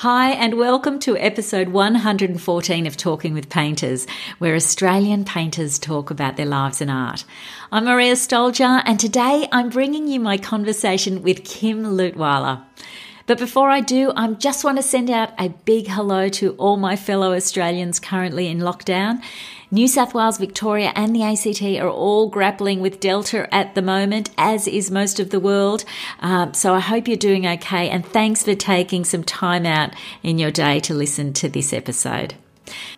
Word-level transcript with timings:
Hi, 0.00 0.32
and 0.32 0.58
welcome 0.58 0.98
to 1.00 1.16
episode 1.16 1.70
114 1.70 2.86
of 2.86 2.98
Talking 2.98 3.32
with 3.32 3.48
Painters, 3.48 4.06
where 4.36 4.54
Australian 4.54 5.24
painters 5.24 5.78
talk 5.78 6.10
about 6.10 6.36
their 6.36 6.44
lives 6.44 6.82
and 6.82 6.90
art. 6.90 7.24
I'm 7.72 7.86
Maria 7.86 8.12
Stoljar, 8.12 8.82
and 8.84 9.00
today 9.00 9.48
I'm 9.50 9.70
bringing 9.70 10.06
you 10.06 10.20
my 10.20 10.36
conversation 10.36 11.22
with 11.22 11.44
Kim 11.44 11.82
Leutwyler. 11.82 12.62
But 13.24 13.38
before 13.38 13.70
I 13.70 13.80
do, 13.80 14.12
I 14.14 14.30
just 14.34 14.64
want 14.64 14.76
to 14.76 14.82
send 14.82 15.08
out 15.08 15.32
a 15.38 15.48
big 15.48 15.88
hello 15.88 16.28
to 16.28 16.50
all 16.56 16.76
my 16.76 16.94
fellow 16.94 17.32
Australians 17.32 17.98
currently 17.98 18.48
in 18.48 18.58
lockdown. 18.58 19.22
New 19.70 19.88
South 19.88 20.14
Wales, 20.14 20.38
Victoria, 20.38 20.92
and 20.94 21.14
the 21.14 21.24
ACT 21.24 21.60
are 21.82 21.90
all 21.90 22.28
grappling 22.28 22.80
with 22.80 23.00
Delta 23.00 23.52
at 23.52 23.74
the 23.74 23.82
moment, 23.82 24.30
as 24.38 24.68
is 24.68 24.92
most 24.92 25.18
of 25.18 25.30
the 25.30 25.40
world. 25.40 25.84
Um, 26.20 26.54
so 26.54 26.72
I 26.72 26.78
hope 26.78 27.08
you're 27.08 27.16
doing 27.16 27.48
okay, 27.48 27.90
and 27.90 28.06
thanks 28.06 28.44
for 28.44 28.54
taking 28.54 29.04
some 29.04 29.24
time 29.24 29.66
out 29.66 29.92
in 30.22 30.38
your 30.38 30.52
day 30.52 30.78
to 30.80 30.94
listen 30.94 31.32
to 31.34 31.48
this 31.48 31.72
episode. 31.72 32.34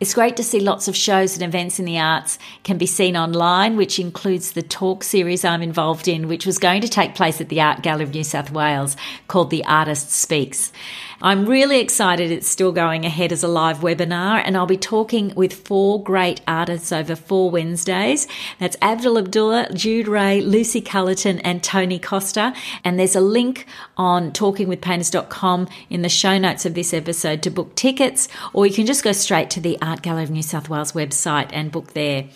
It's 0.01 0.15
great 0.15 0.37
to 0.37 0.45
see 0.45 0.61
lots 0.61 0.89
of 0.89 0.97
shows 0.97 1.35
and 1.35 1.43
events 1.43 1.79
in 1.79 1.85
the 1.85 1.99
arts 1.99 2.39
can 2.65 2.79
be 2.79 2.87
seen 2.87 3.17
online, 3.17 3.77
which 3.77 3.99
includes 3.99 4.53
the 4.53 4.63
talk 4.63 5.03
series 5.05 5.45
I'm 5.45 5.63
involved 5.63 6.09
in, 6.09 6.29
which 6.29 6.47
was 6.47 6.59
going 6.59 6.83
to 6.83 6.89
take 6.89 7.15
place 7.15 7.41
at 7.41 7.49
the 7.49 7.61
Art 7.61 7.83
Gallery 7.83 8.05
of 8.05 8.15
New 8.15 8.25
South 8.25 8.51
Wales 8.51 8.97
called 9.27 9.51
The 9.51 9.65
Artist 9.65 10.11
Speaks. 10.11 10.73
I'm 11.21 11.47
really 11.47 11.81
excited 11.81 12.31
it's 12.31 12.47
still 12.47 12.71
going 12.71 13.05
ahead 13.05 13.33
as 13.33 13.43
a 13.43 13.49
live 13.49 13.79
webinar, 13.79 14.41
and 14.45 14.57
I'll 14.57 14.67
be 14.67 14.77
talking 14.77 15.33
with 15.35 15.53
four 15.53 16.01
great 16.01 16.41
artists 16.47 16.93
over 16.93 17.17
four 17.17 17.51
Wednesdays. 17.51 18.29
That's 18.61 18.77
Abdul 18.81 19.19
Abdullah, 19.19 19.73
Jude 19.75 20.07
Rae, 20.07 20.41
Lucy 20.41 20.81
Culliton, 20.81 21.41
and 21.43 21.61
Tony 21.61 21.99
Costa. 21.99 22.55
And 22.85 23.01
there's 23.01 23.17
a 23.17 23.21
link 23.21 23.67
on 23.97 24.31
talkingwithpainters.com 24.31 25.69
in 25.91 26.03
the 26.03 26.09
show 26.09 26.39
notes 26.39 26.65
of 26.65 26.75
this 26.75 26.95
episode 26.95 27.43
to 27.43 27.51
book 27.51 27.75
tickets, 27.75 28.29
or 28.53 28.65
you 28.65 28.73
can 28.73 28.87
just 28.87 29.03
go 29.03 29.11
straight 29.11 29.51
to 29.51 29.61
the 29.61 29.77
Art 29.83 30.03
Gallery 30.03 30.23
of 30.23 30.31
New 30.31 30.43
South 30.43 30.69
Wales 30.69 30.93
website 30.93 31.51
and 31.53 31.73
book 31.73 31.95
there. 31.95 32.29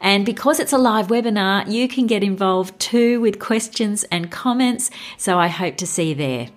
And 0.00 0.24
because 0.24 0.60
it's 0.60 0.72
a 0.72 0.78
live 0.78 1.08
webinar, 1.08 1.68
you 1.68 1.88
can 1.88 2.06
get 2.06 2.22
involved 2.22 2.78
too 2.78 3.20
with 3.20 3.40
questions 3.40 4.04
and 4.04 4.30
comments. 4.30 4.90
So 5.16 5.38
I 5.40 5.48
hope 5.48 5.76
to 5.78 5.86
see 5.88 6.10
you 6.10 6.14
there. 6.14 6.48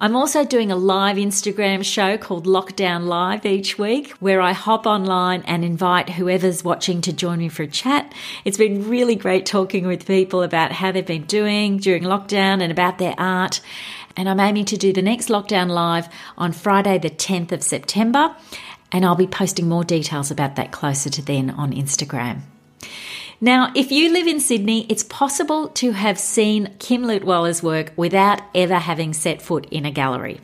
I'm 0.00 0.14
also 0.14 0.44
doing 0.44 0.70
a 0.70 0.76
live 0.76 1.16
Instagram 1.16 1.84
show 1.84 2.16
called 2.18 2.46
Lockdown 2.46 3.06
Live 3.06 3.44
each 3.44 3.78
week 3.78 4.12
where 4.20 4.40
I 4.40 4.52
hop 4.52 4.86
online 4.86 5.42
and 5.42 5.64
invite 5.64 6.10
whoever's 6.10 6.62
watching 6.62 7.00
to 7.00 7.12
join 7.12 7.40
me 7.40 7.48
for 7.48 7.64
a 7.64 7.66
chat. 7.66 8.14
It's 8.44 8.56
been 8.56 8.88
really 8.88 9.16
great 9.16 9.44
talking 9.44 9.88
with 9.88 10.06
people 10.06 10.44
about 10.44 10.70
how 10.70 10.92
they've 10.92 11.04
been 11.04 11.24
doing 11.24 11.78
during 11.78 12.04
lockdown 12.04 12.62
and 12.62 12.70
about 12.70 12.98
their 12.98 13.16
art. 13.18 13.60
And 14.16 14.28
I'm 14.28 14.38
aiming 14.38 14.66
to 14.66 14.76
do 14.76 14.92
the 14.92 15.02
next 15.02 15.30
Lockdown 15.30 15.68
Live 15.68 16.08
on 16.36 16.52
Friday, 16.52 16.98
the 16.98 17.10
10th 17.10 17.50
of 17.50 17.64
September. 17.64 18.36
And 18.92 19.04
I'll 19.04 19.16
be 19.16 19.26
posting 19.26 19.68
more 19.68 19.82
details 19.82 20.30
about 20.30 20.54
that 20.54 20.70
closer 20.70 21.10
to 21.10 21.22
then 21.22 21.50
on 21.50 21.72
Instagram. 21.72 22.42
Now, 23.40 23.70
if 23.76 23.92
you 23.92 24.12
live 24.12 24.26
in 24.26 24.40
Sydney, 24.40 24.84
it's 24.88 25.04
possible 25.04 25.68
to 25.68 25.92
have 25.92 26.18
seen 26.18 26.74
Kim 26.80 27.04
Leutwyler's 27.04 27.62
work 27.62 27.92
without 27.94 28.42
ever 28.52 28.74
having 28.74 29.12
set 29.12 29.40
foot 29.40 29.68
in 29.70 29.86
a 29.86 29.92
gallery. 29.92 30.40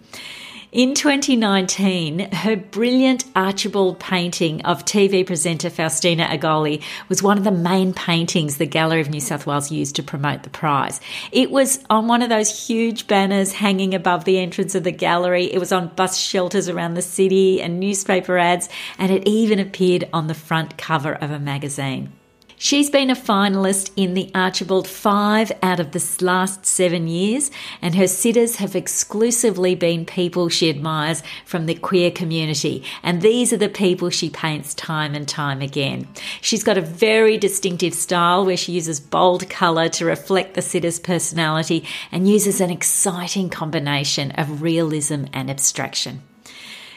In 0.70 0.94
2019, 0.94 2.30
her 2.32 2.54
brilliant 2.54 3.24
Archibald 3.34 3.98
painting 3.98 4.62
of 4.62 4.84
TV 4.84 5.26
presenter 5.26 5.70
Faustina 5.70 6.24
Agolley 6.24 6.82
was 7.08 7.20
one 7.20 7.36
of 7.36 7.42
the 7.42 7.50
main 7.50 7.92
paintings 7.94 8.58
the 8.58 8.66
Gallery 8.66 9.00
of 9.00 9.10
New 9.10 9.20
South 9.20 9.44
Wales 9.44 9.72
used 9.72 9.96
to 9.96 10.04
promote 10.04 10.44
the 10.44 10.50
prize. 10.50 11.00
It 11.32 11.50
was 11.50 11.80
on 11.90 12.06
one 12.06 12.22
of 12.22 12.28
those 12.28 12.66
huge 12.68 13.08
banners 13.08 13.52
hanging 13.52 13.94
above 13.94 14.24
the 14.24 14.38
entrance 14.38 14.76
of 14.76 14.84
the 14.84 14.92
gallery. 14.92 15.52
It 15.52 15.58
was 15.58 15.72
on 15.72 15.88
bus 15.96 16.16
shelters 16.16 16.68
around 16.68 16.94
the 16.94 17.02
city 17.02 17.60
and 17.60 17.80
newspaper 17.80 18.38
ads, 18.38 18.68
and 18.98 19.10
it 19.10 19.26
even 19.26 19.58
appeared 19.58 20.08
on 20.12 20.28
the 20.28 20.34
front 20.34 20.78
cover 20.78 21.12
of 21.12 21.32
a 21.32 21.40
magazine. 21.40 22.12
She's 22.56 22.88
been 22.88 23.10
a 23.10 23.16
finalist 23.16 23.90
in 23.96 24.14
the 24.14 24.30
Archibald 24.34 24.86
five 24.86 25.50
out 25.62 25.80
of 25.80 25.90
the 25.90 26.24
last 26.24 26.64
seven 26.64 27.08
years, 27.08 27.50
and 27.82 27.94
her 27.94 28.06
sitters 28.06 28.56
have 28.56 28.76
exclusively 28.76 29.74
been 29.74 30.06
people 30.06 30.48
she 30.48 30.70
admires 30.70 31.22
from 31.44 31.66
the 31.66 31.74
queer 31.74 32.10
community. 32.10 32.84
And 33.02 33.22
these 33.22 33.52
are 33.52 33.58
the 33.58 33.68
people 33.68 34.10
she 34.10 34.30
paints 34.30 34.72
time 34.74 35.14
and 35.14 35.28
time 35.28 35.60
again. 35.60 36.06
She's 36.40 36.64
got 36.64 36.78
a 36.78 36.82
very 36.82 37.38
distinctive 37.38 37.94
style 37.94 38.46
where 38.46 38.56
she 38.56 38.72
uses 38.72 39.00
bold 39.00 39.50
colour 39.50 39.88
to 39.90 40.04
reflect 40.04 40.54
the 40.54 40.62
sitter's 40.62 41.00
personality 41.00 41.84
and 42.12 42.28
uses 42.28 42.60
an 42.60 42.70
exciting 42.70 43.50
combination 43.50 44.30
of 44.32 44.62
realism 44.62 45.24
and 45.32 45.50
abstraction. 45.50 46.22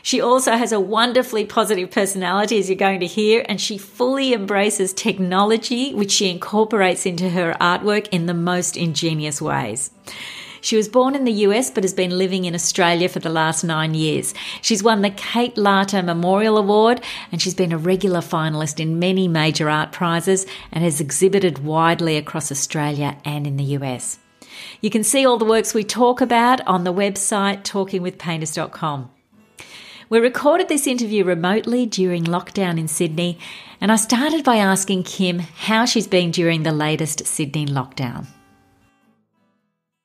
She 0.08 0.22
also 0.22 0.54
has 0.54 0.72
a 0.72 0.80
wonderfully 0.80 1.44
positive 1.44 1.92
personality, 1.92 2.58
as 2.60 2.70
you're 2.70 2.78
going 2.78 3.02
to 3.02 3.06
hear, 3.06 3.46
and 3.50 3.60
she 3.60 3.78
fully 3.78 4.34
embraces 4.34 4.94
technology, 4.94 5.94
which 5.94 6.12
she 6.12 6.32
incorporates 6.32 7.06
into 7.06 7.32
her 7.32 7.58
artwork 7.60 8.08
in 8.08 8.26
the 8.26 8.34
most 8.34 8.78
ingenious 8.78 9.42
ways. 9.42 9.92
She 10.62 10.78
was 10.78 10.88
born 10.88 11.14
in 11.14 11.26
the 11.26 11.44
US 11.48 11.70
but 11.70 11.84
has 11.84 11.94
been 11.94 12.18
living 12.18 12.46
in 12.46 12.56
Australia 12.56 13.10
for 13.10 13.20
the 13.20 13.28
last 13.28 13.66
nine 13.66 13.96
years. 13.96 14.34
She's 14.62 14.82
won 14.82 15.02
the 15.02 15.10
Kate 15.10 15.56
Larter 15.56 16.06
Memorial 16.06 16.58
Award 16.58 17.02
and 17.30 17.42
she's 17.42 17.54
been 17.54 17.74
a 17.74 17.78
regular 17.78 18.22
finalist 18.22 18.80
in 18.80 19.00
many 19.00 19.28
major 19.28 19.70
art 19.70 19.92
prizes 19.92 20.46
and 20.72 20.86
has 20.86 21.02
exhibited 21.02 21.66
widely 21.66 22.16
across 22.16 22.50
Australia 22.50 23.18
and 23.26 23.46
in 23.46 23.58
the 23.58 23.76
US. 23.80 24.20
You 24.80 24.90
can 24.90 25.04
see 25.04 25.26
all 25.26 25.38
the 25.38 25.44
works 25.44 25.74
we 25.74 25.84
talk 25.84 26.22
about 26.22 26.66
on 26.66 26.86
the 26.86 26.94
website 26.94 27.64
talkingwithpainters.com. 27.64 29.12
We 30.10 30.20
recorded 30.20 30.70
this 30.70 30.88
interview 30.88 31.26
remotely 31.26 31.86
during 31.86 32.24
lockdown 32.24 32.80
in 32.80 32.88
Sydney, 32.88 33.38
and 33.82 33.92
I 33.92 33.98
started 33.98 34.46
by 34.46 34.56
asking 34.56 35.04
Kim 35.04 35.40
how 35.40 35.84
she's 35.84 36.08
been 36.08 36.32
during 36.32 36.64
the 36.64 36.72
latest 36.72 37.28
Sydney 37.28 37.66
lockdown. 37.66 38.26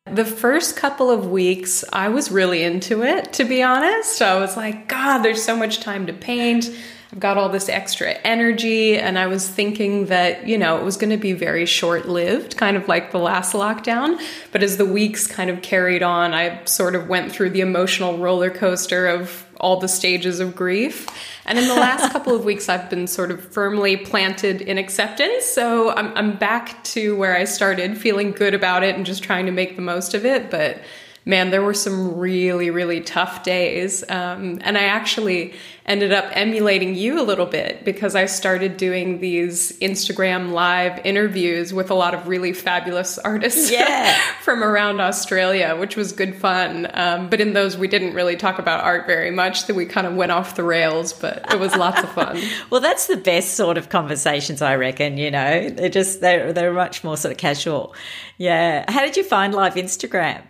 The 0.06 0.24
first 0.24 0.74
couple 0.74 1.08
of 1.08 1.30
weeks, 1.30 1.84
I 1.92 2.08
was 2.08 2.32
really 2.32 2.64
into 2.64 3.04
it, 3.04 3.32
to 3.34 3.44
be 3.44 3.62
honest. 3.62 4.20
I 4.20 4.40
was 4.40 4.56
like, 4.56 4.88
God, 4.88 5.18
there's 5.18 5.42
so 5.42 5.56
much 5.56 5.78
time 5.78 6.08
to 6.08 6.12
paint. 6.12 6.68
I've 7.12 7.20
got 7.20 7.38
all 7.38 7.48
this 7.48 7.68
extra 7.68 8.10
energy. 8.10 8.98
And 8.98 9.16
I 9.16 9.28
was 9.28 9.48
thinking 9.48 10.06
that, 10.06 10.48
you 10.48 10.58
know, 10.58 10.78
it 10.78 10.84
was 10.84 10.96
going 10.96 11.10
to 11.10 11.16
be 11.16 11.32
very 11.32 11.66
short 11.66 12.08
lived, 12.08 12.56
kind 12.56 12.76
of 12.76 12.88
like 12.88 13.12
the 13.12 13.18
last 13.18 13.52
lockdown. 13.52 14.20
But 14.50 14.64
as 14.64 14.78
the 14.78 14.84
weeks 14.84 15.28
kind 15.28 15.48
of 15.48 15.62
carried 15.62 16.02
on, 16.02 16.34
I 16.34 16.64
sort 16.64 16.96
of 16.96 17.08
went 17.08 17.30
through 17.30 17.50
the 17.50 17.60
emotional 17.60 18.18
roller 18.18 18.50
coaster 18.50 19.06
of 19.06 19.41
all 19.62 19.78
the 19.78 19.88
stages 19.88 20.40
of 20.40 20.54
grief. 20.54 21.06
And 21.46 21.58
in 21.58 21.68
the 21.68 21.74
last 21.74 22.12
couple 22.12 22.34
of 22.34 22.44
weeks, 22.44 22.68
I've 22.68 22.90
been 22.90 23.06
sort 23.06 23.30
of 23.30 23.42
firmly 23.42 23.96
planted 23.96 24.60
in 24.60 24.76
acceptance. 24.76 25.46
So 25.46 25.90
I'm, 25.90 26.14
I'm 26.16 26.36
back 26.36 26.82
to 26.84 27.16
where 27.16 27.36
I 27.36 27.44
started, 27.44 27.96
feeling 27.96 28.32
good 28.32 28.54
about 28.54 28.82
it 28.82 28.96
and 28.96 29.06
just 29.06 29.22
trying 29.22 29.46
to 29.46 29.52
make 29.52 29.76
the 29.76 29.82
most 29.82 30.14
of 30.14 30.26
it. 30.26 30.50
But 30.50 30.78
man, 31.24 31.50
there 31.50 31.62
were 31.62 31.74
some 31.74 32.16
really, 32.18 32.70
really 32.70 33.00
tough 33.00 33.44
days. 33.44 34.02
Um, 34.08 34.60
and 34.62 34.76
I 34.76 34.84
actually 34.84 35.54
ended 35.84 36.12
up 36.12 36.24
emulating 36.32 36.94
you 36.94 37.20
a 37.20 37.24
little 37.24 37.46
bit 37.46 37.84
because 37.84 38.14
I 38.14 38.26
started 38.26 38.76
doing 38.76 39.18
these 39.20 39.76
Instagram 39.80 40.52
live 40.52 41.04
interviews 41.04 41.72
with 41.72 41.90
a 41.90 41.94
lot 41.94 42.14
of 42.14 42.28
really 42.28 42.52
fabulous 42.52 43.18
artists 43.18 43.70
yeah. 43.70 44.16
from 44.42 44.62
around 44.62 45.00
Australia, 45.00 45.76
which 45.76 45.96
was 45.96 46.12
good 46.12 46.36
fun. 46.36 46.88
Um, 46.92 47.28
but 47.30 47.40
in 47.40 47.52
those, 47.52 47.76
we 47.76 47.88
didn't 47.88 48.14
really 48.14 48.36
talk 48.36 48.58
about 48.58 48.84
art 48.84 49.06
very 49.06 49.30
much, 49.30 49.66
that 49.66 49.74
we 49.74 49.86
kind 49.86 50.06
of 50.06 50.14
went 50.14 50.32
off 50.32 50.54
the 50.54 50.64
rails, 50.64 51.12
but 51.12 51.52
it 51.52 51.58
was 51.58 51.74
lots 51.76 52.02
of 52.02 52.10
fun. 52.12 52.40
well, 52.70 52.80
that's 52.80 53.06
the 53.06 53.16
best 53.16 53.54
sort 53.54 53.76
of 53.76 53.88
conversations, 53.88 54.62
I 54.62 54.76
reckon, 54.76 55.18
you 55.18 55.30
know, 55.30 55.68
they're 55.68 55.88
just, 55.88 56.20
they're, 56.20 56.52
they're 56.52 56.72
much 56.72 57.02
more 57.02 57.16
sort 57.16 57.32
of 57.32 57.38
casual. 57.38 57.94
Yeah. 58.38 58.90
How 58.90 59.00
did 59.00 59.16
you 59.16 59.24
find 59.24 59.52
live 59.52 59.74
Instagram? 59.74 60.42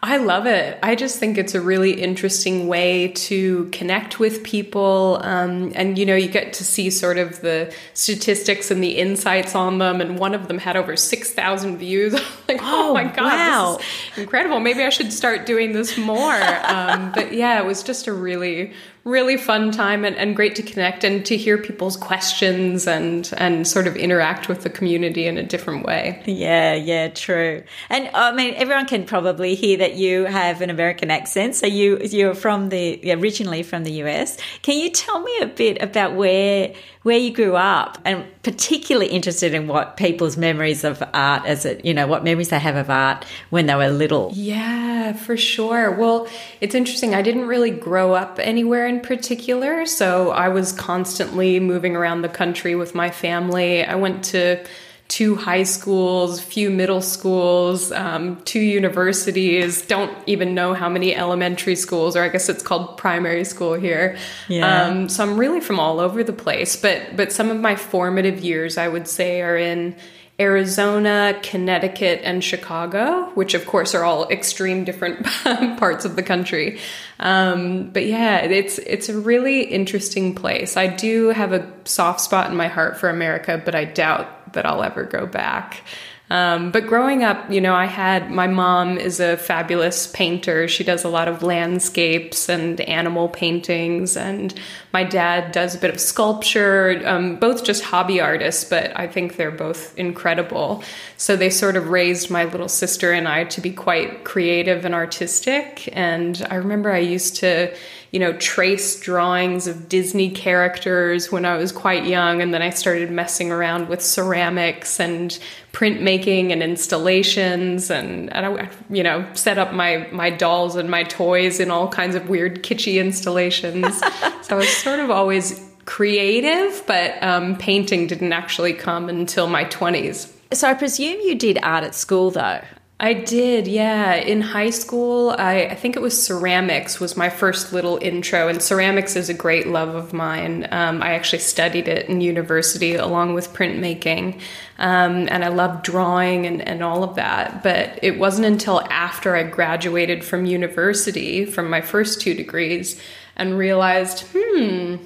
I 0.00 0.18
love 0.18 0.46
it. 0.46 0.78
I 0.80 0.94
just 0.94 1.18
think 1.18 1.38
it's 1.38 1.56
a 1.56 1.60
really 1.60 2.00
interesting 2.00 2.68
way 2.68 3.08
to 3.08 3.68
connect 3.72 4.20
with 4.20 4.44
people. 4.44 5.18
Um, 5.22 5.72
and, 5.74 5.98
you 5.98 6.06
know, 6.06 6.14
you 6.14 6.28
get 6.28 6.52
to 6.54 6.64
see 6.64 6.88
sort 6.90 7.18
of 7.18 7.40
the 7.40 7.74
statistics 7.94 8.70
and 8.70 8.82
the 8.82 8.96
insights 8.96 9.56
on 9.56 9.78
them. 9.78 10.00
And 10.00 10.16
one 10.16 10.34
of 10.34 10.46
them 10.46 10.58
had 10.58 10.76
over 10.76 10.96
6,000 10.96 11.78
views. 11.78 12.12
like, 12.48 12.60
oh, 12.62 12.90
oh, 12.90 12.94
my 12.94 13.04
God, 13.04 13.24
wow. 13.24 13.76
this 13.78 13.86
is 14.12 14.18
incredible. 14.18 14.60
Maybe 14.60 14.84
I 14.84 14.90
should 14.90 15.12
start 15.12 15.46
doing 15.46 15.72
this 15.72 15.98
more. 15.98 16.40
um, 16.64 17.10
but 17.12 17.32
yeah, 17.32 17.60
it 17.60 17.66
was 17.66 17.82
just 17.82 18.06
a 18.06 18.12
really, 18.12 18.72
really 19.08 19.36
fun 19.36 19.70
time 19.70 20.04
and, 20.04 20.16
and 20.16 20.36
great 20.36 20.54
to 20.56 20.62
connect 20.62 21.04
and 21.04 21.24
to 21.26 21.36
hear 21.36 21.58
people's 21.58 21.96
questions 21.96 22.86
and 22.86 23.32
and 23.36 23.66
sort 23.66 23.86
of 23.86 23.96
interact 23.96 24.48
with 24.48 24.62
the 24.62 24.70
community 24.70 25.26
in 25.26 25.38
a 25.38 25.42
different 25.42 25.84
way. 25.86 26.22
Yeah, 26.26 26.74
yeah, 26.74 27.08
true. 27.08 27.62
And 27.88 28.10
I 28.14 28.32
mean, 28.32 28.54
everyone 28.54 28.86
can 28.86 29.04
probably 29.04 29.54
hear 29.54 29.78
that 29.78 29.94
you 29.94 30.24
have 30.24 30.60
an 30.60 30.70
American 30.70 31.10
accent. 31.10 31.56
So 31.56 31.66
you 31.66 31.98
you're 31.98 32.34
from 32.34 32.68
the 32.68 33.12
originally 33.12 33.62
from 33.62 33.84
the 33.84 33.92
US. 34.04 34.38
Can 34.62 34.78
you 34.78 34.90
tell 34.90 35.20
me 35.20 35.38
a 35.40 35.46
bit 35.46 35.82
about 35.82 36.14
where 36.14 36.74
where 37.08 37.16
you 37.16 37.32
grew 37.32 37.56
up 37.56 37.96
and 38.04 38.22
particularly 38.42 39.08
interested 39.08 39.54
in 39.54 39.66
what 39.66 39.96
people's 39.96 40.36
memories 40.36 40.84
of 40.84 41.02
art 41.14 41.46
as 41.46 41.64
it 41.64 41.82
you 41.82 41.94
know 41.94 42.06
what 42.06 42.22
memories 42.22 42.50
they 42.50 42.58
have 42.58 42.76
of 42.76 42.90
art 42.90 43.24
when 43.48 43.64
they 43.64 43.74
were 43.74 43.88
little 43.88 44.30
yeah 44.34 45.14
for 45.14 45.34
sure 45.34 45.90
well 45.90 46.28
it's 46.60 46.74
interesting 46.74 47.14
i 47.14 47.22
didn't 47.22 47.46
really 47.46 47.70
grow 47.70 48.12
up 48.12 48.38
anywhere 48.40 48.86
in 48.86 48.97
particular 48.98 49.86
so 49.86 50.30
i 50.30 50.48
was 50.48 50.72
constantly 50.72 51.60
moving 51.60 51.96
around 51.96 52.22
the 52.22 52.28
country 52.28 52.74
with 52.74 52.94
my 52.94 53.10
family 53.10 53.84
i 53.84 53.94
went 53.94 54.24
to 54.24 54.62
two 55.08 55.36
high 55.36 55.62
schools, 55.62 56.38
few 56.38 56.70
middle 56.70 57.00
schools, 57.00 57.90
um, 57.92 58.40
two 58.44 58.60
universities. 58.60 59.80
Don't 59.82 60.16
even 60.26 60.54
know 60.54 60.74
how 60.74 60.88
many 60.88 61.14
elementary 61.14 61.76
schools, 61.76 62.14
or 62.14 62.22
I 62.22 62.28
guess 62.28 62.48
it's 62.50 62.62
called 62.62 62.98
primary 62.98 63.44
school 63.44 63.72
here. 63.74 64.18
Yeah. 64.48 64.86
Um, 64.86 65.08
so 65.08 65.24
I'm 65.24 65.38
really 65.38 65.60
from 65.60 65.80
all 65.80 65.98
over 65.98 66.22
the 66.22 66.34
place. 66.34 66.76
But 66.76 67.16
but 67.16 67.32
some 67.32 67.50
of 67.50 67.58
my 67.58 67.74
formative 67.74 68.40
years, 68.40 68.76
I 68.76 68.88
would 68.88 69.08
say, 69.08 69.40
are 69.40 69.56
in 69.56 69.96
Arizona, 70.40 71.38
Connecticut, 71.42 72.20
and 72.22 72.44
Chicago, 72.44 73.30
which 73.34 73.54
of 73.54 73.66
course 73.66 73.94
are 73.94 74.04
all 74.04 74.28
extreme 74.28 74.84
different 74.84 75.26
parts 75.78 76.04
of 76.04 76.14
the 76.14 76.22
country. 76.22 76.78
Um, 77.18 77.90
but 77.90 78.06
yeah, 78.06 78.38
it's 78.38 78.78
it's 78.78 79.08
a 79.08 79.18
really 79.18 79.62
interesting 79.62 80.36
place. 80.36 80.76
I 80.76 80.86
do 80.86 81.28
have 81.28 81.52
a 81.52 81.68
soft 81.84 82.20
spot 82.20 82.50
in 82.50 82.56
my 82.56 82.68
heart 82.68 82.98
for 82.98 83.08
America, 83.08 83.60
but 83.64 83.74
I 83.74 83.84
doubt 83.84 84.52
that 84.52 84.64
I'll 84.64 84.84
ever 84.84 85.02
go 85.02 85.26
back. 85.26 85.82
Um, 86.30 86.70
but 86.70 86.86
growing 86.86 87.24
up, 87.24 87.50
you 87.50 87.60
know, 87.60 87.74
I 87.74 87.86
had 87.86 88.30
my 88.30 88.46
mom 88.46 88.98
is 88.98 89.18
a 89.18 89.36
fabulous 89.36 90.06
painter. 90.08 90.68
She 90.68 90.84
does 90.84 91.04
a 91.04 91.08
lot 91.08 91.26
of 91.26 91.42
landscapes 91.42 92.48
and 92.50 92.80
animal 92.82 93.28
paintings, 93.28 94.16
and 94.16 94.52
my 94.92 95.04
dad 95.04 95.52
does 95.52 95.74
a 95.74 95.78
bit 95.78 95.90
of 95.90 95.98
sculpture, 95.98 97.02
um, 97.06 97.36
both 97.36 97.64
just 97.64 97.82
hobby 97.82 98.20
artists, 98.20 98.64
but 98.64 98.98
I 98.98 99.06
think 99.06 99.36
they're 99.36 99.50
both 99.50 99.96
incredible. 99.98 100.82
So 101.16 101.34
they 101.34 101.50
sort 101.50 101.76
of 101.76 101.88
raised 101.88 102.30
my 102.30 102.44
little 102.44 102.68
sister 102.68 103.12
and 103.12 103.26
I 103.26 103.44
to 103.44 103.60
be 103.60 103.72
quite 103.72 104.24
creative 104.24 104.84
and 104.84 104.94
artistic. 104.94 105.88
And 105.92 106.46
I 106.50 106.56
remember 106.56 106.92
I 106.92 106.98
used 106.98 107.36
to 107.36 107.74
you 108.10 108.18
know, 108.18 108.32
trace 108.34 108.98
drawings 109.00 109.66
of 109.66 109.88
Disney 109.88 110.30
characters 110.30 111.30
when 111.30 111.44
I 111.44 111.56
was 111.56 111.72
quite 111.72 112.04
young. 112.06 112.40
And 112.40 112.54
then 112.54 112.62
I 112.62 112.70
started 112.70 113.10
messing 113.10 113.52
around 113.52 113.88
with 113.88 114.00
ceramics 114.00 114.98
and 114.98 115.38
printmaking 115.72 116.50
and 116.50 116.62
installations. 116.62 117.90
And, 117.90 118.32
and 118.32 118.46
I, 118.46 118.70
you 118.88 119.02
know, 119.02 119.28
set 119.34 119.58
up 119.58 119.74
my, 119.74 120.08
my 120.10 120.30
dolls 120.30 120.76
and 120.76 120.90
my 120.90 121.04
toys 121.04 121.60
in 121.60 121.70
all 121.70 121.88
kinds 121.88 122.14
of 122.14 122.28
weird, 122.28 122.62
kitschy 122.62 122.98
installations. 122.98 123.98
so 124.42 124.54
I 124.54 124.54
was 124.54 124.68
sort 124.68 125.00
of 125.00 125.10
always 125.10 125.64
creative, 125.84 126.82
but 126.86 127.22
um, 127.22 127.56
painting 127.56 128.06
didn't 128.06 128.32
actually 128.32 128.72
come 128.72 129.08
until 129.08 129.48
my 129.48 129.64
20s. 129.66 130.32
So 130.52 130.68
I 130.68 130.74
presume 130.74 131.20
you 131.20 131.34
did 131.34 131.58
art 131.62 131.84
at 131.84 131.94
school 131.94 132.30
though. 132.30 132.62
I 133.00 133.12
did, 133.12 133.68
yeah. 133.68 134.14
In 134.14 134.40
high 134.40 134.70
school, 134.70 135.30
I, 135.38 135.66
I, 135.66 135.74
think 135.76 135.94
it 135.94 136.02
was 136.02 136.20
ceramics 136.20 136.98
was 136.98 137.16
my 137.16 137.30
first 137.30 137.72
little 137.72 137.96
intro, 138.02 138.48
and 138.48 138.60
ceramics 138.60 139.14
is 139.14 139.28
a 139.28 139.34
great 139.34 139.68
love 139.68 139.94
of 139.94 140.12
mine. 140.12 140.66
Um, 140.72 141.00
I 141.00 141.12
actually 141.12 141.38
studied 141.38 141.86
it 141.86 142.08
in 142.08 142.20
university 142.20 142.96
along 142.96 143.34
with 143.34 143.52
printmaking, 143.52 144.40
um, 144.80 145.28
and 145.30 145.44
I 145.44 145.48
loved 145.48 145.84
drawing 145.84 146.44
and, 146.44 146.60
and 146.66 146.82
all 146.82 147.04
of 147.04 147.14
that. 147.14 147.62
But 147.62 148.00
it 148.02 148.18
wasn't 148.18 148.48
until 148.48 148.80
after 148.90 149.36
I 149.36 149.44
graduated 149.44 150.24
from 150.24 150.44
university, 150.44 151.44
from 151.44 151.70
my 151.70 151.80
first 151.80 152.20
two 152.20 152.34
degrees, 152.34 153.00
and 153.36 153.56
realized, 153.56 154.24
hmm, 154.34 154.96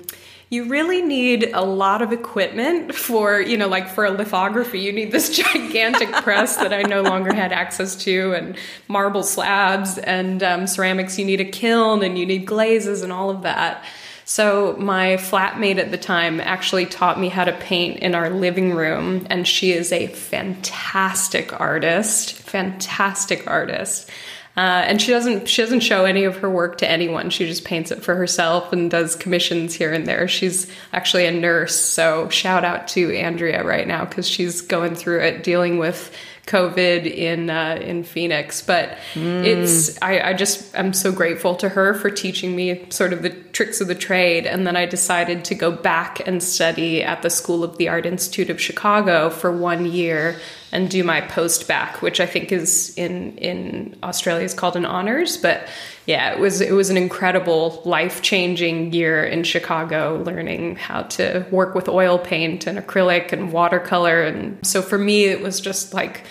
you 0.53 0.65
really 0.65 1.01
need 1.01 1.51
a 1.55 1.65
lot 1.65 2.03
of 2.03 2.13
equipment 2.13 2.95
for, 2.95 3.41
you 3.41 3.57
know, 3.57 3.69
like 3.69 3.89
for 3.89 4.05
a 4.05 4.11
lithography, 4.11 4.81
you 4.81 4.93
need 4.93 5.11
this 5.11 5.31
gigantic 5.37 6.13
press 6.23 6.57
that 6.57 6.75
I 6.75 6.83
no 6.83 7.01
longer 7.01 7.33
had 7.33 7.53
access 7.53 7.97
to, 8.05 8.35
and 8.35 8.59
marble 8.87 9.23
slabs, 9.23 9.97
and 9.97 10.43
um, 10.43 10.67
ceramics, 10.67 11.19
you 11.19 11.25
need 11.25 11.41
a 11.41 11.47
kiln 11.47 12.03
and 12.03 12.19
you 12.19 12.27
need 12.27 12.45
glazes 12.45 13.01
and 13.01 13.11
all 13.11 13.31
of 13.31 13.43
that. 13.43 13.83
So, 14.27 14.77
my 14.79 15.17
flatmate 15.17 15.79
at 15.79 15.91
the 15.91 15.97
time 15.97 16.39
actually 16.39 16.85
taught 16.85 17.19
me 17.19 17.31
how 17.31 17.45
to 17.45 17.53
paint 17.53 18.01
in 18.01 18.15
our 18.15 18.29
living 18.29 18.75
room, 18.75 19.27
and 19.31 19.49
she 19.49 19.73
is 19.73 19.91
a 19.91 20.09
fantastic 20.09 21.59
artist, 21.59 22.35
fantastic 22.35 23.47
artist. 23.47 24.11
Uh, 24.55 24.85
and 24.85 25.01
she 25.01 25.11
doesn't 25.11 25.49
she 25.49 25.63
doesn't 25.63 25.81
show 25.81 26.05
any 26.05 26.25
of 26.25 26.37
her 26.37 26.51
work 26.51 26.77
to 26.79 26.91
anyone. 26.91 27.31
She 27.31 27.47
just 27.47 27.65
paints 27.65 27.91
it 27.91 28.03
for 28.03 28.15
herself 28.15 28.73
and 28.73 28.91
does 28.91 29.17
commissions 29.17 29.75
here 29.75 29.93
and 29.93 30.07
there. 30.07 30.29
She's 30.29 30.71
actually 30.93 31.25
a 31.25 31.33
nurse, 31.33 31.75
so 31.75 32.29
shout 32.29 32.63
out 32.63 32.89
to 32.89 33.17
Andrea 33.17 33.65
right 33.65 33.89
now 33.89 34.05
because 34.05 34.29
she's 34.29 34.61
going 34.61 34.95
through 34.95 35.21
it, 35.21 35.43
dealing 35.43 35.79
with 35.79 36.15
COVID 36.47 37.07
in 37.07 37.49
uh, 37.49 37.79
in 37.81 38.05
Phoenix. 38.05 38.61
But 38.61 38.99
mm. 39.15 39.43
it's 39.43 40.01
I, 40.03 40.21
I 40.21 40.33
just 40.35 40.77
I'm 40.77 40.93
so 40.93 41.13
grateful 41.13 41.55
to 41.57 41.71
her 41.71 41.95
for 41.95 42.11
teaching 42.11 42.55
me 42.55 42.85
sort 42.91 43.15
of 43.15 43.23
the 43.23 43.31
tricks 43.31 43.81
of 43.81 43.89
the 43.89 43.95
trade. 43.95 44.47
And 44.47 44.67
then 44.67 44.77
I 44.77 44.85
decided 44.85 45.47
to 45.47 45.55
go 45.55 45.71
back 45.71 46.27
and 46.27 46.43
study 46.43 47.03
at 47.03 47.23
the 47.23 47.31
School 47.31 47.65
of 47.65 47.79
the 47.79 47.89
Art 47.89 48.05
Institute 48.05 48.51
of 48.51 48.61
Chicago 48.61 49.31
for 49.31 49.51
one 49.51 49.87
year 49.87 50.39
and 50.73 50.89
do 50.89 51.05
my 51.05 51.21
post 51.21 51.69
back, 51.69 52.01
which 52.01 52.19
I 52.19 52.27
think 52.27 52.51
is 52.51 52.95
in 52.97 53.37
in 53.37 53.97
Australia 54.03 54.45
is 54.45 54.55
called 54.55 54.75
an 54.75 54.87
honors. 54.87 55.37
But 55.37 55.69
yeah, 56.07 56.33
it 56.33 56.41
was 56.41 56.61
it 56.61 56.73
was 56.73 56.89
an 56.89 56.97
incredible 56.97 57.83
life 57.85 58.23
changing 58.23 58.93
year 58.95 59.23
in 59.23 59.45
Chicago, 59.45 60.23
learning 60.25 60.77
how 60.77 61.03
to 61.03 61.47
work 61.51 61.75
with 61.75 61.89
oil 61.89 62.19
paint 62.19 62.67
and 62.67 62.79
acrylic 62.79 63.33
and 63.33 63.53
watercolor. 63.53 64.23
And 64.23 64.67
so 64.67 64.81
for 64.81 64.99
me, 64.99 65.27
it 65.27 65.43
was 65.43 65.61
just 65.61 65.93
like 65.93 66.25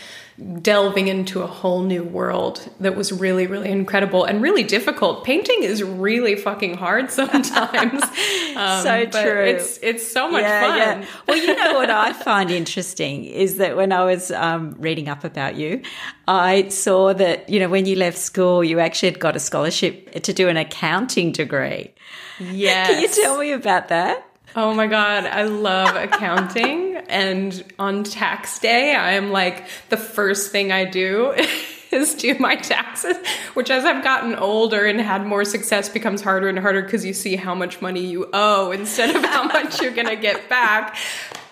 delving 0.61 1.07
into 1.07 1.41
a 1.41 1.47
whole 1.47 1.81
new 1.81 2.03
world 2.03 2.67
that 2.79 2.95
was 2.95 3.11
really 3.11 3.47
really 3.47 3.69
incredible 3.69 4.23
and 4.23 4.41
really 4.41 4.63
difficult. 4.63 5.23
Painting 5.23 5.63
is 5.63 5.83
really 5.83 6.35
fucking 6.35 6.75
hard 6.75 7.11
sometimes. 7.19 8.03
Um, 8.51 8.83
so 8.83 9.05
true. 9.05 9.43
it's 9.45 9.79
it's 9.81 10.05
so 10.05 10.29
much 10.29 10.43
yeah, 10.43 10.59
fun. 10.59 10.77
yeah. 10.77 11.07
well 11.25 11.37
you 11.37 11.55
know 11.55 11.73
what 11.75 11.89
i 11.89 12.11
find 12.27 12.51
interesting 12.51 13.23
is 13.23 13.57
that 13.57 13.77
when 13.77 13.93
i 13.93 14.03
was 14.03 14.29
um, 14.31 14.75
reading 14.77 15.07
up 15.07 15.23
about 15.23 15.55
you 15.55 15.81
i 16.27 16.67
saw 16.67 17.13
that 17.13 17.47
you 17.47 17.61
know 17.61 17.69
when 17.69 17.85
you 17.85 17.95
left 17.95 18.17
school 18.17 18.61
you 18.61 18.79
actually 18.79 19.09
had 19.09 19.19
got 19.19 19.37
a 19.37 19.39
scholarship 19.39 20.11
to 20.21 20.33
do 20.33 20.49
an 20.49 20.57
accounting 20.57 21.31
degree. 21.31 21.93
Yes 22.39 22.89
can 22.89 23.01
you 23.01 23.07
tell 23.07 23.37
me 23.37 23.53
about 23.53 23.87
that 23.87 24.30
Oh 24.55 24.73
my 24.73 24.87
God, 24.87 25.25
I 25.25 25.43
love 25.43 25.95
accounting. 25.95 26.97
and 27.07 27.63
on 27.79 28.03
tax 28.03 28.59
day, 28.59 28.93
I 28.93 29.13
am 29.13 29.31
like, 29.31 29.65
the 29.89 29.97
first 29.97 30.51
thing 30.51 30.71
I 30.73 30.83
do 30.83 31.33
is 31.91 32.15
do 32.15 32.35
my 32.37 32.55
taxes, 32.55 33.15
which 33.53 33.69
as 33.69 33.85
I've 33.85 34.03
gotten 34.03 34.35
older 34.35 34.85
and 34.85 34.99
had 34.99 35.25
more 35.25 35.45
success 35.45 35.87
becomes 35.87 36.21
harder 36.21 36.49
and 36.49 36.59
harder 36.59 36.81
because 36.81 37.05
you 37.05 37.13
see 37.13 37.37
how 37.37 37.55
much 37.55 37.81
money 37.81 38.05
you 38.05 38.29
owe 38.33 38.71
instead 38.71 39.15
of 39.15 39.23
how 39.23 39.43
much 39.43 39.81
you're 39.81 39.93
going 39.93 40.07
to 40.07 40.15
get 40.17 40.49
back. 40.49 40.97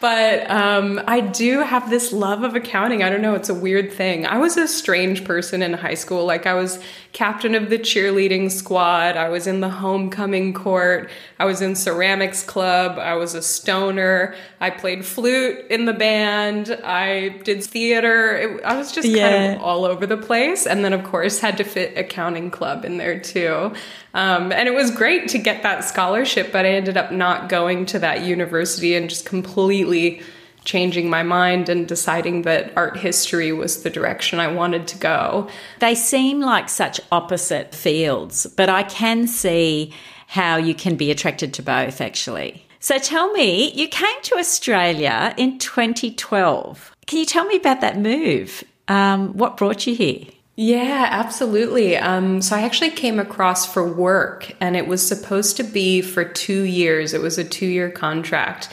But 0.01 0.49
um, 0.49 1.01
I 1.07 1.19
do 1.21 1.59
have 1.59 1.89
this 1.89 2.13
love 2.13 2.43
of 2.43 2.55
accounting. 2.55 3.03
I 3.03 3.09
don't 3.09 3.21
know, 3.21 3.35
it's 3.35 3.49
a 3.49 3.53
weird 3.53 3.91
thing. 3.91 4.25
I 4.25 4.37
was 4.37 4.57
a 4.57 4.67
strange 4.67 5.25
person 5.25 5.61
in 5.61 5.73
high 5.73 5.95
school. 5.95 6.25
Like, 6.25 6.45
I 6.45 6.53
was 6.53 6.81
captain 7.11 7.55
of 7.55 7.69
the 7.69 7.79
cheerleading 7.79 8.51
squad, 8.51 9.17
I 9.17 9.29
was 9.29 9.47
in 9.47 9.61
the 9.61 9.69
homecoming 9.69 10.53
court, 10.53 11.09
I 11.39 11.45
was 11.45 11.61
in 11.61 11.75
ceramics 11.75 12.43
club, 12.43 12.99
I 12.99 13.15
was 13.15 13.33
a 13.33 13.41
stoner, 13.41 14.35
I 14.59 14.69
played 14.69 15.03
flute 15.03 15.65
in 15.69 15.85
the 15.85 15.93
band, 15.93 16.79
I 16.83 17.29
did 17.43 17.63
theater. 17.63 18.37
It, 18.37 18.63
I 18.63 18.77
was 18.77 18.91
just 18.91 19.07
yeah. 19.07 19.29
kind 19.29 19.55
of 19.55 19.61
all 19.61 19.85
over 19.85 20.05
the 20.05 20.17
place. 20.17 20.67
And 20.67 20.85
then, 20.85 20.93
of 20.93 21.03
course, 21.03 21.39
had 21.39 21.57
to 21.57 21.63
fit 21.63 21.97
accounting 21.97 22.51
club 22.51 22.85
in 22.85 22.97
there 22.97 23.19
too. 23.19 23.73
Um, 24.13 24.51
and 24.51 24.67
it 24.67 24.73
was 24.73 24.91
great 24.91 25.27
to 25.29 25.39
get 25.39 25.63
that 25.63 25.83
scholarship, 25.83 26.51
but 26.51 26.65
I 26.65 26.69
ended 26.69 26.97
up 26.97 27.11
not 27.11 27.49
going 27.49 27.85
to 27.87 27.99
that 27.99 28.21
university 28.21 28.95
and 28.95 29.09
just 29.09 29.25
completely 29.25 30.21
changing 30.65 31.09
my 31.09 31.23
mind 31.23 31.69
and 31.69 31.87
deciding 31.87 32.43
that 32.43 32.71
art 32.75 32.97
history 32.97 33.51
was 33.51 33.83
the 33.83 33.89
direction 33.89 34.39
I 34.39 34.47
wanted 34.47 34.87
to 34.89 34.97
go. 34.97 35.49
They 35.79 35.95
seem 35.95 36.41
like 36.41 36.69
such 36.69 37.01
opposite 37.11 37.73
fields, 37.73 38.45
but 38.45 38.69
I 38.69 38.83
can 38.83 39.27
see 39.27 39.93
how 40.27 40.57
you 40.57 40.75
can 40.75 40.95
be 40.95 41.11
attracted 41.11 41.53
to 41.55 41.63
both 41.63 42.01
actually. 42.01 42.65
So 42.79 42.97
tell 42.97 43.31
me, 43.33 43.71
you 43.71 43.87
came 43.89 44.21
to 44.23 44.35
Australia 44.37 45.33
in 45.37 45.59
2012. 45.59 46.95
Can 47.07 47.19
you 47.19 47.25
tell 47.25 47.45
me 47.45 47.57
about 47.57 47.81
that 47.81 47.97
move? 47.97 48.63
Um, 48.87 49.33
what 49.33 49.57
brought 49.57 49.85
you 49.85 49.95
here? 49.95 50.25
Yeah, 50.55 51.07
absolutely. 51.09 51.95
Um, 51.95 52.41
so 52.41 52.55
I 52.55 52.63
actually 52.63 52.91
came 52.91 53.17
across 53.17 53.65
for 53.65 53.81
work, 53.81 54.51
and 54.59 54.75
it 54.75 54.87
was 54.87 55.05
supposed 55.05 55.55
to 55.57 55.63
be 55.63 56.01
for 56.01 56.25
two 56.25 56.63
years. 56.63 57.13
It 57.13 57.21
was 57.21 57.37
a 57.37 57.45
two 57.45 57.65
year 57.65 57.89
contract. 57.89 58.67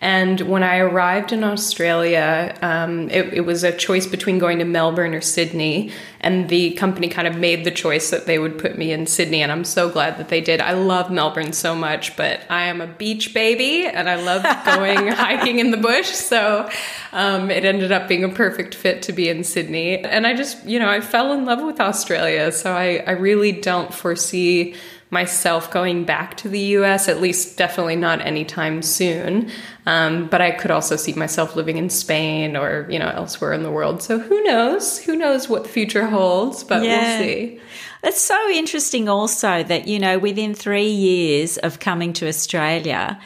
And 0.00 0.40
when 0.40 0.62
I 0.62 0.78
arrived 0.78 1.30
in 1.30 1.44
Australia, 1.44 2.56
um, 2.62 3.10
it, 3.10 3.34
it, 3.34 3.40
was 3.42 3.62
a 3.64 3.76
choice 3.76 4.06
between 4.06 4.38
going 4.38 4.58
to 4.60 4.64
Melbourne 4.64 5.14
or 5.14 5.20
Sydney. 5.20 5.92
And 6.22 6.48
the 6.48 6.70
company 6.72 7.08
kind 7.08 7.28
of 7.28 7.36
made 7.36 7.64
the 7.64 7.70
choice 7.70 8.08
that 8.08 8.24
they 8.24 8.38
would 8.38 8.58
put 8.58 8.78
me 8.78 8.92
in 8.92 9.06
Sydney. 9.06 9.42
And 9.42 9.52
I'm 9.52 9.64
so 9.64 9.90
glad 9.90 10.16
that 10.16 10.30
they 10.30 10.40
did. 10.40 10.62
I 10.62 10.72
love 10.72 11.10
Melbourne 11.10 11.52
so 11.52 11.74
much, 11.74 12.16
but 12.16 12.40
I 12.48 12.64
am 12.64 12.80
a 12.80 12.86
beach 12.86 13.34
baby 13.34 13.86
and 13.86 14.08
I 14.08 14.16
love 14.16 14.42
going 14.64 15.08
hiking 15.08 15.58
in 15.58 15.70
the 15.70 15.76
bush. 15.76 16.08
So 16.08 16.70
um, 17.12 17.50
it 17.50 17.66
ended 17.66 17.92
up 17.92 18.08
being 18.08 18.24
a 18.24 18.30
perfect 18.30 18.74
fit 18.74 19.02
to 19.02 19.12
be 19.12 19.28
in 19.28 19.44
Sydney. 19.44 19.98
And 19.98 20.26
I 20.26 20.34
just, 20.34 20.64
you 20.64 20.78
know, 20.78 20.88
I 20.88 21.02
fell 21.02 21.34
in 21.34 21.44
love 21.44 21.62
with 21.62 21.78
Australia. 21.78 22.52
So 22.52 22.72
I, 22.72 23.02
I 23.06 23.12
really 23.12 23.52
don't 23.52 23.92
foresee 23.92 24.76
myself 25.10 25.70
going 25.70 26.04
back 26.04 26.36
to 26.38 26.48
the 26.48 26.60
US, 26.76 27.08
at 27.08 27.20
least 27.20 27.58
definitely 27.58 27.96
not 27.96 28.24
anytime 28.24 28.80
soon. 28.80 29.50
Um, 29.86 30.28
but 30.28 30.40
I 30.40 30.52
could 30.52 30.70
also 30.70 30.96
see 30.96 31.12
myself 31.14 31.56
living 31.56 31.76
in 31.76 31.90
Spain 31.90 32.56
or, 32.56 32.86
you 32.88 32.98
know, 32.98 33.08
elsewhere 33.08 33.52
in 33.52 33.64
the 33.64 33.70
world. 33.70 34.02
So 34.02 34.18
who 34.18 34.42
knows? 34.44 34.98
Who 35.00 35.16
knows 35.16 35.48
what 35.48 35.64
the 35.64 35.68
future 35.68 36.06
holds, 36.06 36.62
but 36.62 36.82
yeah. 36.82 37.18
we'll 37.18 37.26
see. 37.26 37.60
It's 38.02 38.20
so 38.20 38.50
interesting 38.50 39.08
also 39.08 39.62
that, 39.64 39.88
you 39.88 39.98
know, 39.98 40.18
within 40.18 40.54
three 40.54 40.88
years 40.88 41.58
of 41.58 41.80
coming 41.80 42.12
to 42.14 42.28
Australia, 42.28 43.20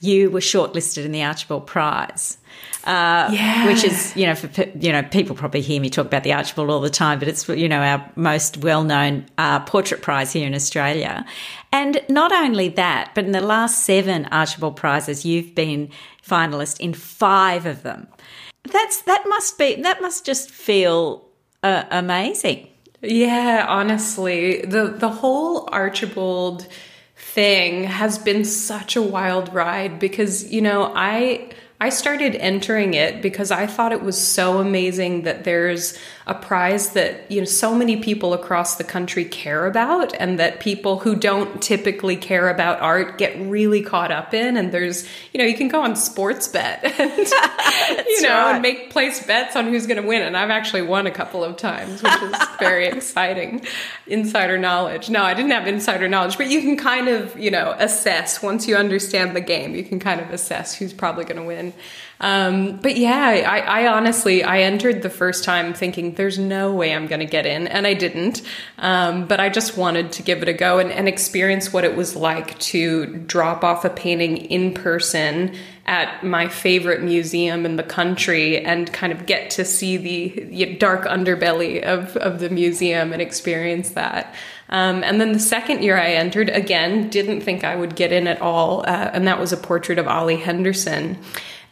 you 0.00 0.30
were 0.30 0.40
shortlisted 0.40 1.04
in 1.04 1.12
the 1.12 1.22
Archibald 1.22 1.66
Prize. 1.66 2.36
Uh, 2.84 3.28
yeah. 3.30 3.66
which 3.66 3.84
is 3.84 4.16
you 4.16 4.24
know 4.24 4.34
for 4.34 4.48
you 4.78 4.90
know 4.90 5.02
people 5.02 5.36
probably 5.36 5.60
hear 5.60 5.78
me 5.80 5.90
talk 5.90 6.06
about 6.06 6.22
the 6.22 6.32
Archibald 6.32 6.70
all 6.70 6.80
the 6.80 6.88
time, 6.88 7.18
but 7.18 7.28
it's 7.28 7.46
you 7.48 7.68
know 7.68 7.80
our 7.80 8.10
most 8.16 8.56
well 8.58 8.84
known 8.84 9.26
uh, 9.36 9.60
portrait 9.60 10.00
prize 10.00 10.32
here 10.32 10.46
in 10.46 10.54
Australia, 10.54 11.26
and 11.72 12.00
not 12.08 12.32
only 12.32 12.70
that, 12.70 13.10
but 13.14 13.24
in 13.24 13.32
the 13.32 13.42
last 13.42 13.84
seven 13.84 14.24
Archibald 14.26 14.76
prizes, 14.76 15.26
you've 15.26 15.54
been 15.54 15.90
finalist 16.26 16.80
in 16.80 16.94
five 16.94 17.66
of 17.66 17.82
them. 17.82 18.08
That's 18.64 19.02
that 19.02 19.24
must 19.28 19.58
be 19.58 19.74
that 19.82 20.00
must 20.00 20.24
just 20.24 20.50
feel 20.50 21.28
uh, 21.62 21.84
amazing. 21.90 22.66
Yeah, 23.02 23.66
honestly, 23.68 24.62
the 24.62 24.86
the 24.86 25.08
whole 25.08 25.68
Archibald 25.70 26.66
thing 27.16 27.84
has 27.84 28.18
been 28.18 28.44
such 28.44 28.96
a 28.96 29.02
wild 29.02 29.52
ride 29.54 29.98
because 29.98 30.50
you 30.50 30.60
know 30.60 30.92
I 30.94 31.50
I 31.82 31.88
started 31.88 32.36
entering 32.36 32.92
it 32.92 33.22
because 33.22 33.50
I 33.50 33.66
thought 33.66 33.92
it 33.92 34.02
was 34.02 34.20
so 34.20 34.58
amazing 34.58 35.22
that 35.22 35.44
there's 35.44 35.98
a 36.30 36.34
prize 36.34 36.90
that 36.90 37.28
you 37.28 37.40
know 37.40 37.44
so 37.44 37.74
many 37.74 37.96
people 37.96 38.32
across 38.32 38.76
the 38.76 38.84
country 38.84 39.24
care 39.24 39.66
about 39.66 40.14
and 40.14 40.38
that 40.38 40.60
people 40.60 41.00
who 41.00 41.16
don't 41.16 41.60
typically 41.60 42.16
care 42.16 42.48
about 42.48 42.80
art 42.80 43.18
get 43.18 43.36
really 43.40 43.82
caught 43.82 44.12
up 44.12 44.32
in. 44.32 44.56
And 44.56 44.70
there's 44.70 45.08
you 45.32 45.38
know 45.38 45.44
you 45.44 45.56
can 45.56 45.66
go 45.66 45.82
on 45.82 45.96
sports 45.96 46.46
bet 46.46 46.84
and 47.00 47.18
you 48.06 48.22
know 48.22 48.28
right. 48.28 48.52
and 48.52 48.62
make 48.62 48.90
place 48.90 49.26
bets 49.26 49.56
on 49.56 49.66
who's 49.66 49.88
going 49.88 50.00
to 50.00 50.06
win. 50.06 50.22
And 50.22 50.36
I've 50.36 50.50
actually 50.50 50.82
won 50.82 51.08
a 51.08 51.10
couple 51.10 51.42
of 51.42 51.56
times 51.56 52.00
which 52.00 52.22
is 52.22 52.36
very 52.60 52.86
exciting. 52.86 53.66
Insider 54.06 54.56
knowledge. 54.56 55.10
No 55.10 55.24
I 55.24 55.34
didn't 55.34 55.50
have 55.50 55.66
insider 55.66 56.08
knowledge 56.08 56.38
but 56.38 56.48
you 56.48 56.60
can 56.60 56.76
kind 56.76 57.08
of 57.08 57.36
you 57.36 57.50
know 57.50 57.74
assess. 57.76 58.40
Once 58.40 58.68
you 58.68 58.76
understand 58.76 59.34
the 59.34 59.40
game 59.40 59.74
you 59.74 59.82
can 59.82 59.98
kind 59.98 60.20
of 60.20 60.30
assess 60.30 60.76
who's 60.76 60.92
probably 60.92 61.24
going 61.24 61.38
to 61.40 61.44
win 61.44 61.72
um, 62.20 62.76
but 62.76 62.96
yeah, 62.96 63.44
I, 63.48 63.58
I, 63.60 63.86
honestly 63.86 64.44
I 64.44 64.60
entered 64.60 65.00
the 65.00 65.08
first 65.08 65.42
time 65.42 65.72
thinking 65.72 66.14
there's 66.14 66.38
no 66.38 66.74
way 66.74 66.94
I'm 66.94 67.06
going 67.06 67.20
to 67.20 67.26
get 67.26 67.46
in, 67.46 67.66
and 67.66 67.86
I 67.86 67.94
didn't. 67.94 68.42
Um, 68.76 69.26
but 69.26 69.40
I 69.40 69.48
just 69.48 69.78
wanted 69.78 70.12
to 70.12 70.22
give 70.22 70.42
it 70.42 70.48
a 70.48 70.52
go 70.52 70.78
and, 70.78 70.92
and 70.92 71.08
experience 71.08 71.72
what 71.72 71.84
it 71.84 71.96
was 71.96 72.14
like 72.14 72.58
to 72.58 73.06
drop 73.06 73.64
off 73.64 73.86
a 73.86 73.90
painting 73.90 74.36
in 74.36 74.74
person 74.74 75.54
at 75.86 76.22
my 76.22 76.46
favorite 76.46 77.02
museum 77.02 77.64
in 77.64 77.76
the 77.76 77.82
country 77.82 78.64
and 78.64 78.92
kind 78.92 79.12
of 79.12 79.24
get 79.24 79.50
to 79.50 79.64
see 79.64 79.96
the 79.96 80.76
dark 80.76 81.06
underbelly 81.06 81.82
of, 81.82 82.16
of 82.18 82.38
the 82.38 82.50
museum 82.50 83.12
and 83.14 83.22
experience 83.22 83.90
that. 83.90 84.34
Um, 84.68 85.02
and 85.02 85.20
then 85.20 85.32
the 85.32 85.40
second 85.40 85.82
year 85.82 85.98
I 85.98 86.12
entered, 86.12 86.48
again, 86.48 87.08
didn't 87.08 87.40
think 87.40 87.64
I 87.64 87.74
would 87.74 87.96
get 87.96 88.12
in 88.12 88.28
at 88.28 88.40
all, 88.40 88.82
uh, 88.82 89.10
and 89.12 89.26
that 89.26 89.40
was 89.40 89.52
a 89.52 89.56
portrait 89.56 89.98
of 89.98 90.06
Ollie 90.06 90.36
Henderson. 90.36 91.18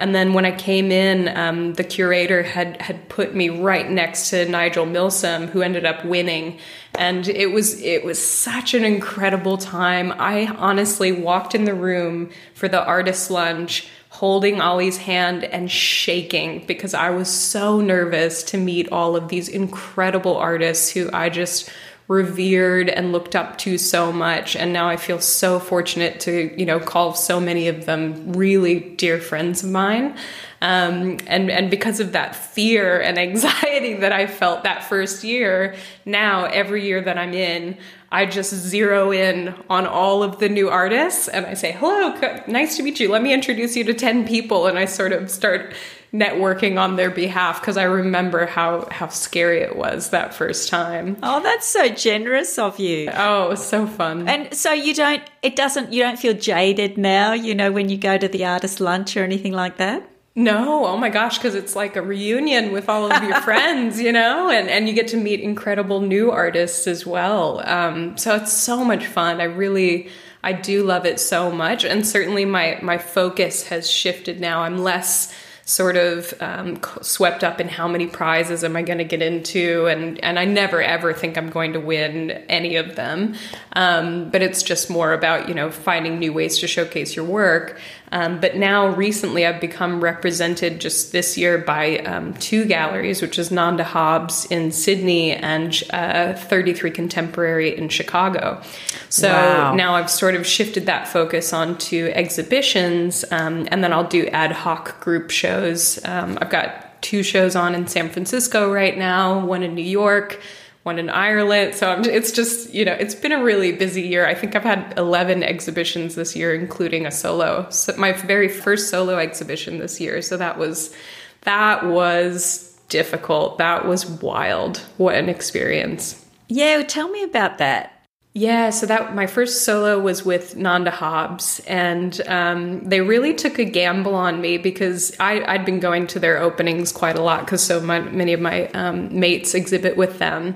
And 0.01 0.15
then 0.15 0.33
when 0.33 0.45
I 0.45 0.53
came 0.53 0.93
in, 0.93 1.37
um, 1.37 1.75
the 1.75 1.83
curator 1.83 2.45
had 2.45 2.81
had 2.81 3.09
put 3.09 3.35
me 3.35 3.49
right 3.49 3.91
next 3.91 4.31
to 4.31 4.49
Nigel 4.49 4.87
Milsom, 4.87 5.49
who 5.49 5.61
ended 5.61 5.85
up 5.85 6.05
winning. 6.05 6.59
And 6.97 7.27
it 7.29 7.51
was 7.51 7.81
it 7.83 8.05
was 8.05 8.25
such 8.25 8.75
an 8.75 8.85
incredible 8.85 9.59
time. 9.59 10.13
I 10.17 10.47
honestly 10.47 11.11
walked 11.11 11.55
in 11.55 11.65
the 11.65 11.75
room 11.75 12.31
for 12.55 12.69
the 12.69 12.85
artist 12.85 13.31
lunch 13.31 13.89
holding 14.11 14.61
Ollie's 14.61 14.97
hand 14.97 15.45
and 15.45 15.71
shaking 15.71 16.65
because 16.67 16.95
I 16.95 17.11
was 17.11 17.29
so 17.29 17.81
nervous 17.81 18.43
to 18.45 18.59
meet 18.59 18.91
all 18.91 19.17
of 19.17 19.29
these 19.29 19.49
incredible 19.49 20.37
artists 20.37 20.91
who 20.91 21.11
I 21.13 21.29
just 21.29 21.71
revered 22.09 22.89
and 22.89 23.13
looked 23.13 23.37
up 23.37 23.59
to 23.59 23.77
so 23.77 24.11
much. 24.11 24.57
And 24.57 24.73
now 24.73 24.89
I 24.89 24.97
feel 24.97 25.21
so 25.21 25.61
fortunate 25.61 26.21
to 26.21 26.59
you 26.59 26.67
know 26.67 26.81
call 26.81 27.15
so 27.15 27.39
many 27.39 27.69
of 27.69 27.85
them 27.85 28.33
really 28.33 28.81
dear 28.81 29.21
friends 29.21 29.63
of 29.63 29.71
mine. 29.71 30.17
Um, 30.61 31.19
and 31.27 31.51
and 31.51 31.71
because 31.71 32.01
of 32.01 32.13
that 32.13 32.35
fear 32.35 33.01
and 33.01 33.19
anxiety 33.29 33.95
that 33.95 34.13
I 34.13 34.27
felt 34.27 34.65
that 34.65 34.85
first 34.85 35.23
year 35.23 35.77
now 36.05 36.47
every 36.47 36.85
year 36.85 37.01
that 37.03 37.17
I'm 37.17 37.35
in 37.35 37.77
I 38.11 38.25
just 38.25 38.55
zero 38.55 39.13
in 39.13 39.55
on 39.69 39.87
all 39.87 40.23
of 40.23 40.39
the 40.39 40.49
new 40.49 40.71
artists 40.71 41.29
and 41.29 41.45
I 41.45 41.53
say 41.53 41.73
hello 41.73 42.19
nice 42.47 42.77
to 42.79 42.83
meet 42.83 43.01
you. 43.01 43.11
Let 43.11 43.23
me 43.23 43.35
introduce 43.35 43.77
you 43.77 43.85
to 43.85 43.95
10 43.95 44.27
people. 44.27 44.67
And 44.67 44.79
I 44.79 44.87
sort 44.87 45.13
of 45.13 45.31
start 45.31 45.75
networking 46.13 46.81
on 46.81 46.97
their 46.97 47.11
behalf 47.11 47.61
because 47.61 47.77
I 47.77 47.85
remember 47.85 48.47
how 48.47 48.89
how 48.91 49.09
scary 49.09 49.61
it 49.61 49.77
was 49.77 50.11
that 50.11 50.35
first 50.35 50.69
time. 50.69 51.17
Oh, 51.23 51.43
that's 51.43 51.67
so 51.67 51.89
generous 51.89 52.59
of 52.59 52.79
you. 52.79 53.11
Oh, 53.13 53.47
it 53.47 53.49
was 53.51 53.67
so 53.67 53.87
fun. 53.87 54.29
And 54.29 54.55
so 54.55 54.73
you 54.73 54.95
don't 54.95 55.23
it 55.43 55.57
doesn't 55.57 55.93
you 55.93 56.03
don't 56.03 56.19
feel 56.19 56.35
jaded 56.35 56.97
now, 56.97 57.33
you 57.33 57.55
know, 57.55 57.71
when 57.71 57.89
you 57.89 57.99
go 57.99 58.17
to 58.17 58.29
the 58.29 58.47
artist 58.47 58.81
lunch 58.81 59.17
or 59.17 59.25
anything 59.25 59.53
like 59.53 59.77
that? 59.77 60.09
No, 60.39 60.87
oh 60.87 60.97
my 60.97 61.09
gosh, 61.09 61.37
because 61.37 61.57
it's 61.57 61.75
like 61.75 61.97
a 61.97 62.03
reunion 62.03 62.71
with 62.71 62.89
all 62.89 63.11
of 63.11 63.23
your 63.25 63.41
friends, 63.43 64.01
you 64.01 64.13
know, 64.13 64.49
and, 64.49 64.69
and 64.69 64.89
you 64.89 64.95
get 64.95 65.09
to 65.09 65.17
meet 65.17 65.41
incredible 65.41 66.01
new 66.01 66.31
artists 66.31 66.87
as 66.87 67.05
well. 67.05 67.61
Um, 67.69 68.17
so 68.17 68.37
it's 68.37 68.53
so 68.53 68.85
much 68.85 69.05
fun. 69.05 69.41
I 69.41 69.45
really, 69.45 70.11
I 70.45 70.53
do 70.53 70.85
love 70.85 71.07
it 71.07 71.19
so 71.19 71.51
much. 71.51 71.85
And 71.85 72.07
certainly 72.07 72.45
my, 72.45 72.79
my 72.83 72.99
focus 72.99 73.67
has 73.67 73.91
shifted 73.91 74.39
now. 74.39 74.61
I'm 74.61 74.79
less 74.79 75.35
sort 75.69 75.99
of 75.99 76.33
um, 76.41 76.81
swept 77.03 77.45
up 77.45 77.61
in 77.61 77.69
how 77.69 77.87
many 77.87 78.07
prizes 78.07 78.65
am 78.65 78.75
I 78.75 78.81
going 78.81 78.99
to 78.99 79.05
get 79.05 79.21
into, 79.21 79.87
and 79.87 80.19
and 80.25 80.39
I 80.39 80.47
never 80.47 80.83
ever 80.83 81.13
think 81.13 81.37
I'm 81.37 81.51
going 81.51 81.75
to 81.75 81.81
win 81.81 82.31
any 82.49 82.77
of 82.77 82.97
them. 82.97 83.35
Um, 83.75 84.31
but 84.31 84.41
it's 84.41 84.63
just 84.63 84.89
more 84.89 85.13
about 85.13 85.47
you 85.49 85.55
know 85.55 85.71
finding 85.71 86.19
new 86.19 86.33
ways 86.33 86.59
to 86.61 86.67
showcase 86.67 87.15
your 87.15 87.27
work. 87.27 87.79
Um, 88.13 88.41
but 88.41 88.57
now, 88.57 88.89
recently, 88.89 89.47
I've 89.47 89.61
become 89.61 90.01
represented 90.01 90.81
just 90.81 91.13
this 91.13 91.37
year 91.37 91.59
by 91.59 91.99
um, 91.99 92.35
two 92.35 92.65
galleries, 92.65 93.21
which 93.21 93.39
is 93.39 93.51
Nanda 93.51 93.85
Hobbs 93.85 94.47
in 94.47 94.73
Sydney 94.73 95.33
and 95.33 95.83
uh, 95.91 96.35
33 96.35 96.91
Contemporary 96.91 97.77
in 97.77 97.89
Chicago. 97.89 98.63
So 99.09 99.29
wow. 99.29 99.75
now 99.75 99.95
I've 99.95 100.11
sort 100.11 100.35
of 100.35 100.47
shifted 100.47 100.87
that 100.87 101.09
focus 101.09 101.53
onto 101.53 102.11
exhibitions, 102.15 103.25
um, 103.31 103.69
and 103.71 103.83
then 103.83 103.93
I'll 103.93 104.09
do 104.09 104.27
ad 104.29 104.53
hoc 104.53 105.01
group 105.01 105.31
shows. 105.31 106.05
Um, 106.05 106.39
I've 106.41 106.51
got 106.51 107.03
two 107.03 107.23
shows 107.23 107.55
on 107.55 107.75
in 107.75 107.87
San 107.87 108.09
Francisco 108.09 108.73
right 108.73 108.97
now, 108.97 109.45
one 109.45 109.63
in 109.63 109.75
New 109.75 109.83
York 109.83 110.41
one 110.89 110.99
in 110.99 111.11
Ireland. 111.11 111.75
So 111.75 111.91
I'm, 111.91 112.03
it's 112.05 112.33
just, 112.33 112.73
you 112.73 112.85
know, 112.85 112.95
it's 112.95 113.15
been 113.15 113.33
a 113.33 113.45
really 113.45 113.73
busy 113.73 114.01
year. 114.03 114.27
I 114.27 114.35
think 114.35 114.57
I've 114.57 114.63
had 114.63 114.95
11 114.97 115.43
exhibitions 115.43 116.15
this 116.15 116.35
year, 116.35 116.55
including 116.55 117.05
a 117.05 117.11
solo. 117.11 117.69
So 117.69 117.95
my 117.99 118.13
very 118.13 118.49
first 118.49 118.89
solo 118.89 119.19
exhibition 119.19 119.79
this 119.79 120.01
year. 120.01 120.23
So 120.23 120.39
that 120.39 120.59
was, 120.59 120.95
that 121.43 121.85
was 121.87 122.75
difficult. 122.89 123.59
That 123.59 123.87
was 123.87 124.07
wild. 124.07 124.79
What 124.97 125.15
an 125.15 125.29
experience. 125.29 126.25
Yeah, 126.49 126.83
tell 126.83 127.11
me 127.11 127.23
about 127.23 127.59
that. 127.59 127.98
Yeah, 128.39 128.71
so 128.71 128.87
that 128.87 129.17
my 129.17 129.27
first 129.27 129.65
solo 129.65 129.99
was 129.99 130.25
with 130.25 130.55
Nanda 130.55 130.93
Hobbs, 130.93 131.59
and 131.67 132.21
um, 132.29 132.89
they 132.89 133.01
really 133.01 133.35
took 133.35 133.59
a 133.59 133.65
gamble 133.65 134.15
on 134.15 134.41
me 134.41 134.59
because 134.59 135.13
I, 135.19 135.41
had 135.51 135.65
been 135.65 135.81
going 135.81 136.07
to 136.07 136.21
their 136.21 136.39
openings 136.39 136.93
quite 136.93 137.19
a 137.19 137.21
lot 137.21 137.41
because 137.41 137.65
so 137.65 137.81
my, 137.81 137.99
many 137.99 138.33
of 138.33 138.39
my 138.39 138.69
um, 138.69 139.19
mates 139.19 139.57
exhibit 139.57 139.97
with 139.97 140.21
them, 140.21 140.55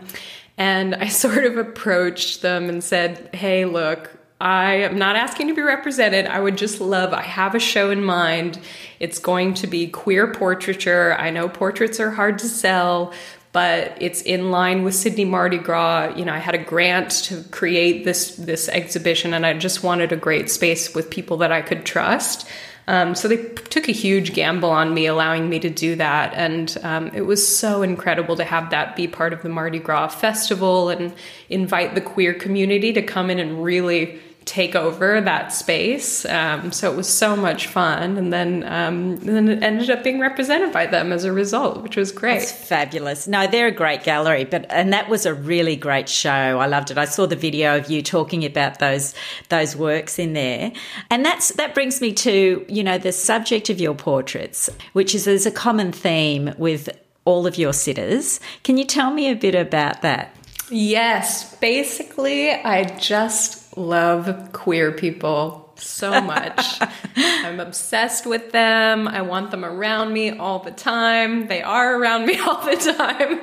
and 0.57 0.95
I 0.95 1.09
sort 1.25 1.45
of 1.45 1.57
approached 1.59 2.41
them 2.41 2.69
and 2.69 2.85
said, 2.85 3.31
"Hey, 3.35 3.65
look, 3.65 4.17
I 4.41 4.75
am 4.75 4.97
not 4.97 5.17
asking 5.17 5.49
to 5.49 5.55
be 5.55 5.63
represented. 5.63 6.27
I 6.27 6.39
would 6.39 6.57
just 6.57 6.81
love, 6.81 7.13
I 7.13 7.23
have 7.23 7.57
a 7.57 7.61
show 7.61 7.91
in 7.91 8.05
mind. 8.05 8.61
It's 9.01 9.19
going 9.19 9.55
to 9.55 9.67
be 9.67 9.89
queer 9.89 10.33
portraiture. 10.33 11.17
I 11.19 11.31
know 11.31 11.49
portraits 11.49 11.99
are 11.99 12.13
hard 12.13 12.39
to 12.39 12.49
sell, 12.49 13.13
but 13.53 13.97
it's 14.01 14.23
in 14.23 14.51
line 14.51 14.83
with 14.83 14.95
Sydney 14.95 15.27
Mardi 15.27 15.59
Gras. 15.59 16.15
You 16.17 16.25
know, 16.25 16.33
I 16.33 16.39
had 16.39 16.55
a 16.55 16.63
grant 16.65 17.11
to 17.25 17.43
create 17.51 18.05
this 18.05 18.37
this 18.37 18.69
exhibition, 18.69 19.35
and 19.35 19.45
I 19.45 19.53
just 19.55 19.83
wanted 19.83 20.13
a 20.13 20.17
great 20.17 20.51
space 20.51 20.95
with 20.95 21.11
people 21.11 21.37
that 21.39 21.53
I 21.53 21.63
could 21.63 21.85
trust. 21.85 22.49
Um, 22.89 23.15
so 23.15 23.29
they 23.29 23.37
took 23.37 23.89
a 23.89 23.93
huge 23.93 24.35
gamble 24.35 24.71
on 24.71 24.93
me, 24.93 25.07
allowing 25.07 25.49
me 25.49 25.61
to 25.61 25.71
do 25.71 25.95
that. 25.97 26.35
And 26.35 26.77
um, 26.83 27.11
it 27.15 27.23
was 27.23 27.47
so 27.47 27.83
incredible 27.83 28.35
to 28.37 28.45
have 28.45 28.71
that 28.71 28.97
be 28.97 29.07
part 29.07 29.33
of 29.33 29.43
the 29.43 29.49
Mardi 29.49 29.79
Gras 29.79 30.09
festival 30.09 30.89
and 30.89 31.15
invite 31.49 31.95
the 31.95 32.01
queer 32.01 32.35
community 32.35 32.93
to 32.93 33.03
come 33.03 33.31
in 33.31 33.39
and 33.39 33.63
really 33.63 34.21
take 34.45 34.75
over 34.75 35.21
that 35.21 35.53
space. 35.53 36.25
Um, 36.25 36.73
so 36.73 36.91
it 36.91 36.97
was 36.97 37.09
so 37.09 37.37
much 37.37 37.67
fun, 37.67 38.17
and 38.17 38.33
then 38.33 38.65
um, 38.65 39.13
and 39.13 39.29
then 39.29 39.49
it 39.49 39.63
ended 39.63 39.91
up 39.91 40.03
being 40.05 40.21
represented 40.21 40.73
by 40.73 40.87
them 40.87 41.13
as 41.13 41.25
a 41.25 41.33
result, 41.33 41.83
which 41.83 41.97
was 41.97 42.13
great. 42.13 42.41
That's 42.41 42.53
fabulous. 42.53 43.27
No, 43.27 43.47
they're 43.47 43.69
a 43.69 43.73
great 43.73 44.03
gallery, 44.03 44.45
but 44.45 44.67
and 44.71 44.93
that 44.93 45.09
was 45.09 45.27
a 45.27 45.35
really 45.35 45.77
great 45.77 46.09
show. 46.09 46.31
I 46.31 46.67
loved 46.67 46.91
it. 46.91 46.99
I 46.99 47.05
saw 47.05 47.27
the 47.27 47.37
video 47.37 47.77
of 47.77 47.91
you 47.91 48.03
talking 48.03 48.45
about 48.45 48.79
those 48.79 49.15
those 49.49 49.77
works 49.77 50.19
in 50.19 50.33
there, 50.33 50.73
and 51.11 51.25
that's 51.25 51.53
that 51.53 51.75
brings 51.75 52.01
me 52.01 52.13
to 52.13 52.65
you 52.69 52.83
know 52.83 52.99
the 52.99 53.13
subject 53.13 53.71
of 53.71 53.81
your 53.81 53.95
portraits, 53.95 54.69
which 54.93 55.15
is 55.15 55.25
there's 55.25 55.47
a 55.47 55.51
common 55.51 55.93
theme 55.93 56.55
with 56.59 56.89
all 57.25 57.47
of 57.47 57.57
your 57.57 57.73
sitters. 57.73 58.41
Can 58.65 58.77
you 58.77 58.85
tell 58.85 59.13
me 59.13 59.31
a 59.31 59.37
bit 59.37 59.55
about 59.55 60.03
that? 60.03 60.35
Yes, 60.71 61.55
basically, 61.57 62.51
I 62.51 62.85
just 62.97 63.62
love 63.77 64.53
queer 64.53 64.93
people 64.93 65.63
so 65.77 66.21
much. 66.21 66.81
I'm 67.17 67.61
obsessed 67.61 68.27
with 68.27 68.53
them. 68.53 69.09
I 69.09 69.23
want 69.23 69.51
them 69.51 69.65
around 69.65 70.13
me 70.13 70.31
all 70.31 70.61
the 70.61 70.71
time. 70.71 71.49
They 71.49 71.63
are 71.63 71.97
around 71.97 72.27
me 72.27 72.39
all 72.47 72.65
the 72.65 72.77
time. 72.77 73.41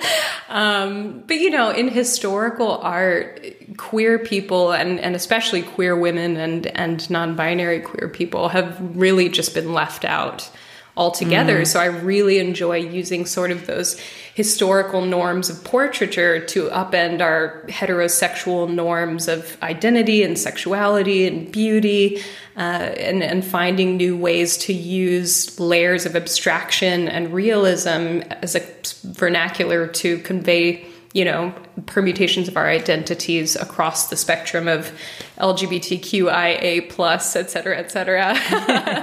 Um, 0.47 1.23
but 1.27 1.37
you 1.37 1.49
know, 1.49 1.71
in 1.71 1.89
historical 1.89 2.77
art, 2.77 3.45
queer 3.77 4.19
people 4.19 4.71
and, 4.71 4.99
and 4.99 5.15
especially 5.15 5.61
queer 5.61 5.95
women 5.95 6.37
and, 6.37 6.67
and 6.67 7.09
non 7.09 7.35
binary 7.35 7.81
queer 7.81 8.09
people 8.09 8.49
have 8.49 8.77
really 8.95 9.29
just 9.29 9.53
been 9.53 9.73
left 9.73 10.05
out 10.05 10.49
altogether. 10.97 11.61
Mm. 11.61 11.67
So 11.67 11.79
I 11.79 11.85
really 11.85 12.39
enjoy 12.39 12.77
using 12.77 13.25
sort 13.25 13.51
of 13.51 13.67
those 13.67 13.99
historical 14.33 15.01
norms 15.01 15.49
of 15.49 15.63
portraiture 15.63 16.39
to 16.45 16.69
upend 16.69 17.21
our 17.21 17.63
heterosexual 17.67 18.73
norms 18.73 19.27
of 19.27 19.57
identity 19.61 20.23
and 20.23 20.37
sexuality 20.37 21.27
and 21.27 21.51
beauty, 21.51 22.21
uh, 22.55 22.59
and, 22.59 23.23
and 23.23 23.43
finding 23.43 23.97
new 23.97 24.17
ways 24.17 24.57
to 24.57 24.73
use 24.73 25.59
layers 25.59 26.05
of 26.05 26.15
abstraction 26.15 27.07
and 27.07 27.33
realism 27.33 28.21
as 28.41 28.55
a 28.55 28.61
vernacular 29.07 29.87
to 29.87 30.19
convey 30.19 30.85
you 31.13 31.25
know 31.25 31.53
permutations 31.85 32.47
of 32.47 32.55
our 32.55 32.67
identities 32.67 33.55
across 33.55 34.09
the 34.09 34.15
spectrum 34.15 34.67
of 34.67 34.91
LGBTQIA 35.37 36.89
plus, 36.89 37.35
et 37.35 37.49
cetera, 37.49 37.77
et 37.77 37.91
cetera. 37.91 38.33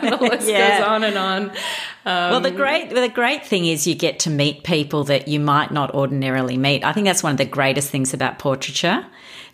the 0.02 0.18
list 0.20 0.48
yeah. 0.48 0.78
goes 0.78 0.88
on 0.88 1.04
and 1.04 1.18
on. 1.18 1.50
Um, 1.50 2.30
well, 2.30 2.40
the 2.40 2.50
great 2.50 2.90
the 2.90 3.08
great 3.08 3.44
thing 3.44 3.66
is 3.66 3.86
you 3.86 3.94
get 3.94 4.20
to 4.20 4.30
meet 4.30 4.62
people 4.62 5.04
that 5.04 5.28
you 5.28 5.40
might 5.40 5.72
not 5.72 5.94
ordinarily 5.94 6.56
meet. 6.56 6.84
I 6.84 6.92
think 6.92 7.06
that's 7.06 7.22
one 7.22 7.32
of 7.32 7.38
the 7.38 7.44
greatest 7.44 7.90
things 7.90 8.14
about 8.14 8.38
portraiture. 8.38 9.04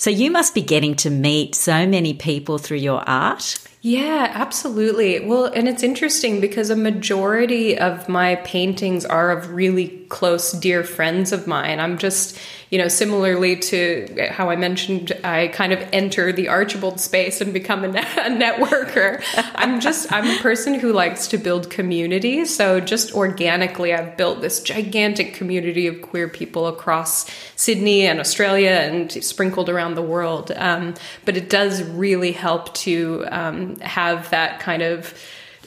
So 0.03 0.11
you 0.11 0.33
must 0.33 0.53
be 0.53 0.63
getting 0.63 0.97
to 0.97 1.11
meet 1.11 1.55
so 1.55 1.87
many 1.87 2.13
people 2.13 2.59
through 2.59 2.79
your 2.79 3.09
art. 3.09 3.57
Yeah, 3.83 4.33
absolutely. 4.35 5.25
Well, 5.25 5.45
and 5.45 5.69
it's 5.69 5.85
interesting 5.85 6.41
because 6.41 6.71
a 6.71 6.75
majority 6.75 7.79
of 7.79 8.09
my 8.09 8.35
paintings 8.35 9.05
are 9.05 9.31
of 9.31 9.53
really 9.53 10.05
close, 10.09 10.51
dear 10.51 10.83
friends 10.83 11.31
of 11.31 11.47
mine. 11.47 11.79
I'm 11.79 11.99
just 11.99 12.37
you 12.73 12.79
know, 12.79 12.89
similarly 12.89 13.57
to 13.57 14.29
how 14.31 14.49
I 14.49 14.57
mentioned, 14.57 15.13
I 15.23 15.49
kind 15.49 15.75
of 15.75 15.87
enter 15.93 16.33
the 16.33 16.49
Archibald 16.49 17.01
space 17.01 17.43
and 17.43 17.53
become 17.53 17.85
a, 17.85 17.89
ne- 17.89 18.01
a 18.01 18.31
networker. 18.31 19.23
I'm 19.55 19.79
just, 19.79 20.11
I'm 20.11 20.27
a 20.27 20.41
person 20.41 20.81
who 20.81 20.91
likes 20.91 21.29
to 21.29 21.39
build 21.39 21.69
community. 21.69 22.47
So 22.47 22.81
just 22.81 23.13
organically, 23.13 23.93
I've 23.93 24.17
built 24.17 24.41
this 24.41 24.63
gigantic 24.63 25.35
community 25.35 25.87
of 25.87 26.01
queer 26.01 26.31
people 26.31 26.67
across 26.67 27.31
Sydney 27.57 28.07
and 28.07 28.19
Australia 28.19 28.71
and 28.71 29.13
sprinkled 29.23 29.69
around 29.69 29.95
the 29.95 30.03
world. 30.03 30.51
Um, 30.57 30.95
but 31.27 31.37
it 31.37 31.51
does 31.51 31.83
really 31.83 32.33
help 32.33 32.73
to 32.77 33.27
um, 33.31 33.77
have 33.81 34.31
that 34.31 34.61
kind 34.61 34.81
of 34.81 35.13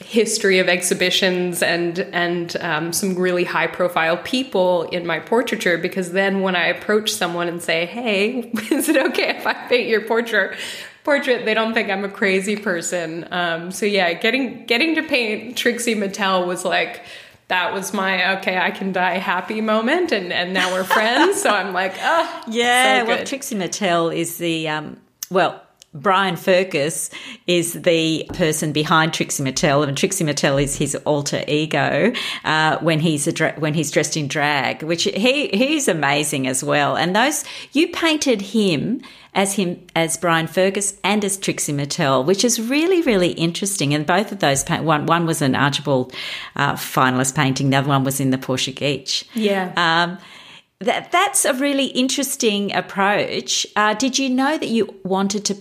history 0.00 0.58
of 0.58 0.68
exhibitions 0.68 1.62
and 1.62 1.98
and 1.98 2.56
um, 2.60 2.92
some 2.92 3.14
really 3.14 3.44
high 3.44 3.66
profile 3.66 4.16
people 4.18 4.82
in 4.84 5.06
my 5.06 5.18
portraiture 5.18 5.78
because 5.78 6.12
then 6.12 6.42
when 6.42 6.54
I 6.54 6.66
approach 6.66 7.12
someone 7.12 7.48
and 7.48 7.62
say, 7.62 7.86
"Hey, 7.86 8.50
is 8.70 8.88
it 8.88 8.96
okay 8.96 9.30
if 9.30 9.46
I 9.46 9.54
paint 9.54 9.88
your 9.88 10.02
portrait?" 10.02 10.56
Portrait, 11.04 11.44
they 11.44 11.54
don't 11.54 11.72
think 11.72 11.88
I'm 11.88 12.04
a 12.04 12.08
crazy 12.08 12.56
person. 12.56 13.28
Um, 13.30 13.70
so 13.70 13.86
yeah, 13.86 14.12
getting 14.12 14.66
getting 14.66 14.96
to 14.96 15.02
paint 15.02 15.56
Trixie 15.56 15.94
Mattel 15.94 16.46
was 16.46 16.64
like 16.64 17.02
that 17.48 17.72
was 17.72 17.94
my 17.94 18.38
okay, 18.38 18.58
I 18.58 18.72
can 18.72 18.92
die 18.92 19.18
happy 19.18 19.60
moment, 19.60 20.12
and 20.12 20.32
and 20.32 20.52
now 20.52 20.72
we're 20.72 20.84
friends. 20.84 21.40
so 21.40 21.50
I'm 21.50 21.72
like, 21.72 21.94
oh 22.00 22.42
yeah. 22.48 23.02
So 23.02 23.08
well, 23.08 23.24
Trixie 23.24 23.54
Mattel 23.54 24.14
is 24.14 24.36
the 24.38 24.68
um, 24.68 25.00
well 25.30 25.62
Brian 26.00 26.36
Firkus 26.36 27.10
is 27.46 27.72
the 27.72 28.28
person 28.34 28.72
behind 28.72 29.14
Trixie 29.14 29.42
Mattel, 29.42 29.86
and 29.86 29.96
Trixie 29.96 30.24
Mattel 30.24 30.62
is 30.62 30.76
his 30.76 30.94
alter 31.04 31.42
ego 31.48 32.12
uh, 32.44 32.78
when 32.78 33.00
he's 33.00 33.32
dra- 33.32 33.54
when 33.58 33.74
he's 33.74 33.90
dressed 33.90 34.16
in 34.16 34.28
drag, 34.28 34.82
which 34.82 35.04
he 35.04 35.48
he's 35.48 35.88
amazing 35.88 36.46
as 36.46 36.62
well. 36.62 36.96
And 36.96 37.16
those 37.16 37.44
you 37.72 37.88
painted 37.88 38.40
him 38.40 39.00
as 39.34 39.54
him 39.54 39.84
as 39.94 40.16
Brian 40.16 40.46
Firkus 40.46 40.98
and 41.02 41.24
as 41.24 41.36
Trixie 41.36 41.72
Mattel, 41.72 42.24
which 42.24 42.44
is 42.44 42.60
really 42.60 43.02
really 43.02 43.32
interesting. 43.32 43.94
And 43.94 44.06
both 44.06 44.32
of 44.32 44.40
those 44.40 44.64
one 44.68 45.06
one 45.06 45.26
was 45.26 45.42
an 45.42 45.54
Archibald 45.54 46.12
uh, 46.56 46.74
finalist 46.74 47.34
painting, 47.34 47.70
the 47.70 47.76
other 47.78 47.88
one 47.88 48.04
was 48.04 48.20
in 48.20 48.30
the 48.30 48.38
Portia 48.38 48.72
Geach. 48.72 49.24
Yeah. 49.34 49.72
Um, 49.76 50.18
that 50.80 51.10
that's 51.10 51.44
a 51.44 51.54
really 51.54 51.86
interesting 51.86 52.74
approach. 52.74 53.66
Uh, 53.76 53.94
did 53.94 54.18
you 54.18 54.28
know 54.28 54.58
that 54.58 54.68
you 54.68 54.94
wanted 55.04 55.44
to 55.46 55.54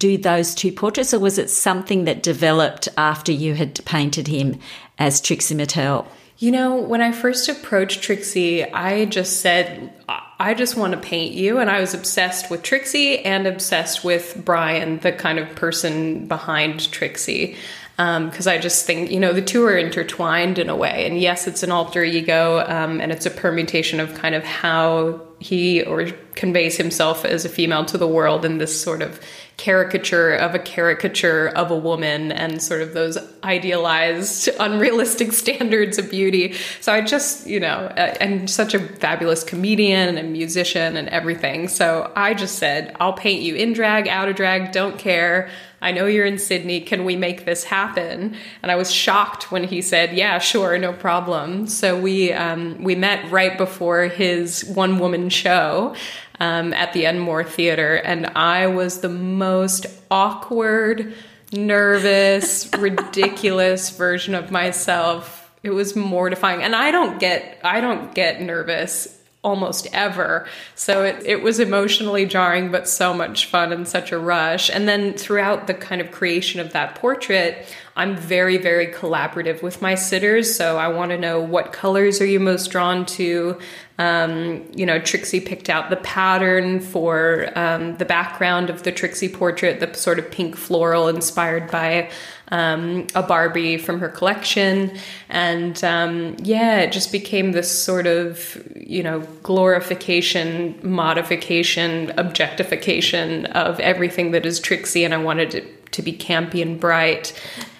do 0.00 0.18
those 0.18 0.54
two 0.54 0.72
portraits, 0.72 1.14
or 1.14 1.20
was 1.20 1.38
it 1.38 1.50
something 1.50 2.04
that 2.04 2.24
developed 2.24 2.88
after 2.96 3.30
you 3.30 3.54
had 3.54 3.84
painted 3.84 4.26
him 4.26 4.58
as 4.98 5.20
Trixie 5.20 5.54
Mattel? 5.54 6.06
You 6.38 6.50
know, 6.50 6.76
when 6.76 7.02
I 7.02 7.12
first 7.12 7.50
approached 7.50 8.02
Trixie, 8.02 8.64
I 8.64 9.04
just 9.04 9.40
said, 9.40 9.92
I 10.08 10.54
just 10.54 10.74
want 10.74 10.94
to 10.94 10.98
paint 10.98 11.34
you. 11.34 11.58
And 11.58 11.68
I 11.68 11.80
was 11.80 11.92
obsessed 11.92 12.50
with 12.50 12.62
Trixie 12.62 13.18
and 13.18 13.46
obsessed 13.46 14.02
with 14.02 14.40
Brian, 14.42 14.98
the 15.00 15.12
kind 15.12 15.38
of 15.38 15.54
person 15.54 16.26
behind 16.26 16.90
Trixie. 16.90 17.56
Because 17.98 18.46
um, 18.46 18.52
I 18.54 18.56
just 18.56 18.86
think, 18.86 19.10
you 19.10 19.20
know, 19.20 19.34
the 19.34 19.42
two 19.42 19.62
are 19.64 19.76
intertwined 19.76 20.58
in 20.58 20.70
a 20.70 20.76
way. 20.76 21.06
And 21.06 21.20
yes, 21.20 21.46
it's 21.46 21.62
an 21.62 21.70
alter 21.70 22.02
ego 22.02 22.64
um, 22.66 23.02
and 23.02 23.12
it's 23.12 23.26
a 23.26 23.30
permutation 23.30 24.00
of 24.00 24.14
kind 24.14 24.34
of 24.34 24.42
how 24.42 25.20
he 25.40 25.82
or 25.82 26.06
conveys 26.34 26.76
himself 26.76 27.24
as 27.24 27.44
a 27.44 27.48
female 27.48 27.84
to 27.86 27.98
the 27.98 28.06
world 28.06 28.44
in 28.44 28.58
this 28.58 28.78
sort 28.80 29.00
of 29.00 29.20
caricature 29.56 30.34
of 30.34 30.54
a 30.54 30.58
caricature 30.58 31.48
of 31.48 31.70
a 31.70 31.76
woman 31.76 32.30
and 32.30 32.62
sort 32.62 32.82
of 32.82 32.94
those 32.94 33.18
idealized, 33.42 34.48
unrealistic 34.60 35.32
standards 35.32 35.98
of 35.98 36.10
beauty. 36.10 36.54
So 36.80 36.92
I 36.92 37.00
just, 37.00 37.46
you 37.46 37.58
know, 37.58 37.92
uh, 37.96 38.16
and 38.20 38.48
such 38.48 38.74
a 38.74 38.78
fabulous 38.78 39.42
comedian 39.42 40.18
and 40.18 40.32
musician 40.32 40.96
and 40.96 41.08
everything. 41.08 41.68
So 41.68 42.12
I 42.16 42.34
just 42.34 42.58
said, 42.58 42.94
I'll 43.00 43.12
paint 43.14 43.42
you 43.42 43.54
in 43.54 43.72
drag, 43.72 44.08
out 44.08 44.28
of 44.28 44.36
drag, 44.36 44.72
don't 44.72 44.98
care. 44.98 45.50
I 45.82 45.92
know 45.92 46.06
you're 46.06 46.26
in 46.26 46.38
Sydney. 46.38 46.80
Can 46.80 47.04
we 47.04 47.16
make 47.16 47.44
this 47.44 47.64
happen? 47.64 48.36
And 48.62 48.70
I 48.70 48.76
was 48.76 48.92
shocked 48.92 49.50
when 49.50 49.64
he 49.64 49.80
said, 49.80 50.14
"Yeah, 50.14 50.38
sure, 50.38 50.76
no 50.78 50.92
problem." 50.92 51.66
So 51.66 51.98
we 51.98 52.32
um, 52.32 52.82
we 52.82 52.94
met 52.94 53.30
right 53.30 53.56
before 53.56 54.04
his 54.04 54.64
one 54.64 54.98
woman 54.98 55.30
show, 55.30 55.94
um, 56.40 56.72
at 56.72 56.92
the 56.92 57.06
Enmore 57.06 57.44
Theater, 57.44 57.96
and 57.96 58.26
I 58.34 58.66
was 58.66 59.00
the 59.00 59.08
most 59.10 59.86
awkward, 60.10 61.14
nervous, 61.52 62.68
ridiculous 62.78 63.90
version 63.90 64.34
of 64.34 64.50
myself. 64.50 65.50
It 65.62 65.70
was 65.70 65.94
mortifying, 65.94 66.62
and 66.62 66.74
I 66.74 66.90
don't 66.90 67.20
get 67.20 67.60
I 67.62 67.80
don't 67.80 68.14
get 68.14 68.40
nervous 68.40 69.19
almost 69.42 69.86
ever. 69.92 70.46
So 70.74 71.02
it, 71.02 71.22
it 71.24 71.42
was 71.42 71.58
emotionally 71.58 72.26
jarring, 72.26 72.70
but 72.70 72.86
so 72.86 73.14
much 73.14 73.46
fun 73.46 73.72
and 73.72 73.88
such 73.88 74.12
a 74.12 74.18
rush. 74.18 74.68
And 74.68 74.86
then 74.86 75.14
throughout 75.14 75.66
the 75.66 75.74
kind 75.74 76.00
of 76.00 76.10
creation 76.10 76.60
of 76.60 76.72
that 76.72 76.94
portrait, 76.94 77.66
I'm 77.96 78.16
very, 78.16 78.58
very 78.58 78.88
collaborative 78.88 79.62
with 79.62 79.80
my 79.80 79.94
sitters. 79.94 80.54
So 80.54 80.76
I 80.76 80.88
want 80.88 81.10
to 81.10 81.18
know 81.18 81.40
what 81.40 81.72
colors 81.72 82.20
are 82.20 82.26
you 82.26 82.38
most 82.38 82.70
drawn 82.70 83.06
to. 83.06 83.58
Um, 83.98 84.66
you 84.74 84.86
know, 84.86 84.98
Trixie 84.98 85.40
picked 85.40 85.68
out 85.68 85.90
the 85.90 85.96
pattern 85.96 86.80
for 86.80 87.50
um, 87.56 87.96
the 87.98 88.06
background 88.06 88.70
of 88.70 88.82
the 88.82 88.92
Trixie 88.92 89.28
portrait, 89.28 89.80
the 89.80 89.92
sort 89.94 90.18
of 90.18 90.30
pink 90.30 90.56
floral 90.56 91.08
inspired 91.08 91.70
by 91.70 92.10
um, 92.50 93.06
a 93.14 93.22
Barbie 93.22 93.78
from 93.78 94.00
her 94.00 94.08
collection. 94.08 94.96
And 95.28 95.82
um, 95.84 96.36
yeah, 96.38 96.80
it 96.80 96.92
just 96.92 97.12
became 97.12 97.52
this 97.52 97.70
sort 97.70 98.06
of, 98.06 98.62
you 98.76 99.02
know, 99.02 99.20
glorification, 99.42 100.78
modification, 100.82 102.12
objectification 102.16 103.46
of 103.46 103.78
everything 103.80 104.32
that 104.32 104.46
is 104.46 104.60
Trixie. 104.60 105.04
And 105.04 105.14
I 105.14 105.18
wanted 105.18 105.54
it 105.54 105.79
to 105.92 106.02
be 106.02 106.12
campy 106.12 106.62
and 106.62 106.78
bright. 106.78 107.32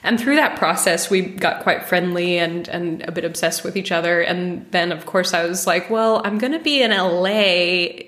And 0.02 0.18
through 0.18 0.36
that 0.36 0.58
process 0.58 1.10
we 1.10 1.22
got 1.22 1.62
quite 1.62 1.84
friendly 1.84 2.38
and 2.38 2.68
and 2.68 3.02
a 3.02 3.12
bit 3.12 3.24
obsessed 3.24 3.64
with 3.64 3.76
each 3.76 3.92
other. 3.92 4.20
And 4.20 4.70
then 4.70 4.92
of 4.92 5.06
course 5.06 5.34
I 5.34 5.44
was 5.44 5.66
like 5.66 5.90
well 5.90 6.22
I'm 6.24 6.38
going 6.38 6.52
to 6.52 6.58
be 6.58 6.82
in 6.82 6.90
LA 6.90 7.30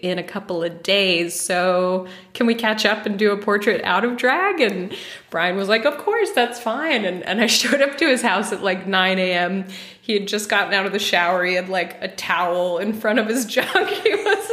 in 0.02 0.18
a 0.18 0.22
couple 0.22 0.62
of 0.62 0.82
days 0.82 1.38
so 1.38 2.06
can 2.34 2.46
we 2.46 2.54
catch 2.54 2.86
up 2.86 3.04
and 3.04 3.18
do 3.18 3.32
a 3.32 3.36
portrait 3.36 3.82
out 3.84 4.04
of 4.04 4.16
drag? 4.16 4.60
And 4.60 4.94
Brian 5.30 5.56
was 5.56 5.68
like 5.68 5.84
of 5.84 5.98
course 5.98 6.30
that's 6.30 6.58
fine. 6.58 7.04
And 7.04 7.22
and 7.24 7.40
I 7.40 7.46
showed 7.46 7.82
up 7.82 7.98
to 7.98 8.08
his 8.08 8.22
house 8.22 8.52
at 8.52 8.62
like 8.62 8.86
9 8.86 9.18
a.m 9.18 9.66
he 10.02 10.12
had 10.12 10.28
just 10.28 10.50
gotten 10.50 10.74
out 10.74 10.84
of 10.84 10.92
the 10.92 10.98
shower. 10.98 11.44
He 11.44 11.54
had 11.54 11.70
like 11.70 11.96
a 12.02 12.08
towel 12.08 12.78
in 12.78 12.92
front 12.92 13.20
of 13.20 13.28
his 13.28 13.46
junk. 13.54 13.88
He 13.88 14.14
was 14.14 14.50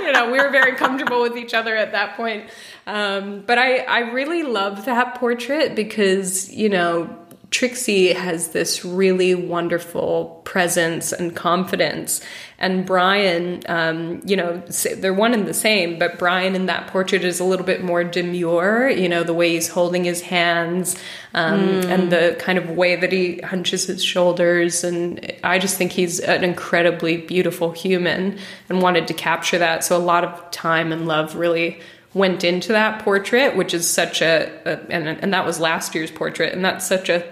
you 0.00 0.12
know 0.12 0.30
we 0.30 0.38
were 0.38 0.50
very 0.50 0.76
comfortable 0.76 1.22
with 1.22 1.36
each 1.36 1.54
other 1.54 1.74
at 1.74 1.90
that 1.92 2.16
point. 2.16 2.44
Um, 2.86 3.42
but 3.46 3.58
I, 3.58 3.78
I 3.78 3.98
really 4.10 4.42
love 4.42 4.84
that 4.84 5.14
portrait 5.14 5.74
because, 5.74 6.52
you 6.52 6.68
know, 6.68 7.23
Trixie 7.50 8.12
has 8.12 8.48
this 8.48 8.84
really 8.84 9.34
wonderful 9.34 10.40
presence 10.44 11.12
and 11.12 11.34
confidence. 11.34 12.20
And 12.58 12.86
Brian, 12.86 13.62
um, 13.68 14.22
you 14.24 14.36
know, 14.36 14.62
they're 14.96 15.14
one 15.14 15.34
and 15.34 15.46
the 15.46 15.54
same, 15.54 15.98
but 15.98 16.18
Brian 16.18 16.54
in 16.54 16.66
that 16.66 16.86
portrait 16.88 17.24
is 17.24 17.40
a 17.40 17.44
little 17.44 17.66
bit 17.66 17.82
more 17.82 18.04
demure, 18.04 18.88
you 18.88 19.08
know, 19.08 19.22
the 19.22 19.34
way 19.34 19.50
he's 19.50 19.68
holding 19.68 20.04
his 20.04 20.22
hands 20.22 20.96
um, 21.34 21.60
mm. 21.60 21.84
and 21.86 22.10
the 22.10 22.36
kind 22.38 22.58
of 22.58 22.70
way 22.70 22.96
that 22.96 23.12
he 23.12 23.38
hunches 23.38 23.86
his 23.86 24.02
shoulders. 24.02 24.84
And 24.84 25.32
I 25.42 25.58
just 25.58 25.76
think 25.76 25.92
he's 25.92 26.20
an 26.20 26.44
incredibly 26.44 27.18
beautiful 27.18 27.72
human 27.72 28.38
and 28.68 28.82
wanted 28.82 29.08
to 29.08 29.14
capture 29.14 29.58
that. 29.58 29.84
So 29.84 29.96
a 29.96 29.98
lot 29.98 30.24
of 30.24 30.50
time 30.50 30.92
and 30.92 31.06
love 31.06 31.34
really 31.34 31.80
went 32.14 32.44
into 32.44 32.72
that 32.72 33.02
portrait, 33.02 33.56
which 33.56 33.74
is 33.74 33.88
such 33.88 34.22
a, 34.22 34.50
a 34.64 34.78
and, 34.90 35.08
and 35.08 35.34
that 35.34 35.44
was 35.44 35.60
last 35.60 35.94
year's 35.94 36.10
portrait, 36.10 36.54
and 36.54 36.64
that's 36.64 36.86
such 36.86 37.08
a 37.08 37.24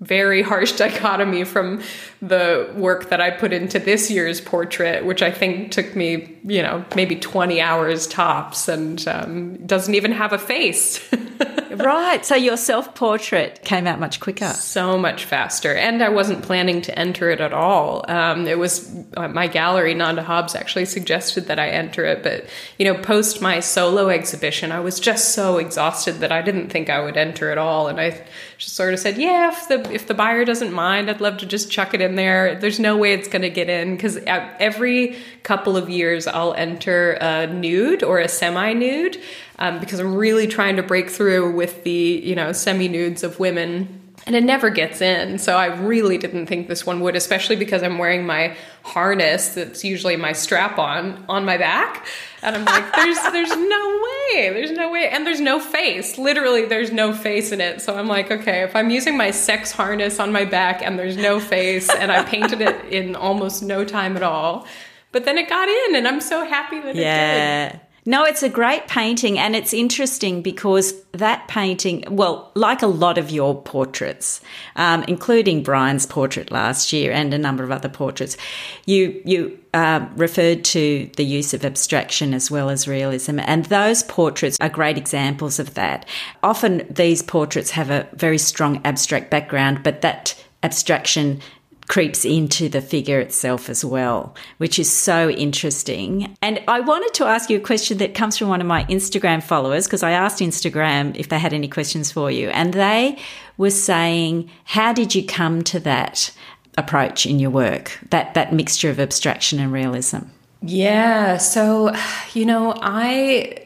very 0.00 0.42
harsh 0.42 0.72
dichotomy 0.76 1.44
from 1.44 1.82
the 2.22 2.72
work 2.74 3.10
that 3.10 3.20
I 3.20 3.30
put 3.30 3.52
into 3.52 3.78
this 3.78 4.10
year's 4.10 4.40
portrait, 4.40 5.04
which 5.04 5.22
I 5.22 5.30
think 5.30 5.72
took 5.72 5.94
me, 5.94 6.38
you 6.44 6.62
know, 6.62 6.84
maybe 6.96 7.16
20 7.16 7.60
hours 7.60 8.06
tops 8.06 8.68
and 8.68 9.06
um, 9.06 9.66
doesn't 9.66 9.94
even 9.94 10.12
have 10.12 10.32
a 10.32 10.38
face. 10.38 11.06
right. 11.78 12.24
So 12.24 12.34
your 12.34 12.56
self 12.56 12.94
portrait 12.94 13.62
came 13.64 13.86
out 13.86 14.00
much 14.00 14.20
quicker. 14.20 14.48
So 14.48 14.98
much 14.98 15.24
faster. 15.24 15.74
And 15.74 16.02
I 16.02 16.08
wasn't 16.08 16.42
planning 16.42 16.82
to 16.82 16.98
enter 16.98 17.30
it 17.30 17.40
at 17.40 17.52
all. 17.52 18.04
Um, 18.08 18.46
it 18.46 18.58
was 18.58 18.94
uh, 19.16 19.28
my 19.28 19.46
gallery, 19.46 19.94
Nanda 19.94 20.22
Hobbs, 20.22 20.54
actually 20.54 20.84
suggested 20.84 21.46
that 21.46 21.58
I 21.58 21.68
enter 21.68 22.04
it. 22.04 22.22
But, 22.22 22.46
you 22.78 22.84
know, 22.84 23.00
post 23.00 23.42
my 23.42 23.60
solo 23.60 24.08
exhibition, 24.08 24.72
I 24.72 24.80
was 24.80 25.00
just 25.00 25.34
so 25.34 25.58
exhausted 25.58 26.20
that 26.20 26.32
I 26.32 26.42
didn't 26.42 26.70
think 26.70 26.90
I 26.90 27.00
would 27.00 27.16
enter 27.16 27.50
at 27.50 27.58
all. 27.58 27.88
And 27.88 28.00
I 28.00 28.22
just 28.58 28.74
sort 28.74 28.94
of 28.94 29.00
said, 29.00 29.18
yeah, 29.18 29.50
if 29.50 29.68
the, 29.68 29.92
if 29.92 30.06
the 30.06 30.14
buyer 30.14 30.44
doesn't 30.44 30.72
mind, 30.72 31.10
I'd 31.10 31.20
love 31.20 31.38
to 31.38 31.46
just 31.46 31.70
chuck 31.70 31.94
it 31.94 32.00
in 32.00 32.14
there. 32.14 32.58
There's 32.58 32.80
no 32.80 32.96
way 32.96 33.12
it's 33.12 33.28
going 33.28 33.42
to 33.42 33.50
get 33.50 33.68
in 33.68 33.96
because 33.96 34.16
every 34.26 35.16
couple 35.42 35.76
of 35.76 35.90
years 35.90 36.26
I'll 36.26 36.54
enter 36.54 37.12
a 37.12 37.46
nude 37.46 38.02
or 38.02 38.18
a 38.18 38.28
semi 38.28 38.72
nude 38.72 39.20
um, 39.58 39.80
because 39.80 40.00
I'm 40.00 40.14
really 40.14 40.46
trying 40.46 40.76
to 40.76 40.82
break 40.82 41.10
through 41.10 41.54
with 41.54 41.84
the, 41.84 41.90
you 42.24 42.34
know, 42.34 42.52
semi 42.52 42.88
nudes 42.88 43.22
of 43.22 43.38
women. 43.38 44.00
And 44.26 44.34
it 44.34 44.42
never 44.42 44.70
gets 44.70 45.02
in. 45.02 45.38
So 45.38 45.56
I 45.56 45.66
really 45.66 46.16
didn't 46.16 46.46
think 46.46 46.68
this 46.68 46.86
one 46.86 47.00
would, 47.00 47.14
especially 47.14 47.56
because 47.56 47.82
I'm 47.82 47.98
wearing 47.98 48.24
my 48.24 48.56
harness 48.82 49.50
that's 49.50 49.84
usually 49.84 50.16
my 50.16 50.32
strap 50.32 50.78
on 50.78 51.24
on 51.28 51.44
my 51.44 51.58
back. 51.58 52.06
And 52.42 52.56
I'm 52.56 52.64
like, 52.64 52.94
there's 52.94 53.20
there's 53.32 53.54
no 53.54 54.02
way. 54.02 54.50
There's 54.50 54.70
no 54.70 54.90
way. 54.90 55.10
And 55.10 55.26
there's 55.26 55.40
no 55.40 55.60
face. 55.60 56.16
Literally, 56.16 56.64
there's 56.64 56.90
no 56.90 57.12
face 57.12 57.52
in 57.52 57.60
it. 57.60 57.82
So 57.82 57.96
I'm 57.96 58.08
like, 58.08 58.30
okay, 58.30 58.62
if 58.62 58.74
I'm 58.74 58.88
using 58.88 59.16
my 59.16 59.30
sex 59.30 59.72
harness 59.72 60.18
on 60.18 60.32
my 60.32 60.46
back 60.46 60.80
and 60.82 60.98
there's 60.98 61.18
no 61.18 61.38
face 61.38 61.90
and 61.90 62.10
I 62.10 62.22
painted 62.24 62.62
it 62.62 62.84
in 62.86 63.16
almost 63.16 63.62
no 63.62 63.84
time 63.84 64.16
at 64.16 64.22
all. 64.22 64.66
But 65.12 65.26
then 65.26 65.38
it 65.38 65.48
got 65.48 65.68
in 65.68 65.96
and 65.96 66.08
I'm 66.08 66.20
so 66.20 66.44
happy 66.44 66.80
that 66.80 66.96
yeah. 66.96 67.66
it 67.66 67.72
did. 67.72 67.80
No, 68.06 68.24
it's 68.24 68.42
a 68.42 68.50
great 68.50 68.86
painting, 68.86 69.38
and 69.38 69.56
it's 69.56 69.72
interesting 69.72 70.42
because 70.42 70.92
that 71.12 71.48
painting, 71.48 72.04
well, 72.10 72.50
like 72.54 72.82
a 72.82 72.86
lot 72.86 73.16
of 73.16 73.30
your 73.30 73.62
portraits, 73.62 74.42
um, 74.76 75.04
including 75.08 75.62
Brian's 75.62 76.04
portrait 76.04 76.50
last 76.50 76.92
year 76.92 77.12
and 77.12 77.32
a 77.32 77.38
number 77.38 77.64
of 77.64 77.70
other 77.70 77.88
portraits, 77.88 78.36
you 78.84 79.22
you 79.24 79.58
uh, 79.72 80.06
referred 80.16 80.64
to 80.64 81.10
the 81.16 81.24
use 81.24 81.54
of 81.54 81.64
abstraction 81.64 82.34
as 82.34 82.50
well 82.50 82.68
as 82.68 82.86
realism, 82.86 83.40
and 83.40 83.64
those 83.66 84.02
portraits 84.02 84.58
are 84.60 84.68
great 84.68 84.98
examples 84.98 85.58
of 85.58 85.72
that. 85.72 86.04
Often 86.42 86.86
these 86.90 87.22
portraits 87.22 87.70
have 87.70 87.88
a 87.88 88.06
very 88.12 88.38
strong 88.38 88.82
abstract 88.84 89.30
background, 89.30 89.82
but 89.82 90.02
that 90.02 90.34
abstraction 90.62 91.40
creeps 91.88 92.24
into 92.24 92.68
the 92.68 92.80
figure 92.80 93.20
itself 93.20 93.68
as 93.68 93.84
well, 93.84 94.34
which 94.58 94.78
is 94.78 94.90
so 94.90 95.28
interesting. 95.30 96.34
And 96.40 96.62
I 96.66 96.80
wanted 96.80 97.12
to 97.14 97.26
ask 97.26 97.50
you 97.50 97.58
a 97.58 97.60
question 97.60 97.98
that 97.98 98.14
comes 98.14 98.38
from 98.38 98.48
one 98.48 98.60
of 98.60 98.66
my 98.66 98.84
Instagram 98.84 99.42
followers 99.42 99.86
because 99.86 100.02
I 100.02 100.12
asked 100.12 100.40
Instagram 100.40 101.14
if 101.16 101.28
they 101.28 101.38
had 101.38 101.52
any 101.52 101.68
questions 101.68 102.10
for 102.10 102.30
you, 102.30 102.48
and 102.50 102.72
they 102.72 103.18
were 103.58 103.70
saying, 103.70 104.50
How 104.64 104.92
did 104.92 105.14
you 105.14 105.24
come 105.26 105.62
to 105.64 105.80
that 105.80 106.32
approach 106.76 107.26
in 107.26 107.38
your 107.38 107.50
work, 107.50 107.98
that, 108.10 108.34
that 108.34 108.52
mixture 108.52 108.90
of 108.90 108.98
abstraction 108.98 109.60
and 109.60 109.72
realism? 109.72 110.20
Yeah, 110.62 111.36
so, 111.36 111.94
you 112.32 112.46
know, 112.46 112.74
I 112.80 113.63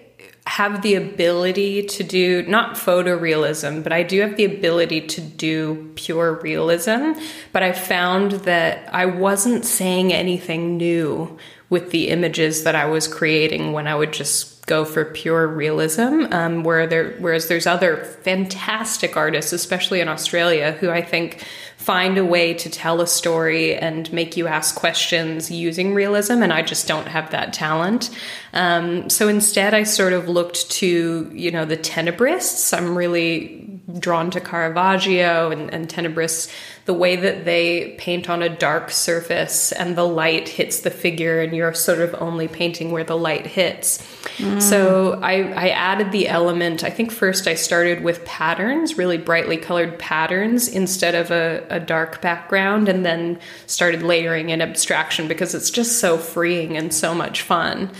have 0.48 0.80
the 0.80 0.94
ability 0.94 1.82
to 1.82 2.02
do 2.02 2.42
not 2.44 2.74
photorealism, 2.74 3.82
but 3.82 3.92
I 3.92 4.02
do 4.02 4.22
have 4.22 4.36
the 4.36 4.46
ability 4.46 5.02
to 5.02 5.20
do 5.20 5.92
pure 5.94 6.40
realism. 6.40 7.12
But 7.52 7.62
I 7.62 7.72
found 7.72 8.32
that 8.32 8.88
I 8.92 9.04
wasn't 9.04 9.66
saying 9.66 10.12
anything 10.12 10.78
new 10.78 11.38
with 11.68 11.90
the 11.90 12.08
images 12.08 12.64
that 12.64 12.74
I 12.74 12.86
was 12.86 13.06
creating 13.06 13.72
when 13.72 13.86
I 13.86 13.94
would 13.94 14.14
just 14.14 14.66
go 14.66 14.86
for 14.86 15.04
pure 15.04 15.46
realism. 15.46 16.26
Um, 16.30 16.64
where 16.64 16.86
there, 16.86 17.10
whereas 17.18 17.48
there's 17.48 17.66
other 17.66 18.04
fantastic 18.22 19.18
artists, 19.18 19.52
especially 19.52 20.00
in 20.00 20.08
Australia, 20.08 20.72
who 20.72 20.88
I 20.88 21.02
think 21.02 21.44
find 21.88 22.18
a 22.18 22.24
way 22.24 22.52
to 22.52 22.68
tell 22.68 23.00
a 23.00 23.06
story 23.06 23.74
and 23.74 24.12
make 24.12 24.36
you 24.36 24.46
ask 24.46 24.76
questions 24.76 25.50
using 25.50 25.94
realism, 25.94 26.42
and 26.42 26.52
I 26.52 26.60
just 26.60 26.86
don't 26.86 27.08
have 27.08 27.30
that 27.30 27.54
talent. 27.54 28.10
Um, 28.52 29.08
so 29.08 29.26
instead, 29.26 29.72
I 29.72 29.84
sort 29.84 30.12
of 30.12 30.28
looked 30.28 30.70
to 30.82 31.30
you 31.32 31.50
know 31.50 31.64
the 31.64 31.78
tenebrists. 31.78 32.76
I'm 32.76 32.94
really 32.94 33.67
drawn 33.98 34.30
to 34.30 34.40
Caravaggio 34.40 35.50
and, 35.50 35.72
and 35.72 35.88
tenebrists 35.88 36.52
the 36.84 36.92
way 36.92 37.16
that 37.16 37.44
they 37.44 37.94
paint 37.98 38.28
on 38.28 38.42
a 38.42 38.48
dark 38.48 38.90
surface 38.90 39.72
and 39.72 39.96
the 39.96 40.06
light 40.06 40.48
hits 40.48 40.80
the 40.80 40.90
figure 40.90 41.40
and 41.40 41.54
you're 41.54 41.72
sort 41.72 41.98
of 41.98 42.14
only 42.18 42.48
painting 42.48 42.90
where 42.90 43.04
the 43.04 43.16
light 43.16 43.46
hits. 43.46 43.98
Mm. 44.36 44.60
So 44.60 45.18
I, 45.22 45.52
I 45.52 45.68
added 45.68 46.12
the 46.12 46.28
element. 46.28 46.84
I 46.84 46.90
think 46.90 47.10
first 47.10 47.46
I 47.46 47.54
started 47.54 48.02
with 48.02 48.24
patterns, 48.24 48.98
really 48.98 49.18
brightly 49.18 49.56
colored 49.56 49.98
patterns 49.98 50.68
instead 50.68 51.14
of 51.14 51.30
a, 51.30 51.64
a 51.70 51.80
dark 51.80 52.20
background, 52.20 52.88
and 52.88 53.04
then 53.04 53.38
started 53.66 54.02
layering 54.02 54.50
in 54.50 54.60
abstraction 54.60 55.28
because 55.28 55.54
it's 55.54 55.70
just 55.70 55.98
so 55.98 56.18
freeing 56.18 56.76
and 56.76 56.92
so 56.92 57.14
much 57.14 57.42
fun. 57.42 57.90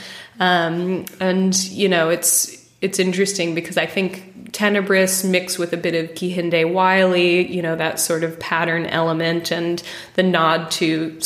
Um, 0.41 1.07
and 1.21 1.55
you 1.69 1.89
know, 1.89 2.11
it's 2.11 2.57
it's 2.81 2.99
interesting 2.99 3.55
because 3.55 3.77
I 3.77 3.87
think 3.87 4.28
Tenebrism 4.53 5.31
mixed 5.31 5.59
with 5.59 5.73
a 5.73 5.77
bit 5.77 5.95
of 5.95 6.15
Kehinde 6.15 6.73
Wiley, 6.73 7.51
you 7.53 7.61
know, 7.61 7.77
that 7.77 8.01
sort 8.01 8.25
of 8.25 8.39
pattern 8.41 8.87
element 8.87 9.51
and 9.51 9.83
the 10.15 10.23
nod 10.23 10.71
to 10.73 11.19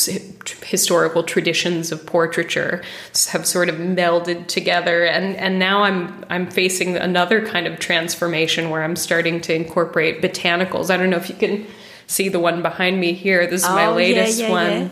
historical 0.63 1.23
traditions 1.23 1.91
of 1.91 2.05
portraiture 2.05 2.81
have 3.29 3.45
sort 3.45 3.69
of 3.69 3.75
melded 3.75 4.47
together 4.47 5.05
and 5.05 5.37
and 5.37 5.57
now 5.57 5.83
I'm 5.83 6.25
I'm 6.29 6.51
facing 6.51 6.97
another 6.97 7.45
kind 7.45 7.65
of 7.65 7.79
transformation 7.79 8.69
where 8.69 8.83
I'm 8.83 8.95
starting 8.95 9.39
to 9.41 9.53
incorporate 9.53 10.21
botanicals. 10.21 10.89
I 10.89 10.97
don't 10.97 11.09
know 11.09 11.17
if 11.17 11.29
you 11.29 11.35
can 11.35 11.65
see 12.07 12.29
the 12.29 12.39
one 12.39 12.61
behind 12.61 12.99
me 12.99 13.13
here. 13.13 13.47
This 13.47 13.61
is 13.61 13.67
oh, 13.67 13.75
my 13.75 13.87
latest 13.89 14.39
yeah, 14.39 14.47
yeah, 14.47 14.51
one. 14.51 14.71
Yeah. 14.71 14.89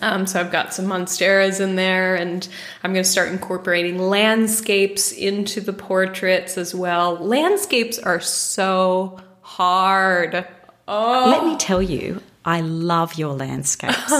Um, 0.00 0.26
so 0.26 0.40
I've 0.40 0.50
got 0.50 0.72
some 0.72 0.86
monsteras 0.86 1.60
in 1.60 1.76
there, 1.76 2.14
and 2.14 2.48
I'm 2.82 2.92
going 2.92 3.04
to 3.04 3.08
start 3.08 3.30
incorporating 3.30 3.98
landscapes 3.98 5.12
into 5.12 5.60
the 5.60 5.72
portraits 5.72 6.56
as 6.56 6.74
well. 6.74 7.16
Landscapes 7.16 7.98
are 7.98 8.20
so 8.20 9.20
hard. 9.42 10.46
Oh. 10.88 11.30
Let 11.30 11.44
me 11.44 11.56
tell 11.58 11.82
you, 11.82 12.22
I 12.44 12.60
love 12.60 13.14
your 13.14 13.34
landscapes. 13.34 13.96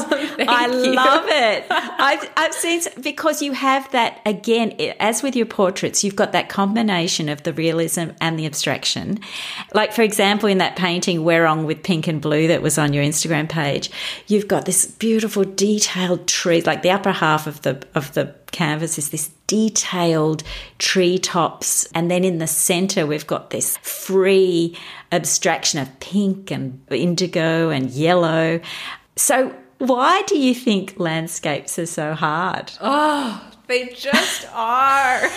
Oh, 0.44 0.44
I 0.48 0.66
love 0.66 1.24
it. 1.28 1.66
I've, 1.70 2.30
I've 2.36 2.54
seen 2.54 2.80
because 3.00 3.42
you 3.42 3.52
have 3.52 3.90
that 3.92 4.20
again, 4.26 4.72
as 4.98 5.22
with 5.22 5.36
your 5.36 5.46
portraits, 5.46 6.02
you've 6.02 6.16
got 6.16 6.32
that 6.32 6.48
combination 6.48 7.28
of 7.28 7.42
the 7.42 7.52
realism 7.52 8.10
and 8.20 8.38
the 8.38 8.46
abstraction. 8.46 9.20
Like, 9.74 9.92
for 9.92 10.02
example, 10.02 10.48
in 10.48 10.58
that 10.58 10.74
painting, 10.74 11.20
Werrong 11.20 11.66
with 11.66 11.82
pink 11.82 12.08
and 12.08 12.20
blue 12.20 12.48
that 12.48 12.62
was 12.62 12.78
on 12.78 12.92
your 12.92 13.04
Instagram 13.04 13.48
page, 13.48 13.90
you've 14.26 14.48
got 14.48 14.64
this 14.64 14.86
beautiful 14.86 15.44
detailed 15.44 16.26
tree, 16.26 16.62
like 16.62 16.82
the 16.82 16.90
upper 16.90 17.12
half 17.12 17.46
of 17.46 17.62
the, 17.62 17.82
of 17.94 18.12
the 18.14 18.34
canvas 18.52 18.98
is 18.98 19.10
this 19.10 19.30
detailed 19.46 20.42
treetops. 20.78 21.86
And 21.94 22.10
then 22.10 22.24
in 22.24 22.38
the 22.38 22.46
center, 22.46 23.06
we've 23.06 23.26
got 23.26 23.50
this 23.50 23.76
free 23.78 24.76
abstraction 25.10 25.80
of 25.80 26.00
pink 26.00 26.50
and 26.50 26.80
indigo 26.90 27.70
and 27.70 27.90
yellow. 27.90 28.60
So, 29.16 29.54
why 29.78 30.22
do 30.22 30.38
you 30.38 30.54
think 30.54 30.98
landscapes 30.98 31.78
are 31.78 31.86
so 31.86 32.14
hard? 32.14 32.72
Oh, 32.80 33.42
they 33.66 33.88
just 33.88 34.46
are. 34.52 35.20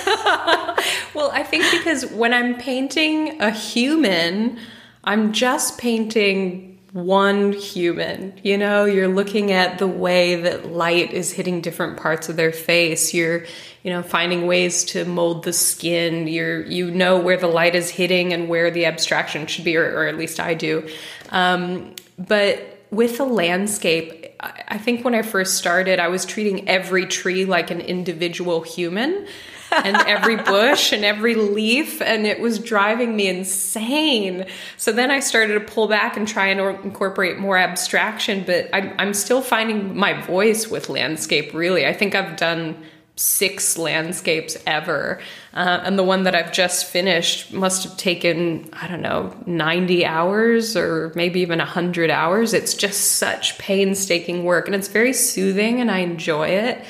well, 1.14 1.32
I 1.34 1.44
think 1.44 1.66
because 1.72 2.06
when 2.12 2.34
I'm 2.34 2.56
painting 2.58 3.42
a 3.42 3.50
human, 3.50 4.60
I'm 5.04 5.34
just 5.34 5.78
painting 5.78 6.75
one 6.96 7.52
human. 7.52 8.34
You 8.42 8.58
know, 8.58 8.86
you're 8.86 9.10
looking 9.10 9.52
at 9.52 9.80
the 9.80 9.88
way 9.88 10.38
that 10.44 10.72
light 10.72 11.12
is 11.12 11.30
hitting 11.30 11.60
different 11.60 11.98
parts 11.98 12.30
of 12.30 12.38
their 12.38 12.54
face. 12.54 13.14
You're, 13.14 13.44
you 13.84 13.92
know, 13.92 14.02
finding 14.02 14.48
ways 14.48 14.86
to 14.86 15.04
mold 15.04 15.44
the 15.44 15.52
skin. 15.52 16.30
You're, 16.30 16.64
you 16.64 16.90
know 16.90 17.20
where 17.20 17.36
the 17.36 17.48
light 17.48 17.76
is 17.76 17.90
hitting 17.90 18.32
and 18.32 18.48
where 18.48 18.72
the 18.72 18.86
abstraction 18.86 19.46
should 19.46 19.66
be, 19.66 19.76
or, 19.76 19.84
or 19.84 20.08
at 20.08 20.18
least 20.18 20.40
I 20.40 20.54
do. 20.54 20.88
Um, 21.32 21.96
but 22.18 22.80
with 22.92 23.20
a 23.20 23.26
landscape, 23.26 24.28
I 24.40 24.78
think 24.78 25.04
when 25.04 25.16
I 25.16 25.22
first 25.22 25.58
started, 25.58 26.00
I 26.00 26.08
was 26.08 26.24
treating 26.24 26.70
every 26.70 27.08
tree 27.08 27.44
like 27.44 27.72
an 27.72 27.82
individual 27.82 28.62
human 28.62 29.28
and 29.72 29.96
every 30.08 30.36
bush 30.36 30.92
and 30.92 31.04
every 31.04 31.36
leaf, 31.36 32.02
and 32.02 32.26
it 32.26 32.40
was 32.40 32.60
driving 32.60 33.16
me 33.16 33.28
insane. 33.28 34.46
So 34.78 34.92
then 34.92 35.12
I 35.12 35.20
started 35.20 35.54
to 35.56 35.60
pull 35.60 35.88
back 35.88 36.18
and 36.18 36.28
try 36.28 36.48
and 36.48 36.60
incorporate 36.84 37.38
more 37.38 37.58
abstraction, 37.58 38.44
but 38.46 38.70
I'm, 38.74 38.94
I'm 38.98 39.14
still 39.14 39.42
finding 39.42 39.98
my 39.98 40.20
voice 40.22 40.68
with 40.68 40.90
landscape, 40.90 41.54
really. 41.54 41.86
I 41.86 41.94
think 41.94 42.16
I've 42.16 42.38
done 42.38 42.84
six 43.16 43.78
landscapes 43.78 44.58
ever. 44.68 45.22
Uh, 45.54 45.80
and 45.84 45.98
the 45.98 46.04
one 46.04 46.24
that 46.24 46.36
I've 46.36 46.52
just 46.52 46.86
finished 46.86 47.54
must 47.54 47.84
have 47.86 47.96
taken, 47.98 48.70
I 48.74 48.88
don't 48.88 49.02
know, 49.02 49.34
90 49.46 50.06
hours 50.06 50.76
or 50.76 51.14
maybe 51.16 51.40
even 51.40 51.60
100 51.60 52.10
hours. 52.10 52.54
It's 52.54 52.74
just 52.74 53.14
such 53.14 53.58
painstaking 53.58 54.44
work 54.44 54.66
and 54.66 54.76
it's 54.76 54.90
very 54.90 55.14
soothing 55.14 55.80
and 55.80 55.90
I 55.90 56.00
enjoy 56.00 56.50
it. 56.50 56.84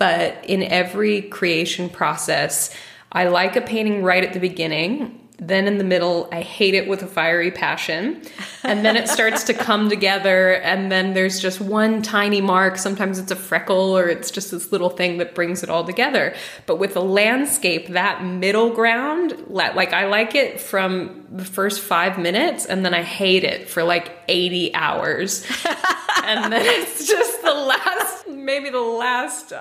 But 0.00 0.46
in 0.46 0.62
every 0.62 1.20
creation 1.20 1.90
process, 1.90 2.74
I 3.12 3.24
like 3.24 3.54
a 3.54 3.60
painting 3.60 4.02
right 4.02 4.24
at 4.24 4.32
the 4.32 4.40
beginning. 4.40 5.28
Then 5.38 5.66
in 5.66 5.76
the 5.76 5.84
middle, 5.84 6.26
I 6.32 6.40
hate 6.40 6.72
it 6.72 6.88
with 6.88 7.02
a 7.02 7.06
fiery 7.06 7.50
passion. 7.50 8.22
And 8.62 8.82
then 8.82 8.96
it 8.96 9.08
starts 9.08 9.44
to 9.44 9.54
come 9.54 9.90
together. 9.90 10.54
And 10.54 10.90
then 10.90 11.12
there's 11.12 11.38
just 11.38 11.60
one 11.60 12.00
tiny 12.00 12.40
mark. 12.40 12.78
Sometimes 12.78 13.18
it's 13.18 13.30
a 13.30 13.36
freckle 13.36 13.94
or 13.96 14.08
it's 14.08 14.30
just 14.30 14.52
this 14.52 14.72
little 14.72 14.88
thing 14.88 15.18
that 15.18 15.34
brings 15.34 15.62
it 15.62 15.68
all 15.68 15.84
together. 15.84 16.34
But 16.64 16.76
with 16.76 16.96
a 16.96 17.00
landscape, 17.00 17.88
that 17.88 18.24
middle 18.24 18.70
ground, 18.70 19.34
like 19.48 19.92
I 19.92 20.06
like 20.06 20.34
it 20.34 20.62
from 20.62 21.26
the 21.30 21.44
first 21.44 21.82
five 21.82 22.18
minutes 22.18 22.64
and 22.64 22.86
then 22.86 22.94
I 22.94 23.02
hate 23.02 23.44
it 23.44 23.68
for 23.68 23.82
like 23.82 24.10
80 24.28 24.74
hours. 24.74 25.44
and 26.24 26.50
then 26.50 26.64
it's 26.64 27.06
just 27.06 27.42
the 27.42 27.52
last, 27.52 28.28
maybe 28.28 28.70
the 28.70 28.80
last 28.80 29.52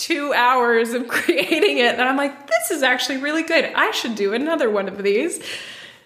two 0.00 0.32
hours 0.32 0.92
of 0.92 1.08
creating 1.08 1.78
it. 1.78 1.94
And 1.94 2.02
I'm 2.02 2.16
like, 2.16 2.46
this 2.46 2.70
is 2.70 2.82
actually 2.82 3.18
really 3.18 3.42
good. 3.42 3.64
I 3.64 3.90
should 3.92 4.14
do 4.14 4.32
another 4.32 4.70
one 4.70 4.88
of 4.88 5.02
these. 5.02 5.40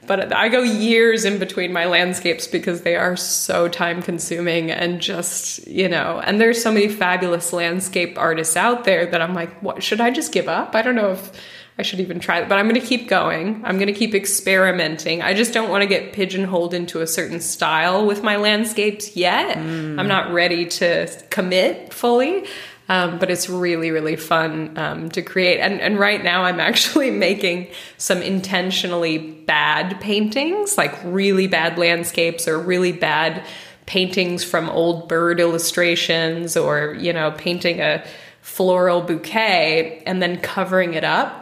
But 0.07 0.35
I 0.35 0.51
go 0.51 0.61
years 0.61 1.25
in 1.25 1.39
between 1.39 1.73
my 1.73 1.87
landscapes 1.87 2.47
because 2.47 2.83
they 2.83 2.95
are 2.97 3.17
so 3.17 3.69
time 3.69 4.03
consuming 4.03 4.71
and 4.71 5.01
just, 5.01 5.67
you 5.67 5.89
know, 5.89 6.21
and 6.23 6.39
there's 6.39 6.63
so 6.63 6.71
many 6.71 6.89
fabulous 6.89 7.55
landscape 7.55 8.19
artists 8.19 8.55
out 8.55 8.85
there 8.85 9.07
that 9.07 9.23
I'm 9.23 9.33
like, 9.33 9.63
what 9.63 9.83
should 9.83 10.03
I 10.03 10.11
just 10.11 10.31
give 10.31 10.47
up? 10.47 10.75
I 10.75 10.83
don't 10.83 10.95
know 10.95 11.13
if 11.13 11.33
I 11.79 11.83
should 11.83 12.01
even 12.01 12.21
try 12.21 12.41
it, 12.41 12.49
but 12.49 12.59
I'm 12.59 12.69
going 12.69 12.81
to 12.81 12.87
keep 12.87 13.09
going. 13.09 13.63
I'm 13.65 13.77
going 13.77 13.89
to 13.89 13.95
keep 13.95 14.15
experimenting. 14.15 15.23
I 15.23 15.35
just 15.35 15.53
don't 15.53 15.71
want 15.71 15.83
to 15.83 15.89
get 15.89 16.13
pigeonholed 16.13 16.73
into 16.73 17.01
a 17.01 17.07
certain 17.07 17.41
style 17.41 18.07
with 18.07 18.23
my 18.23 18.37
landscapes 18.37 19.17
yet. 19.17 19.57
Mm. 19.57 19.99
I'm 19.99 20.07
not 20.07 20.33
ready 20.33 20.67
to 20.67 21.09
commit 21.31 21.93
fully. 21.93 22.45
Um, 22.89 23.19
but 23.19 23.31
it's 23.31 23.49
really, 23.49 23.91
really 23.91 24.17
fun 24.17 24.77
um, 24.77 25.09
to 25.11 25.23
create. 25.23 25.59
And, 25.59 25.81
and 25.81 25.99
right 25.99 26.23
now, 26.23 26.45
I'm 26.45 26.61
actually 26.61 27.11
making 27.29 27.69
some 27.97 28.21
intentionally 28.21 29.19
bad 29.19 30.01
paintings, 30.01 30.77
like 30.77 30.95
really 31.05 31.47
bad 31.47 31.79
landscapes 31.79 32.47
or 32.47 32.59
really 32.59 32.93
bad 32.93 33.45
paintings 33.87 34.45
from 34.45 34.69
old 34.69 35.09
bird 35.09 35.41
illustrations, 35.41 36.57
or, 36.57 36.95
you 36.99 37.13
know, 37.13 37.31
painting 37.33 37.81
a 37.81 38.05
floral 38.41 39.01
bouquet 39.01 40.03
and 40.07 40.21
then 40.21 40.39
covering 40.41 40.95
it 40.95 41.05
up. 41.05 41.41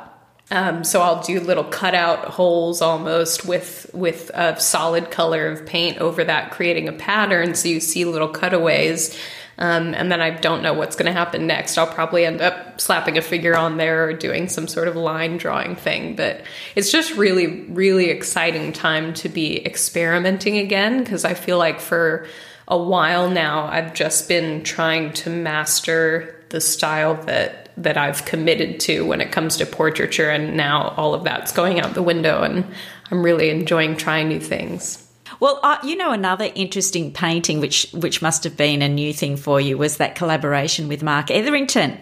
Um, 0.53 0.85
so 0.85 1.01
I'll 1.01 1.23
do 1.23 1.41
little 1.41 1.65
cutout 1.65 2.27
holes 2.27 2.83
almost 2.83 3.47
with 3.47 3.91
with 3.95 4.31
a 4.35 4.61
solid 4.61 5.11
color 5.11 5.49
of 5.49 5.65
paint 5.65 5.99
over 5.99 6.23
that, 6.25 6.51
creating 6.51 6.89
a 6.89 6.93
pattern. 6.93 7.55
So 7.55 7.69
you 7.69 7.81
see 7.81 8.05
little 8.05 8.29
cutaways 8.29 9.19
um, 9.59 9.95
and 9.95 10.11
then 10.11 10.21
I 10.21 10.31
don't 10.31 10.63
know 10.63 10.73
what's 10.73 10.97
going 10.97 11.07
to 11.07 11.13
happen 11.13 11.47
next. 11.47 11.77
I'll 11.77 11.87
probably 11.87 12.25
end 12.25 12.41
up 12.41 12.81
slapping 12.81 13.19
a 13.19 13.23
figure 13.23 13.57
on 13.57 13.77
there 13.77 14.05
or 14.05 14.13
doing 14.13 14.49
some 14.49 14.67
sort 14.67 14.89
of 14.89 14.97
line 14.97 15.37
drawing 15.37 15.77
thing. 15.77 16.17
But 16.17 16.43
it's 16.75 16.91
just 16.91 17.17
really, 17.17 17.63
really 17.65 18.11
exciting 18.11 18.73
time 18.73 19.15
to 19.15 19.29
be 19.29 19.65
experimenting 19.65 20.59
again 20.59 21.05
because 21.05 21.25
I 21.25 21.35
feel 21.35 21.59
like 21.59 21.81
for 21.81 22.27
a 22.69 22.79
while 22.79 23.31
now 23.31 23.67
I've 23.67 23.93
just 23.93 24.29
been 24.29 24.63
trying 24.63 25.13
to 25.13 25.31
master 25.31 26.43
the 26.49 26.61
style 26.61 27.15
that 27.25 27.59
that 27.77 27.97
I've 27.97 28.25
committed 28.27 28.81
to 28.81 29.07
when 29.07 29.21
it 29.23 29.33
comes 29.33 29.57
to 29.57 29.67
portraiture 29.67 30.29
and 30.29 30.57
now 30.57 30.89
all 30.97 31.15
of 31.15 31.25
that's 31.25 31.53
going 31.53 31.81
out 31.81 31.95
the 31.95 32.03
window 32.03 32.43
and 32.43 32.67
I'm 33.11 33.23
really 33.23 33.49
enjoying 33.49 33.97
trying 33.97 34.29
new 34.29 34.41
things. 34.41 35.02
Well, 35.41 35.61
uh, 35.63 35.79
you 35.85 35.97
know, 35.97 36.13
another 36.13 36.51
interesting 36.55 37.13
painting, 37.13 37.61
which 37.61 37.91
which 37.93 38.23
must 38.23 38.45
have 38.45 38.57
been 38.57 38.83
a 38.83 38.89
new 38.89 39.13
thing 39.13 39.37
for 39.37 39.61
you, 39.61 39.77
was 39.79 39.97
that 39.99 40.15
collaboration 40.15 40.89
with 40.89 41.03
Mark 41.03 41.31
Etherington. 41.31 41.99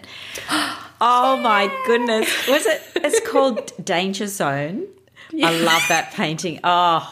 Oh 1.03 1.35
my 1.37 1.65
goodness! 1.87 2.29
Was 2.47 2.67
it? 2.67 2.79
It's 2.97 3.27
called 3.27 3.71
Danger 3.83 4.27
Zone. 4.27 4.85
Yeah. 5.31 5.49
I 5.49 5.59
love 5.61 5.81
that 5.89 6.13
painting. 6.13 6.59
Oh, 6.63 7.09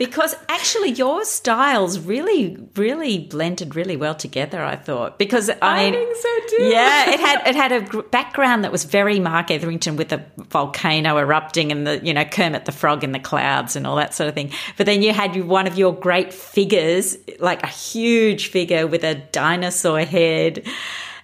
because 0.00 0.34
actually 0.48 0.88
your 0.88 1.26
styles 1.26 1.98
really 2.00 2.56
really 2.74 3.18
blended 3.18 3.76
really 3.76 3.96
well 3.96 4.14
together 4.14 4.64
i 4.64 4.74
thought. 4.74 5.18
Because 5.18 5.50
i, 5.50 5.56
I 5.60 5.90
mean 5.90 6.16
so 6.16 6.28
too. 6.48 6.62
yeah 6.64 7.10
it 7.10 7.20
had 7.20 7.46
it 7.46 7.54
had 7.54 7.72
a 7.72 8.02
background 8.04 8.64
that 8.64 8.72
was 8.72 8.84
very 8.84 9.20
mark 9.20 9.50
etherington 9.50 9.96
with 9.96 10.10
a 10.12 10.24
volcano 10.48 11.18
erupting 11.18 11.70
and 11.70 11.86
the 11.86 12.00
you 12.02 12.14
know 12.14 12.24
kermit 12.24 12.64
the 12.64 12.72
frog 12.72 13.04
in 13.04 13.12
the 13.12 13.18
clouds 13.18 13.76
and 13.76 13.86
all 13.86 13.96
that 13.96 14.14
sort 14.14 14.28
of 14.28 14.34
thing. 14.34 14.50
But 14.76 14.86
then 14.86 15.02
you 15.02 15.12
had 15.12 15.36
one 15.46 15.66
of 15.66 15.76
your 15.76 15.94
great 15.94 16.32
figures 16.32 17.18
like 17.38 17.62
a 17.62 17.68
huge 17.68 18.48
figure 18.48 18.86
with 18.86 19.04
a 19.04 19.16
dinosaur 19.16 20.00
head. 20.00 20.66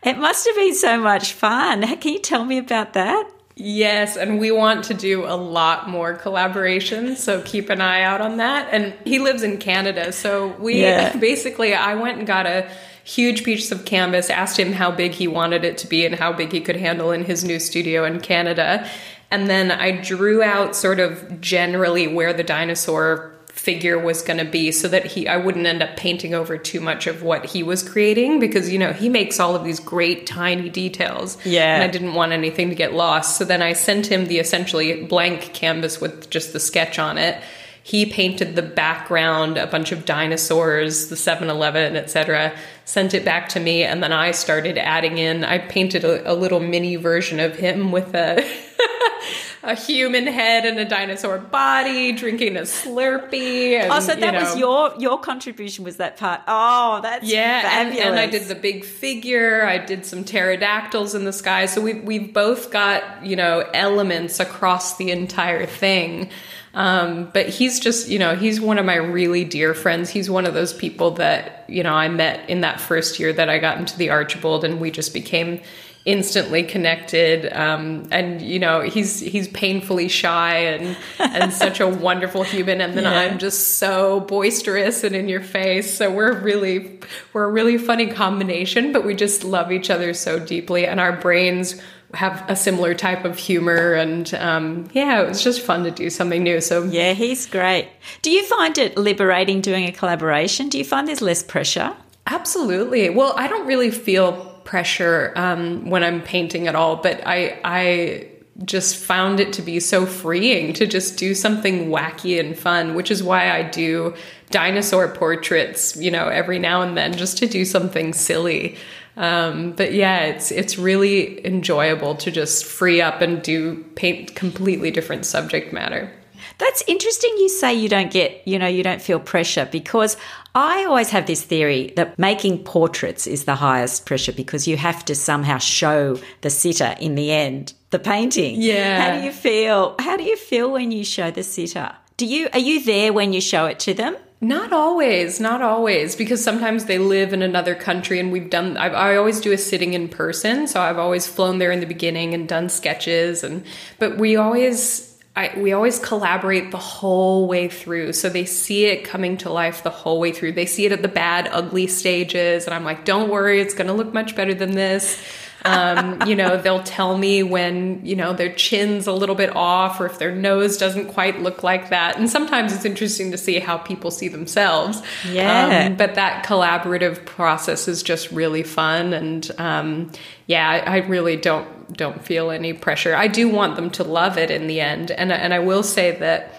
It 0.03 0.19
must 0.19 0.47
have 0.47 0.55
been 0.55 0.75
so 0.75 1.01
much 1.01 1.33
fun. 1.33 1.83
Can 1.99 2.13
you 2.13 2.19
tell 2.19 2.45
me 2.45 2.59
about 2.59 2.93
that 2.93 3.31
Yes, 3.59 4.19
and 4.19 4.39
we 4.39 4.51
want 4.51 4.85
to 4.85 4.95
do 4.95 5.25
a 5.25 5.33
lot 5.35 5.89
more 5.89 6.15
collaborations, 6.15 7.17
so 7.17 7.41
keep 7.41 7.71
an 7.71 7.81
eye 7.81 8.03
out 8.03 8.21
on 8.21 8.37
that. 8.37 8.69
And 8.71 8.93
he 9.07 9.19
lives 9.19 9.43
in 9.43 9.57
Canada, 9.57 10.13
so 10.13 10.49
we 10.59 10.83
yeah. 10.83 11.17
basically 11.19 11.75
I 11.75 11.95
went 11.95 12.19
and 12.19 12.27
got 12.27 12.47
a 12.47 12.71
huge 13.03 13.45
piece 13.45 13.73
of 13.73 13.87
canvas, 13.87 14.29
asked 14.29 14.59
him 14.59 14.73
how 14.73 14.91
big 14.91 15.13
he 15.13 15.27
wanted 15.27 15.65
it 15.65 15.79
to 15.79 15.87
be 15.87 16.05
and 16.05 16.15
how 16.15 16.35
big 16.35 16.53
he 16.53 16.61
could 16.61 16.77
handle 16.77 17.13
in 17.13 17.25
his 17.25 17.45
new 17.45 17.59
studio 17.59 18.05
in 18.05 18.21
Canada. 18.21 18.87
And 19.31 19.49
then 19.49 19.71
I 19.71 20.03
drew 20.03 20.43
out 20.43 20.77
sort 20.77 21.01
of 21.01 21.41
generally 21.41 22.09
where 22.09 22.35
the 22.35 22.45
dinosaur 22.45 23.36
figure 23.67 23.99
was 23.99 24.23
going 24.23 24.39
to 24.39 24.45
be 24.45 24.71
so 24.71 24.87
that 24.87 25.05
he 25.05 25.27
I 25.27 25.39
wouldn't 25.39 25.67
end 25.67 25.83
up 25.83 25.97
painting 25.97 26.35
over 26.35 26.57
too 26.57 26.81
much 26.81 27.09
of 27.09 27.25
what 27.25 27.47
he 27.47 27.65
was 27.65 27.83
creating 27.83 28.39
because 28.39 28.73
you 28.73 28.79
know 28.79 28.93
he 28.93 29.09
makes 29.09 29.41
all 29.41 29.57
of 29.57 29.65
these 29.65 29.81
great 29.81 30.25
tiny 30.25 30.69
details. 30.69 31.37
Yeah 31.45 31.75
and 31.75 31.83
I 31.83 31.89
didn't 31.89 32.15
want 32.15 32.31
anything 32.31 32.69
to 32.69 32.77
get 32.77 32.95
lost. 32.95 33.39
So 33.39 33.45
then 33.45 33.63
I 33.63 33.73
sent 33.73 34.07
him 34.07 34.27
the 34.27 34.39
essentially 34.39 35.03
blank 35.03 35.53
canvas 35.53 36.01
with 36.01 36.31
just 36.31 36.53
the 36.53 36.61
sketch 36.61 37.01
on 37.01 37.19
it. 37.19 37.43
He 37.83 38.07
painted 38.07 38.55
the 38.55 38.63
background 38.63 39.59
a 39.59 39.67
bunch 39.67 39.91
of 39.91 40.05
dinosaurs 40.05 41.09
the 41.09 41.17
7-eleven 41.17 41.97
etc 41.97 42.53
sent 42.85 43.15
it 43.15 43.25
back 43.25 43.49
to 43.51 43.61
me 43.61 43.83
and 43.83 44.01
then 44.01 44.13
I 44.13 44.31
started 44.31 44.79
adding 44.79 45.19
in 45.19 45.45
I 45.45 45.59
painted 45.59 46.05
a, 46.05 46.33
a 46.33 46.35
little 46.35 46.61
mini 46.61 46.95
version 46.95 47.41
of 47.41 47.57
him 47.57 47.91
with 47.91 48.15
a 48.15 48.45
a 49.67 49.75
human 49.75 50.27
head 50.27 50.65
and 50.65 50.79
a 50.79 50.85
dinosaur 50.85 51.39
body, 51.39 52.13
drinking 52.13 52.57
a 52.57 52.61
Slurpee. 52.61 53.73
And, 53.73 53.93
oh, 53.93 54.01
so 54.01 54.15
you 54.15 54.21
that 54.21 54.35
know, 54.35 54.41
was 54.41 54.57
your 54.57 54.95
your 54.99 55.19
contribution 55.19 55.85
was 55.85 55.97
that 55.97 56.17
part. 56.17 56.41
Oh, 56.47 57.01
that's 57.03 57.27
yeah, 57.27 57.81
and, 57.81 57.89
fabulous. 57.89 58.07
and 58.07 58.19
I 58.19 58.27
did 58.27 58.45
the 58.45 58.55
big 58.55 58.85
figure. 58.85 59.65
I 59.67 59.79
did 59.79 60.07
some 60.07 60.25
pterodactyls 60.25 61.15
in 61.15 61.25
the 61.25 61.33
sky. 61.33 61.67
So 61.67 61.81
we 61.81 61.95
we've 61.95 62.33
both 62.33 62.71
got 62.71 63.27
you 63.27 63.37
know 63.37 63.69
elements 63.75 64.41
across 64.41 64.97
the 64.97 65.11
entire 65.11 65.67
thing. 65.67 66.31
Um, 66.75 67.31
but 67.33 67.49
he's 67.49 67.81
just, 67.81 68.09
you 68.09 68.19
know, 68.19 68.37
he's 68.37 68.61
one 68.61 68.79
of 68.79 68.85
my 68.85 68.97
really 68.97 69.45
dear 69.45 69.73
friends. 69.73 70.11
He's 70.11 70.29
one 70.29 70.45
of 70.45 70.53
those 70.53 70.75
people 70.75 71.13
that, 71.13 71.65
you 71.69 71.83
know, 71.83 71.95
I 71.95 72.09
met 72.09 72.51
in 72.51 72.61
that 72.61 72.83
first 72.83 73.19
year 73.19 73.33
that 73.33 73.49
I 73.49 73.57
got 73.57 73.79
into 73.79 73.97
the 73.97 74.11
Archibald 74.11 74.63
and 74.63 74.79
we 74.79 74.91
just 74.91 75.15
became 75.15 75.63
instantly 76.07 76.63
connected. 76.63 77.53
Um, 77.53 78.07
and, 78.11 78.41
you 78.41 78.59
know, 78.61 78.81
he's, 78.81 79.21
he's 79.21 79.49
painfully 79.49 80.09
shy 80.09 80.57
and, 80.59 80.97
and 81.19 81.53
such 81.53 81.81
a 81.81 81.87
wonderful 81.89 82.45
human. 82.45 82.81
And 82.81 82.97
then 82.97 83.05
Yeah. 83.05 83.19
I'm 83.21 83.39
just 83.39 83.79
so 83.79 84.21
boisterous 84.21 85.03
and 85.05 85.15
in 85.17 85.29
your 85.29 85.43
face. 85.43 85.93
So 85.99 86.11
we're 86.11 86.41
really, 86.41 87.01
we're 87.33 87.45
a 87.45 87.51
really 87.51 87.77
funny 87.77 88.07
combination, 88.07 88.93
but 88.93 89.05
we 89.05 89.15
just 89.15 89.43
love 89.45 89.73
each 89.73 89.91
other 89.91 90.15
so 90.15 90.39
deeply 90.39 90.87
and 90.87 91.01
our 91.01 91.13
brains 91.13 91.81
have 92.15 92.45
a 92.49 92.55
similar 92.55 92.95
type 92.95 93.25
of 93.25 93.37
humor 93.37 93.93
and 93.93 94.33
um, 94.35 94.89
yeah 94.93 95.21
it 95.21 95.29
was 95.29 95.43
just 95.43 95.61
fun 95.61 95.83
to 95.83 95.91
do 95.91 96.09
something 96.09 96.45
new 96.45 96.61
so 96.61 96.85
Yeah, 96.85 97.15
he's 97.15 97.47
great. 97.47 97.89
Do 98.23 98.31
you 98.31 98.45
find 98.45 98.79
it 98.79 98.97
liberating 98.97 99.61
doing 99.61 99.85
a 99.87 99.93
collaboration? 99.93 100.69
Do 100.69 100.79
you 100.79 100.85
find 100.85 101.09
there's 101.09 101.21
less 101.21 101.43
pressure? 101.43 101.95
Absolutely. 102.29 103.11
Well, 103.11 103.35
I 103.37 103.49
don't 103.49 103.67
really 103.67 103.91
feel 103.91 104.56
pressure 104.67 105.33
um, 105.37 105.89
when 105.89 106.05
I'm 106.05 106.21
painting 106.21 106.67
at 106.69 106.75
all, 106.75 106.97
but 106.97 107.27
I 107.27 107.59
I 107.65 108.29
just 108.65 108.97
found 108.97 109.39
it 109.39 109.53
to 109.55 109.63
be 109.63 109.81
so 109.81 110.07
freeing 110.07 110.73
to 110.75 110.87
just 110.87 111.19
do 111.19 111.35
something 111.35 111.89
wacky 111.89 112.41
and 112.41 112.59
fun, 112.59 112.95
which 112.95 113.11
is 113.11 113.23
why 113.23 113.51
I 113.51 113.63
do 113.63 114.15
dinosaur 114.51 115.09
portraits, 115.09 115.97
you 115.97 116.11
know, 116.11 116.29
every 116.29 116.59
now 116.59 116.83
and 116.83 116.97
then, 116.97 117.15
just 117.15 117.39
to 117.39 117.47
do 117.47 117.65
something 117.65 118.13
silly. 118.13 118.77
Um, 119.17 119.73
but 119.73 119.93
yeah, 119.93 120.21
it's 120.25 120.51
it's 120.51 120.77
really 120.77 121.45
enjoyable 121.47 122.17
to 122.17 122.31
just 122.31 122.65
free 122.65 123.01
up 123.01 123.23
and 123.23 123.43
do 123.43 123.83
paint 123.95 124.35
completely 124.35 124.91
different 124.91 125.25
subject 125.25 125.73
matter. 125.73 126.13
That's 126.59 126.83
interesting 126.87 127.35
you 127.37 127.49
say 127.49 127.75
you 127.75 127.89
don't 127.89 128.11
get, 128.11 128.47
you 128.47 128.59
know, 128.59 128.67
you 128.67 128.83
don't 128.83 129.03
feel 129.03 129.21
pressure 129.21 129.69
because 129.71 130.17
I 130.57 130.87
always 130.87 131.11
have 131.11 131.27
this 131.27 131.43
theory 131.43 131.93
that 131.97 132.19
making 132.19 132.65
portraits 132.65 133.27
is 133.27 133.45
the 133.45 133.57
highest 133.57 134.07
pressure 134.07 134.33
because 134.33 134.67
you 134.67 134.79
have 134.79 135.05
to 135.05 135.15
somehow 135.15 135.59
show 135.59 136.19
the 136.41 136.49
sitter 136.49 136.95
in 136.99 137.15
the 137.15 137.31
end 137.31 137.75
the 137.91 137.99
painting. 137.99 138.61
Yeah. 138.61 139.03
How 139.03 139.19
do 139.19 139.25
you 139.27 139.33
feel? 139.33 139.95
How 139.99 140.17
do 140.17 140.25
you 140.25 140.37
feel 140.37 140.73
when 140.73 140.93
you 140.93 141.05
show 141.05 141.31
the 141.31 141.43
sitter? 141.43 141.95
Do 142.17 142.25
you 142.25 142.49
are 142.55 142.59
you 142.59 142.83
there 142.83 143.13
when 143.13 143.35
you 143.35 143.41
show 143.43 143.67
it 143.67 143.79
to 143.81 143.93
them? 143.93 144.17
Not 144.41 144.73
always, 144.73 145.41
not 145.41 145.63
always, 145.63 146.15
because 146.15 146.43
sometimes 146.43 146.87
they 146.87 146.99
live 146.99 147.33
in 147.33 147.43
another 147.43 147.75
country, 147.75 148.19
and 148.19 148.33
we've 148.33 148.51
done. 148.51 148.77
I've, 148.77 148.95
I 148.95 149.17
always 149.17 149.41
do 149.41 149.53
a 149.53 149.59
sitting 149.59 149.95
in 149.95 150.09
person, 150.09 150.67
so 150.67 150.81
I've 150.81 150.99
always 150.99 151.27
flown 151.27 151.59
there 151.59 151.71
in 151.71 151.81
the 151.81 151.87
beginning 151.87 152.35
and 152.35 152.49
done 152.49 152.69
sketches, 152.71 153.45
and 153.45 153.65
but 153.99 154.17
we 154.17 154.37
always. 154.37 155.06
I, 155.37 155.53
we 155.59 155.75
always 155.75 155.99
collaborate 155.99 156.71
the 156.71 156.79
whole 156.79 157.47
way 157.47 157.69
through. 157.69 158.15
So 158.15 158.31
they 158.31 158.47
see 158.47 158.87
it 158.87 159.05
coming 159.05 159.37
to 159.39 159.53
life 159.53 159.83
the 159.83 159.91
whole 159.91 160.19
way 160.19 160.33
through. 160.33 160.53
They 160.53 160.65
see 160.65 160.87
it 160.87 160.93
at 160.93 161.03
the 161.03 161.09
bad, 161.09 161.49
ugly 161.53 161.87
stages. 161.87 162.65
And 162.65 162.75
I'm 162.75 162.85
like, 162.85 163.05
don't 163.05 163.29
worry, 163.29 163.61
it's 163.61 163.75
going 163.75 163.89
to 163.89 163.93
look 163.93 164.15
much 164.15 164.35
better 164.35 164.55
than 164.55 164.71
this. 164.71 165.23
Um, 165.67 166.23
you 166.23 166.37
know, 166.37 166.57
they'll 166.63 166.83
tell 166.83 167.19
me 167.19 167.43
when, 167.43 168.01
you 168.07 168.17
know, 168.17 168.33
their 168.33 168.51
chin's 168.51 169.07
a 169.07 169.13
little 169.13 169.35
bit 169.35 169.55
off 169.55 170.01
or 170.01 170.07
if 170.07 170.19
their 170.19 170.35
nose 170.35 170.79
doesn't 170.79 171.09
quite 171.09 171.43
look 171.43 171.63
like 171.63 171.91
that. 171.91 172.17
And 172.17 172.31
sometimes 172.31 172.73
it's 172.73 172.87
interesting 172.87 173.31
to 173.33 173.39
see 173.39 173.59
how 173.59 173.77
people 173.77 174.11
see 174.11 174.29
themselves. 174.29 175.03
Yeah. 175.29 175.89
Um, 175.89 175.97
but 175.97 176.15
that 176.15 176.47
collaborative 176.47 177.27
process 177.27 177.89
is 177.89 178.03
just 178.03 178.31
really 178.31 178.63
fun. 178.63 179.13
And 179.13 179.51
um, 179.59 180.13
yeah, 180.47 180.67
I, 180.67 180.79
I 180.79 180.97
really 180.99 181.37
don't 181.37 181.69
don't 181.93 182.25
feel 182.25 182.51
any 182.51 182.73
pressure. 182.73 183.15
I 183.15 183.29
do 183.29 183.49
want 183.49 183.77
them 183.77 183.91
to 183.91 184.05
love 184.05 184.39
it 184.39 184.51
in 184.51 184.67
the 184.67 184.81
end. 184.81 185.11
And 185.11 185.33
and 185.33 185.55
I 185.55 185.59
will 185.59 185.83
say 185.83 186.13
that, 186.19 186.55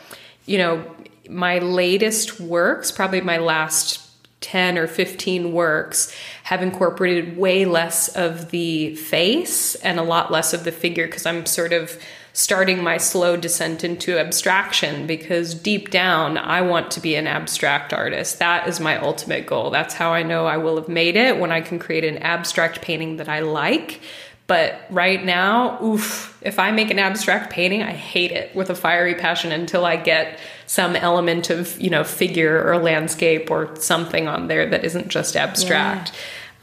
you 0.45 0.57
know, 0.57 0.83
my 1.29 1.59
latest 1.59 2.39
works, 2.39 2.91
probably 2.91 3.21
my 3.21 3.37
last 3.37 4.03
10 4.41 4.77
or 4.77 4.87
15 4.87 5.51
works 5.51 6.15
have 6.43 6.61
incorporated 6.61 7.37
way 7.37 7.65
less 7.65 8.07
of 8.15 8.51
the 8.51 8.95
face 8.95 9.75
and 9.75 9.99
a 9.99 10.03
lot 10.03 10.31
less 10.31 10.53
of 10.53 10.63
the 10.63 10.71
figure 10.71 11.07
because 11.07 11.25
I'm 11.25 11.45
sort 11.45 11.73
of 11.73 11.99
starting 12.37 12.83
my 12.83 12.97
slow 12.97 13.35
descent 13.35 13.83
into 13.83 14.19
abstraction 14.19 15.07
because 15.07 15.55
deep 15.55 15.89
down 15.89 16.37
I 16.37 16.61
want 16.61 16.91
to 16.91 16.99
be 16.99 17.15
an 17.15 17.25
abstract 17.25 17.93
artist. 17.93 18.37
That 18.37 18.67
is 18.67 18.79
my 18.79 18.97
ultimate 18.97 19.47
goal. 19.47 19.71
That's 19.71 19.95
how 19.95 20.13
I 20.13 20.21
know 20.21 20.45
I 20.45 20.57
will 20.57 20.75
have 20.75 20.87
made 20.87 21.15
it 21.15 21.39
when 21.39 21.51
I 21.51 21.61
can 21.61 21.79
create 21.79 22.03
an 22.03 22.19
abstract 22.19 22.79
painting 22.79 23.17
that 23.17 23.27
I 23.27 23.39
like. 23.39 24.01
But 24.47 24.79
right 24.89 25.23
now, 25.23 25.77
oof, 25.83 26.37
if 26.41 26.57
I 26.57 26.71
make 26.71 26.89
an 26.89 26.99
abstract 26.99 27.51
painting, 27.51 27.83
I 27.83 27.91
hate 27.91 28.31
it 28.31 28.55
with 28.55 28.69
a 28.69 28.75
fiery 28.75 29.13
passion 29.13 29.51
until 29.51 29.85
I 29.85 29.97
get 29.97 30.39
some 30.65 30.95
element 30.95 31.49
of, 31.49 31.79
you 31.79 31.89
know, 31.89 32.05
figure 32.05 32.63
or 32.65 32.77
landscape 32.77 33.51
or 33.51 33.75
something 33.75 34.29
on 34.29 34.47
there 34.47 34.69
that 34.69 34.85
isn't 34.85 35.09
just 35.09 35.35
abstract. 35.35 36.13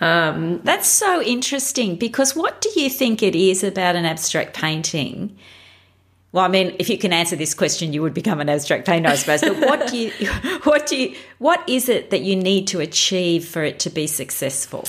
Um, 0.00 0.60
That's 0.64 0.88
so 0.88 1.22
interesting 1.22 1.96
because 1.96 2.34
what 2.34 2.62
do 2.62 2.70
you 2.74 2.88
think 2.88 3.22
it 3.22 3.34
is 3.34 3.62
about 3.62 3.96
an 3.96 4.06
abstract 4.06 4.54
painting? 4.54 5.36
Well, 6.32 6.44
I 6.44 6.48
mean, 6.48 6.74
if 6.78 6.90
you 6.90 6.98
can 6.98 7.12
answer 7.12 7.36
this 7.36 7.54
question, 7.54 7.92
you 7.92 8.02
would 8.02 8.14
become 8.14 8.40
an 8.40 8.48
abstract 8.48 8.86
painter, 8.86 9.10
I 9.10 9.14
suppose. 9.14 9.42
But 9.42 9.60
what 9.60 9.86
do 9.88 9.96
you, 9.96 10.10
what 10.64 10.86
do 10.86 10.96
you, 10.96 11.16
what 11.38 11.68
is 11.68 11.88
it 11.88 12.10
that 12.10 12.22
you 12.22 12.34
need 12.34 12.66
to 12.68 12.80
achieve 12.80 13.46
for 13.46 13.62
it 13.62 13.78
to 13.80 13.90
be 13.90 14.06
successful? 14.06 14.84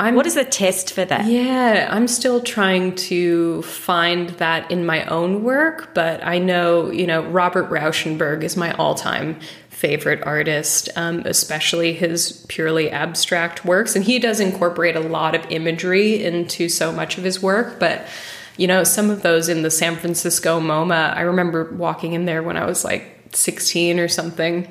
I'm- 0.00 0.14
what 0.14 0.26
is 0.26 0.34
the 0.34 0.44
test 0.44 0.92
for 0.92 1.04
that? 1.04 1.26
Yeah, 1.26 1.88
I'm 1.90 2.08
still 2.08 2.40
trying 2.40 2.94
to 2.96 3.62
find 3.62 4.30
that 4.30 4.70
in 4.70 4.86
my 4.86 5.04
own 5.04 5.42
work, 5.42 5.94
but 5.94 6.24
I 6.24 6.38
know, 6.38 6.90
you 6.90 7.06
know, 7.06 7.22
Robert 7.22 7.70
Rauschenberg 7.70 8.42
is 8.42 8.56
my 8.56 8.72
all 8.72 8.94
time 8.94 9.38
favorite 9.68 10.22
artist, 10.24 10.90
um, 10.96 11.22
especially 11.24 11.94
his 11.94 12.44
purely 12.48 12.90
abstract 12.90 13.64
works. 13.64 13.96
And 13.96 14.04
he 14.04 14.18
does 14.18 14.38
incorporate 14.38 14.94
a 14.94 15.00
lot 15.00 15.34
of 15.34 15.46
imagery 15.50 16.22
into 16.22 16.68
so 16.68 16.92
much 16.92 17.16
of 17.16 17.24
his 17.24 17.42
work, 17.42 17.78
but 17.78 18.06
you 18.56 18.66
know, 18.66 18.84
some 18.84 19.08
of 19.08 19.22
those 19.22 19.48
in 19.48 19.62
the 19.62 19.70
San 19.70 19.96
Francisco 19.96 20.60
MoMA, 20.60 21.16
I 21.16 21.22
remember 21.22 21.72
walking 21.72 22.12
in 22.12 22.26
there 22.26 22.42
when 22.42 22.58
I 22.58 22.66
was 22.66 22.84
like 22.84 23.04
16 23.32 23.98
or 23.98 24.08
something. 24.08 24.68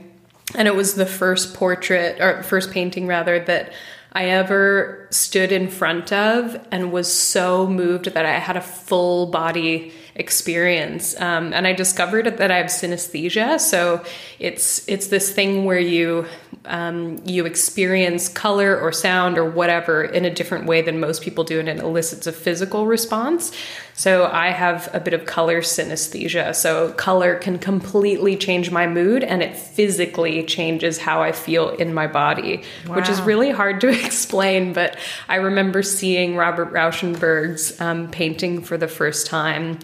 And 0.54 0.68
it 0.68 0.76
was 0.76 0.94
the 0.94 1.08
first 1.08 1.56
portrait, 1.56 2.22
or 2.22 2.44
first 2.44 2.72
painting 2.72 3.08
rather, 3.08 3.40
that 3.46 3.72
I 4.12 4.26
ever 4.26 5.08
stood 5.12 5.52
in 5.52 5.70
front 5.70 6.12
of 6.12 6.60
and 6.72 6.92
was 6.92 7.12
so 7.12 7.68
moved 7.68 8.06
that 8.06 8.26
I 8.26 8.40
had 8.40 8.58
a 8.58 8.62
full 8.62 9.28
body 9.28 9.94
experience. 10.16 11.20
Um, 11.20 11.54
and 11.54 11.66
I 11.66 11.74
discovered 11.74 12.26
that 12.26 12.52
I 12.52 12.58
have 12.58 12.68
synesthesia. 12.68 13.60
So 13.60 14.04
it's 14.40 14.88
it's 14.88 15.08
this 15.08 15.32
thing 15.32 15.66
where 15.66 15.80
you 15.80 16.26
um, 16.66 17.22
you 17.24 17.46
experience 17.46 18.28
color 18.28 18.78
or 18.80 18.92
sound 18.92 19.38
or 19.38 19.50
whatever 19.50 20.04
in 20.04 20.26
a 20.26 20.30
different 20.30 20.66
way 20.66 20.82
than 20.82 21.00
most 21.00 21.22
people 21.22 21.44
do, 21.44 21.60
and 21.60 21.70
it 21.70 21.80
elicits 21.80 22.28
a 22.28 22.32
physical 22.32 22.86
response. 22.86 23.52
So 24.00 24.30
I 24.32 24.52
have 24.52 24.90
a 24.94 25.02
bit 25.02 25.14
of 25.14 25.26
color 25.26 25.60
synesthesia. 25.60 26.56
So 26.56 26.94
color 26.94 27.36
can 27.36 27.60
completely 27.60 28.38
change 28.38 28.72
my 28.72 28.88
mood, 28.88 29.26
and 29.26 29.44
it 29.44 29.58
physically 29.58 30.42
changes 30.44 31.00
how 31.00 31.22
I 31.22 31.34
feel 31.34 31.72
in 31.72 31.94
my 31.94 32.08
body, 32.08 32.64
which 32.88 33.10
is 33.10 33.20
really 33.22 33.52
hard 33.52 33.82
to 33.82 33.90
explain. 34.06 34.72
But 34.72 34.98
I 35.28 35.36
remember 35.36 35.84
seeing 35.84 36.38
Robert 36.38 36.72
Rauschenberg's 36.72 37.82
um, 37.82 38.10
painting 38.10 38.62
for 38.62 38.78
the 38.78 38.88
first 38.88 39.28
time 39.28 39.80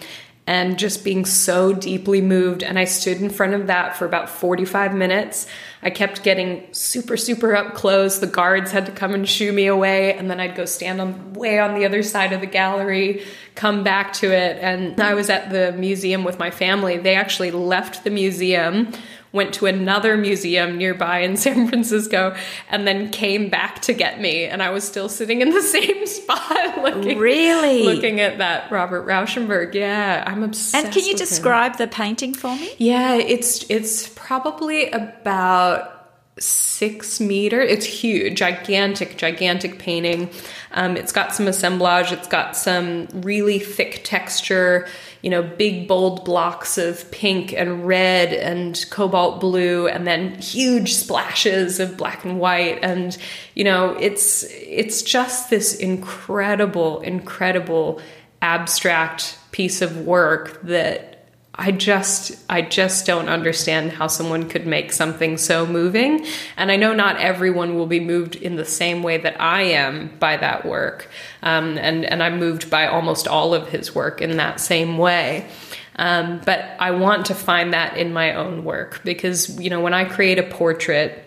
and 0.48 0.78
just 0.78 1.04
being 1.04 1.26
so 1.26 1.74
deeply 1.74 2.22
moved. 2.22 2.62
And 2.62 2.78
I 2.78 2.86
stood 2.86 3.18
in 3.18 3.32
front 3.32 3.56
of 3.56 3.68
that 3.68 3.98
for 3.98 4.06
about 4.06 4.30
45 4.30 4.94
minutes. 4.94 5.48
I 5.82 5.90
kept 5.90 6.24
getting 6.24 6.68
super, 6.72 7.18
super 7.18 7.56
up 7.56 7.74
close. 7.74 8.20
The 8.20 8.28
guards 8.28 8.72
had 8.72 8.86
to 8.86 8.92
come 8.92 9.16
and 9.16 9.28
shoo 9.28 9.52
me 9.52 9.66
away. 9.66 10.14
And 10.14 10.30
then 10.30 10.40
I'd 10.40 10.56
go 10.56 10.66
stand 10.66 11.02
on 11.02 11.34
way 11.34 11.58
on 11.60 11.74
the 11.74 11.86
other 11.86 12.04
side 12.04 12.32
of 12.32 12.42
the 12.42 12.48
gallery, 12.48 13.24
come 13.56 13.84
back 13.84 14.14
to 14.14 14.32
it. 14.32 14.58
And 14.62 15.00
I 15.00 15.16
was 15.16 15.32
at 15.32 15.50
the 15.50 15.72
museum 15.72 16.24
with 16.24 16.38
my 16.38 16.52
family. 16.52 16.98
They 16.98 17.16
actually 17.16 17.52
left 17.52 18.04
the 18.04 18.12
museum 18.12 18.92
went 19.36 19.54
to 19.54 19.68
another 19.68 20.18
museum 20.18 20.78
nearby 20.78 21.20
in 21.20 21.38
San 21.46 21.68
Francisco 21.68 22.36
and 22.70 22.88
then 22.88 23.12
came 23.12 23.50
back 23.50 23.82
to 23.84 23.94
get 23.94 24.20
me 24.20 24.46
and 24.46 24.64
I 24.64 24.72
was 24.72 24.84
still 24.84 25.10
sitting 25.10 25.42
in 25.42 25.52
the 25.52 25.62
same 25.76 26.08
spot 26.08 26.78
looking 26.84 27.20
Really? 27.20 27.84
looking 27.84 28.20
at 28.22 28.40
that 28.40 28.72
Robert 28.72 29.06
Rauschenberg. 29.06 29.74
Yeah, 29.76 30.24
I'm 30.26 30.42
obsessed. 30.42 30.84
And 30.86 30.94
can 30.94 31.04
you 31.04 31.14
with 31.14 31.22
him. 31.22 31.28
describe 31.28 31.78
the 31.78 31.88
painting 31.88 32.34
for 32.34 32.56
me? 32.56 32.74
Yeah, 32.80 33.16
it's 33.16 33.70
it's 33.70 34.10
probably 34.10 34.90
about 34.92 35.92
six 36.40 37.20
meter. 37.22 37.62
It's 37.62 37.86
huge, 37.86 38.38
gigantic, 38.38 39.18
gigantic 39.18 39.80
painting. 39.80 40.30
Um, 40.74 40.98
it's 40.98 41.12
got 41.14 41.34
some 41.34 41.48
assemblage. 41.48 42.12
It's 42.12 42.28
got 42.28 42.58
some 42.58 43.08
really 43.14 43.60
thick 43.60 44.02
texture. 44.04 44.88
You 45.26 45.32
know, 45.32 45.42
big 45.42 45.88
bold 45.88 46.24
blocks 46.24 46.78
of 46.78 47.10
pink 47.10 47.52
and 47.52 47.88
red 47.88 48.32
and 48.32 48.86
cobalt 48.92 49.42
blue, 49.42 49.88
and 49.88 50.06
then 50.06 50.36
huge 50.36 50.94
splashes 50.94 51.80
of 51.80 51.98
black 51.98 52.24
and 52.24 52.40
white. 52.40 52.78
And 52.84 53.18
you 53.56 53.64
know, 53.64 53.98
it's 54.00 54.44
it's 54.52 55.02
just 55.02 55.50
this 55.50 55.76
incredible, 55.76 57.02
incredible 57.02 58.00
abstract 58.44 59.40
piece 59.52 59.82
of 59.82 60.06
work 60.06 60.62
that 60.62 61.15
I 61.58 61.72
just 61.72 62.36
I 62.50 62.62
just 62.62 63.06
don't 63.06 63.30
understand 63.30 63.94
how 63.94 64.08
someone 64.08 64.50
could 64.50 64.68
make 64.68 64.92
something 64.92 65.38
so 65.38 65.66
moving. 65.66 66.26
And 66.58 66.72
I 66.72 66.76
know 66.76 66.94
not 66.94 67.18
everyone 67.18 67.76
will 67.76 67.86
be 67.86 68.00
moved 68.00 68.36
in 68.36 68.58
the 68.58 68.66
same 68.66 69.04
way 69.04 69.18
that 69.18 69.40
I 69.40 69.64
am 69.64 70.12
by 70.20 70.38
that 70.38 70.66
work. 70.66 71.10
Um, 71.42 71.78
and 71.78 72.06
and 72.06 72.22
I'm 72.22 72.40
moved 72.40 72.70
by 72.70 72.88
almost 72.88 73.28
all 73.28 73.54
of 73.54 73.70
his 73.70 73.96
work 73.96 74.22
in 74.22 74.38
that 74.38 74.60
same 74.60 74.98
way. 74.98 75.48
Um, 75.96 76.42
but 76.46 76.76
I 76.78 76.92
want 76.92 77.28
to 77.28 77.36
find 77.36 77.74
that 77.74 77.98
in 77.98 78.12
my 78.12 78.36
own 78.36 78.66
work 78.66 79.02
because 79.06 79.58
you 79.60 79.70
know 79.70 79.80
when 79.80 79.94
I 79.94 80.04
create 80.04 80.38
a 80.38 80.44
portrait 80.44 81.22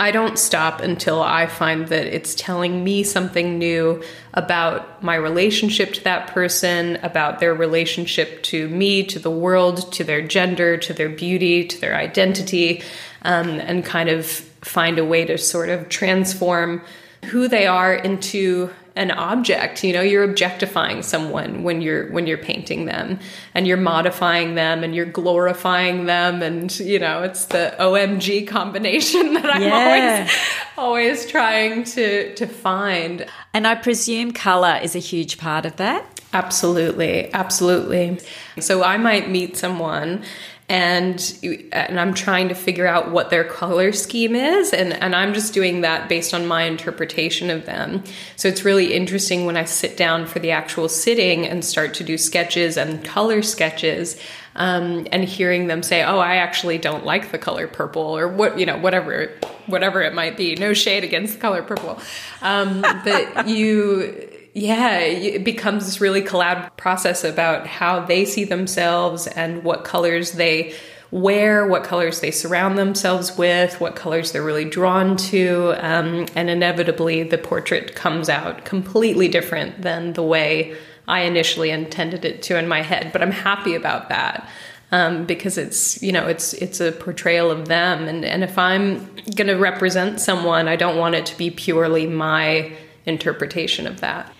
I 0.00 0.10
don't 0.10 0.38
stop 0.38 0.80
until 0.80 1.22
I 1.22 1.46
find 1.46 1.88
that 1.88 2.06
it's 2.06 2.34
telling 2.34 2.82
me 2.82 3.02
something 3.02 3.58
new 3.58 4.02
about 4.32 5.02
my 5.02 5.14
relationship 5.14 5.92
to 5.94 6.04
that 6.04 6.28
person, 6.28 6.96
about 7.02 7.40
their 7.40 7.54
relationship 7.54 8.42
to 8.44 8.68
me, 8.68 9.04
to 9.04 9.18
the 9.18 9.30
world, 9.30 9.92
to 9.92 10.04
their 10.04 10.22
gender, 10.22 10.76
to 10.78 10.94
their 10.94 11.10
beauty, 11.10 11.66
to 11.66 11.80
their 11.80 11.94
identity, 11.94 12.82
um, 13.22 13.48
and 13.60 13.84
kind 13.84 14.08
of 14.08 14.26
find 14.26 14.98
a 14.98 15.04
way 15.04 15.24
to 15.26 15.36
sort 15.36 15.68
of 15.68 15.88
transform 15.88 16.82
who 17.26 17.46
they 17.46 17.66
are 17.66 17.94
into 17.94 18.70
an 18.94 19.10
object 19.10 19.82
you 19.82 19.92
know 19.92 20.02
you're 20.02 20.22
objectifying 20.22 21.02
someone 21.02 21.62
when 21.62 21.80
you're 21.80 22.10
when 22.12 22.26
you're 22.26 22.36
painting 22.36 22.84
them 22.84 23.18
and 23.54 23.66
you're 23.66 23.76
modifying 23.76 24.54
them 24.54 24.84
and 24.84 24.94
you're 24.94 25.06
glorifying 25.06 26.04
them 26.04 26.42
and 26.42 26.78
you 26.78 26.98
know 26.98 27.22
it's 27.22 27.46
the 27.46 27.74
omg 27.78 28.46
combination 28.46 29.32
that 29.34 29.46
i'm 29.46 29.62
yeah. 29.62 30.18
always 30.18 30.30
always 30.76 31.26
trying 31.26 31.84
to 31.84 32.34
to 32.34 32.46
find. 32.46 33.26
And 33.54 33.66
i 33.66 33.74
presume 33.74 34.32
color 34.32 34.78
is 34.82 34.94
a 34.94 34.98
huge 34.98 35.38
part 35.38 35.66
of 35.66 35.76
that? 35.76 36.20
Absolutely. 36.32 37.32
Absolutely. 37.32 38.18
So 38.58 38.82
i 38.82 38.96
might 38.96 39.30
meet 39.30 39.56
someone 39.56 40.24
and 40.68 41.38
and 41.72 42.00
I'm 42.00 42.14
trying 42.14 42.48
to 42.48 42.54
figure 42.54 42.86
out 42.86 43.10
what 43.10 43.30
their 43.30 43.44
color 43.44 43.92
scheme 43.92 44.34
is 44.34 44.72
and 44.72 44.92
and 44.92 45.14
I'm 45.14 45.34
just 45.34 45.52
doing 45.52 45.82
that 45.82 46.08
based 46.08 46.32
on 46.32 46.46
my 46.46 46.62
interpretation 46.62 47.50
of 47.50 47.66
them. 47.66 48.04
So 48.36 48.48
it's 48.48 48.64
really 48.64 48.94
interesting 48.94 49.44
when 49.44 49.56
I 49.56 49.64
sit 49.64 49.96
down 49.96 50.26
for 50.26 50.38
the 50.38 50.50
actual 50.52 50.88
sitting 50.88 51.46
and 51.46 51.64
start 51.64 51.94
to 51.94 52.04
do 52.04 52.16
sketches 52.16 52.76
and 52.76 53.04
color 53.04 53.42
sketches 53.42 54.18
um, 54.54 55.06
and 55.12 55.24
hearing 55.24 55.66
them 55.66 55.82
say, 55.82 56.02
"Oh, 56.02 56.18
I 56.18 56.36
actually 56.36 56.78
don't 56.78 57.04
like 57.04 57.32
the 57.32 57.38
color 57.38 57.66
purple," 57.66 58.02
or 58.02 58.28
what 58.28 58.58
you 58.58 58.66
know, 58.66 58.76
whatever 58.78 59.32
whatever 59.66 60.02
it 60.02 60.14
might 60.14 60.36
be. 60.36 60.54
No 60.56 60.74
shade 60.74 61.04
against 61.04 61.34
the 61.34 61.40
color 61.40 61.62
purple, 61.62 61.98
um, 62.42 62.82
but 63.04 63.48
you 63.48 64.31
yeah, 64.54 64.98
it 64.98 65.44
becomes 65.44 65.86
this 65.86 66.00
really 66.00 66.20
collab 66.20 66.76
process 66.76 67.24
about 67.24 67.66
how 67.66 68.00
they 68.00 68.26
see 68.26 68.44
themselves 68.44 69.26
and 69.26 69.64
what 69.64 69.84
colors 69.84 70.32
they 70.32 70.74
wear, 71.10 71.66
what 71.66 71.84
colors 71.84 72.20
they 72.20 72.30
surround 72.30 72.76
themselves 72.76 73.36
with, 73.38 73.80
what 73.80 73.96
colors 73.96 74.32
they're 74.32 74.42
really 74.42 74.66
drawn 74.66 75.16
to. 75.16 75.74
Um, 75.78 76.26
and 76.34 76.50
inevitably, 76.50 77.22
the 77.22 77.38
portrait 77.38 77.94
comes 77.94 78.28
out 78.28 78.64
completely 78.66 79.28
different 79.28 79.80
than 79.80 80.12
the 80.12 80.22
way 80.22 80.76
I 81.08 81.20
initially 81.20 81.70
intended 81.70 82.24
it 82.24 82.42
to 82.44 82.58
in 82.58 82.68
my 82.68 82.82
head. 82.82 83.10
But 83.10 83.22
I'm 83.22 83.30
happy 83.30 83.74
about 83.74 84.10
that. 84.10 84.48
Um, 84.94 85.24
because 85.24 85.56
it's 85.56 86.02
you 86.02 86.12
know 86.12 86.26
it's 86.28 86.52
it's 86.52 86.78
a 86.78 86.92
portrayal 86.92 87.50
of 87.50 87.66
them 87.66 88.08
and 88.08 88.26
and 88.26 88.44
if 88.44 88.58
I'm 88.58 89.06
going 89.34 89.46
to 89.46 89.54
represent 89.54 90.20
someone 90.20 90.68
I 90.68 90.76
don't 90.76 90.98
want 90.98 91.14
it 91.14 91.24
to 91.26 91.38
be 91.38 91.48
purely 91.48 92.06
my 92.06 92.76
interpretation 93.06 93.86
of 93.86 94.00
that. 94.02 94.30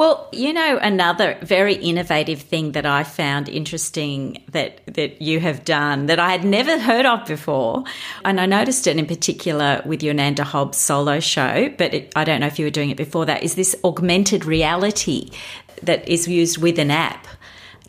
Well, 0.00 0.30
you 0.32 0.54
know, 0.54 0.78
another 0.78 1.36
very 1.42 1.74
innovative 1.74 2.40
thing 2.40 2.72
that 2.72 2.86
I 2.86 3.04
found 3.04 3.50
interesting 3.50 4.42
that, 4.48 4.80
that 4.86 5.20
you 5.20 5.40
have 5.40 5.62
done 5.62 6.06
that 6.06 6.18
I 6.18 6.30
had 6.30 6.42
never 6.42 6.78
heard 6.78 7.04
of 7.04 7.26
before, 7.26 7.84
and 8.24 8.40
I 8.40 8.46
noticed 8.46 8.86
it 8.86 8.96
in 8.96 9.04
particular 9.04 9.82
with 9.84 10.02
your 10.02 10.14
Nanda 10.14 10.42
Hobbs 10.42 10.78
solo 10.78 11.20
show, 11.20 11.68
but 11.76 11.92
it, 11.92 12.14
I 12.16 12.24
don't 12.24 12.40
know 12.40 12.46
if 12.46 12.58
you 12.58 12.64
were 12.64 12.70
doing 12.70 12.88
it 12.88 12.96
before 12.96 13.26
that, 13.26 13.42
is 13.42 13.56
this 13.56 13.76
augmented 13.84 14.46
reality 14.46 15.32
that 15.82 16.08
is 16.08 16.26
used 16.26 16.56
with 16.56 16.78
an 16.78 16.90
app. 16.90 17.26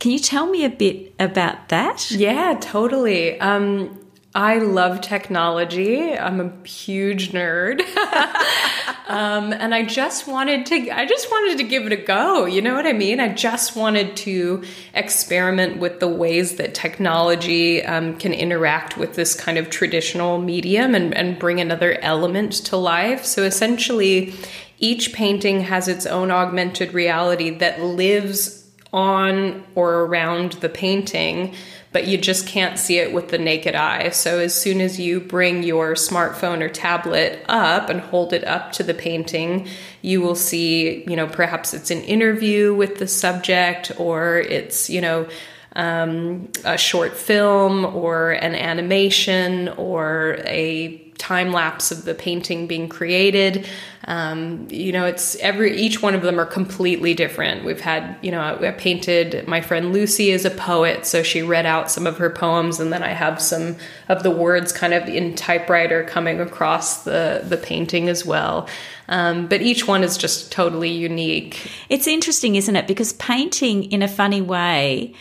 Can 0.02 0.12
you 0.12 0.20
tell 0.20 0.48
me 0.48 0.66
a 0.66 0.70
bit 0.70 1.14
about 1.18 1.70
that? 1.70 2.12
Yeah, 2.12 2.58
totally. 2.60 3.40
Um, 3.40 4.01
I 4.34 4.60
love 4.60 5.02
technology. 5.02 6.18
I'm 6.18 6.40
a 6.40 6.66
huge 6.66 7.34
nerd. 7.34 7.82
um, 9.08 9.52
and 9.52 9.76
I 9.76 9.84
just 9.84 10.26
wanted 10.26 10.66
to 10.68 10.90
I 10.90 11.06
just 11.06 11.30
wanted 11.30 11.58
to 11.58 11.66
give 11.66 11.86
it 11.86 11.92
a 11.92 11.98
go. 11.98 12.46
You 12.46 12.62
know 12.62 12.74
what 12.74 12.88
I 12.88 12.94
mean? 12.94 13.20
I 13.20 13.34
just 13.34 13.76
wanted 13.76 14.16
to 14.18 14.64
experiment 14.94 15.80
with 15.80 16.00
the 16.00 16.08
ways 16.08 16.56
that 16.56 16.74
technology 16.74 17.84
um, 17.84 18.16
can 18.18 18.34
interact 18.34 18.98
with 18.98 19.16
this 19.16 19.36
kind 19.36 19.58
of 19.58 19.70
traditional 19.70 20.38
medium 20.38 20.96
and, 20.96 21.14
and 21.14 21.38
bring 21.38 21.60
another 21.60 22.00
element 22.02 22.54
to 22.54 22.78
life. 22.78 23.26
So 23.26 23.44
essentially, 23.44 24.34
each 24.80 25.12
painting 25.12 25.62
has 25.62 25.90
its 25.90 26.06
own 26.06 26.32
augmented 26.32 26.94
reality 26.94 27.50
that 27.50 27.82
lives 27.82 28.61
on 28.94 29.64
or 29.76 30.02
around 30.02 30.54
the 30.54 30.70
painting 30.70 31.54
but 31.92 32.08
you 32.08 32.18
just 32.18 32.48
can't 32.48 32.80
see 32.80 33.00
it 33.00 33.12
with 33.12 33.30
the 33.30 33.38
naked 33.38 33.76
eye. 33.76 34.10
So 34.10 34.40
as 34.40 34.56
soon 34.56 34.80
as 34.80 35.00
you 35.00 35.20
bring 35.20 35.64
your 35.64 35.96
smartphone 35.96 36.62
or 36.62 36.70
tablet 36.70 37.44
up 37.50 37.90
and 37.90 38.00
hold 38.00 38.32
it 38.32 38.46
up 38.46 38.72
to 38.74 38.84
the 38.84 38.94
painting, 38.94 39.68
you 40.02 40.22
will 40.22 40.36
see, 40.36 41.04
you 41.04 41.16
know, 41.16 41.28
perhaps 41.28 41.74
it's 41.74 41.92
an 41.92 42.02
interview 42.04 42.74
with 42.74 42.98
the 42.98 43.08
subject 43.08 43.92
or 44.00 44.38
it's, 44.38 44.90
you 44.90 45.02
know, 45.02 45.28
um, 45.76 46.50
a 46.66 46.78
short 46.78 47.16
film 47.16 47.86
or 47.86 48.32
an 48.32 48.56
animation 48.56 49.70
or 49.70 50.38
a 50.46 50.98
time 51.22 51.52
lapse 51.52 51.92
of 51.92 52.04
the 52.04 52.16
painting 52.16 52.66
being 52.66 52.90
created. 52.90 53.68
Um, 54.06 54.68
you 54.72 54.92
know, 54.92 55.06
it's 55.06 55.36
every 55.36 55.80
each 55.80 56.02
one 56.02 56.16
of 56.16 56.24
them 56.24 56.40
are 56.40 56.48
completely 56.48 57.14
different. 57.14 57.64
We've 57.64 57.80
had, 57.80 58.18
you 58.24 58.32
know, 58.32 58.42
I 58.42 58.72
painted 58.72 59.48
my 59.48 59.62
friend 59.62 59.94
Lucy 59.94 60.32
is 60.32 60.44
a 60.46 60.50
poet, 60.50 61.06
so 61.06 61.22
she 61.22 61.44
read 61.44 61.68
out 61.68 61.92
some 61.92 62.08
of 62.08 62.18
her 62.18 62.32
poems, 62.32 62.80
and 62.80 62.92
then 62.92 63.04
I 63.04 63.10
have 63.10 63.40
some 63.40 63.76
of 64.10 64.24
the 64.24 64.32
words 64.32 64.74
kind 64.74 64.96
of 64.96 65.08
in 65.08 65.36
typewriter 65.36 66.04
coming 66.04 66.42
across 66.42 67.04
the 67.04 67.44
the 67.48 67.58
painting 67.58 68.10
as 68.10 68.26
well. 68.26 68.68
Um, 69.08 69.48
but 69.48 69.62
each 69.62 69.88
one 69.88 70.04
is 70.04 70.18
just 70.18 70.52
totally 70.52 70.90
unique. 70.90 71.70
It's 71.90 72.08
interesting, 72.08 72.56
isn't 72.56 72.76
it? 72.76 72.88
Because 72.88 73.14
painting, 73.14 73.92
in 73.92 74.02
a 74.02 74.08
funny 74.08 74.42
way 74.42 75.14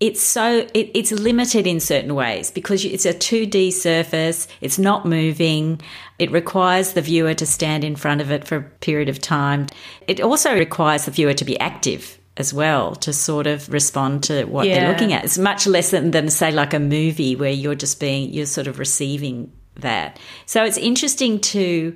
it's 0.00 0.20
so 0.20 0.66
it, 0.74 0.90
it's 0.94 1.12
limited 1.12 1.66
in 1.66 1.80
certain 1.80 2.14
ways 2.14 2.50
because 2.50 2.84
it's 2.84 3.06
a 3.06 3.14
2D 3.14 3.72
surface. 3.72 4.48
It's 4.60 4.78
not 4.78 5.06
moving. 5.06 5.80
It 6.18 6.30
requires 6.30 6.92
the 6.92 7.02
viewer 7.02 7.34
to 7.34 7.46
stand 7.46 7.84
in 7.84 7.96
front 7.96 8.20
of 8.20 8.30
it 8.30 8.46
for 8.46 8.56
a 8.56 8.62
period 8.62 9.08
of 9.08 9.20
time. 9.20 9.66
It 10.06 10.20
also 10.20 10.54
requires 10.54 11.04
the 11.04 11.10
viewer 11.10 11.34
to 11.34 11.44
be 11.44 11.58
active 11.60 12.18
as 12.36 12.52
well 12.52 12.96
to 12.96 13.12
sort 13.12 13.46
of 13.46 13.72
respond 13.72 14.24
to 14.24 14.44
what 14.46 14.66
yeah. 14.66 14.80
they're 14.80 14.92
looking 14.92 15.12
at. 15.12 15.24
It's 15.24 15.38
much 15.38 15.66
less 15.66 15.92
than, 15.92 16.10
than 16.10 16.28
say 16.28 16.50
like 16.50 16.74
a 16.74 16.80
movie 16.80 17.36
where 17.36 17.52
you're 17.52 17.76
just 17.76 18.00
being 18.00 18.32
you're 18.32 18.46
sort 18.46 18.66
of 18.66 18.78
receiving 18.78 19.52
that. 19.76 20.18
So 20.46 20.64
it's 20.64 20.78
interesting 20.78 21.40
to 21.40 21.94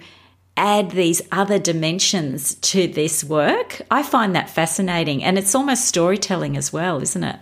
add 0.57 0.93
these 0.93 1.23
other 1.31 1.59
dimensions 1.59 2.55
to 2.57 2.87
this 2.87 3.25
work. 3.25 3.83
I 3.91 4.03
find 4.03 4.35
that 4.35 4.51
fascinating 4.51 5.23
and 5.23 5.39
it's 5.39 5.55
almost 5.55 5.87
storytelling 5.87 6.57
as 6.57 6.73
well, 6.73 7.03
isn't 7.03 7.25
it? 7.25 7.39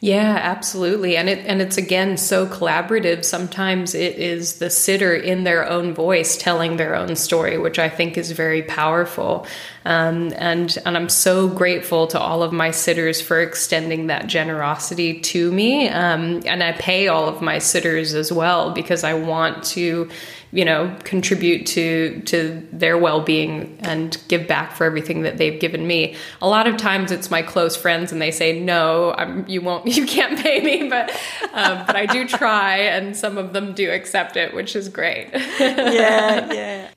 Yeah, 0.00 0.38
absolutely. 0.42 1.16
And 1.16 1.28
it 1.28 1.46
and 1.46 1.62
it's 1.62 1.78
again 1.78 2.18
so 2.18 2.46
collaborative. 2.46 3.24
Sometimes 3.24 3.94
it 3.94 4.16
is 4.16 4.58
the 4.58 4.68
sitter 4.68 5.14
in 5.14 5.44
their 5.44 5.66
own 5.66 5.94
voice 5.94 6.36
telling 6.36 6.76
their 6.76 6.94
own 6.94 7.16
story, 7.16 7.56
which 7.56 7.78
I 7.78 7.88
think 7.88 8.18
is 8.18 8.30
very 8.32 8.62
powerful. 8.62 9.46
Um, 9.86 10.34
and 10.36 10.76
and 10.84 10.96
I'm 10.98 11.08
so 11.08 11.48
grateful 11.48 12.08
to 12.08 12.20
all 12.20 12.42
of 12.42 12.52
my 12.52 12.72
sitters 12.72 13.22
for 13.22 13.40
extending 13.40 14.08
that 14.08 14.26
generosity 14.26 15.20
to 15.20 15.50
me. 15.50 15.88
Um, 15.88 16.42
and 16.44 16.62
I 16.62 16.72
pay 16.72 17.08
all 17.08 17.26
of 17.26 17.40
my 17.40 17.58
sitters 17.58 18.12
as 18.12 18.30
well 18.30 18.72
because 18.72 19.02
I 19.02 19.14
want 19.14 19.64
to 19.64 20.10
you 20.52 20.64
know 20.64 20.96
contribute 21.04 21.66
to 21.66 22.20
to 22.22 22.66
their 22.72 22.96
well-being 22.96 23.76
and 23.80 24.18
give 24.28 24.46
back 24.46 24.72
for 24.72 24.84
everything 24.84 25.22
that 25.22 25.38
they've 25.38 25.60
given 25.60 25.86
me 25.86 26.14
a 26.40 26.48
lot 26.48 26.66
of 26.66 26.76
times 26.76 27.10
it's 27.10 27.30
my 27.30 27.42
close 27.42 27.76
friends 27.76 28.12
and 28.12 28.20
they 28.22 28.30
say 28.30 28.58
no 28.58 29.14
I'm, 29.16 29.46
you 29.48 29.60
won't 29.60 29.86
you 29.96 30.06
can't 30.06 30.38
pay 30.38 30.60
me, 30.60 30.88
but 30.88 31.10
um, 31.52 31.84
but 31.86 31.96
I 31.96 32.06
do 32.06 32.26
try, 32.26 32.78
and 32.78 33.16
some 33.16 33.38
of 33.38 33.52
them 33.52 33.72
do 33.72 33.90
accept 33.90 34.36
it, 34.36 34.54
which 34.54 34.76
is 34.76 34.88
great. 34.88 35.30
yeah, 35.60 36.52
yeah. 36.52 36.90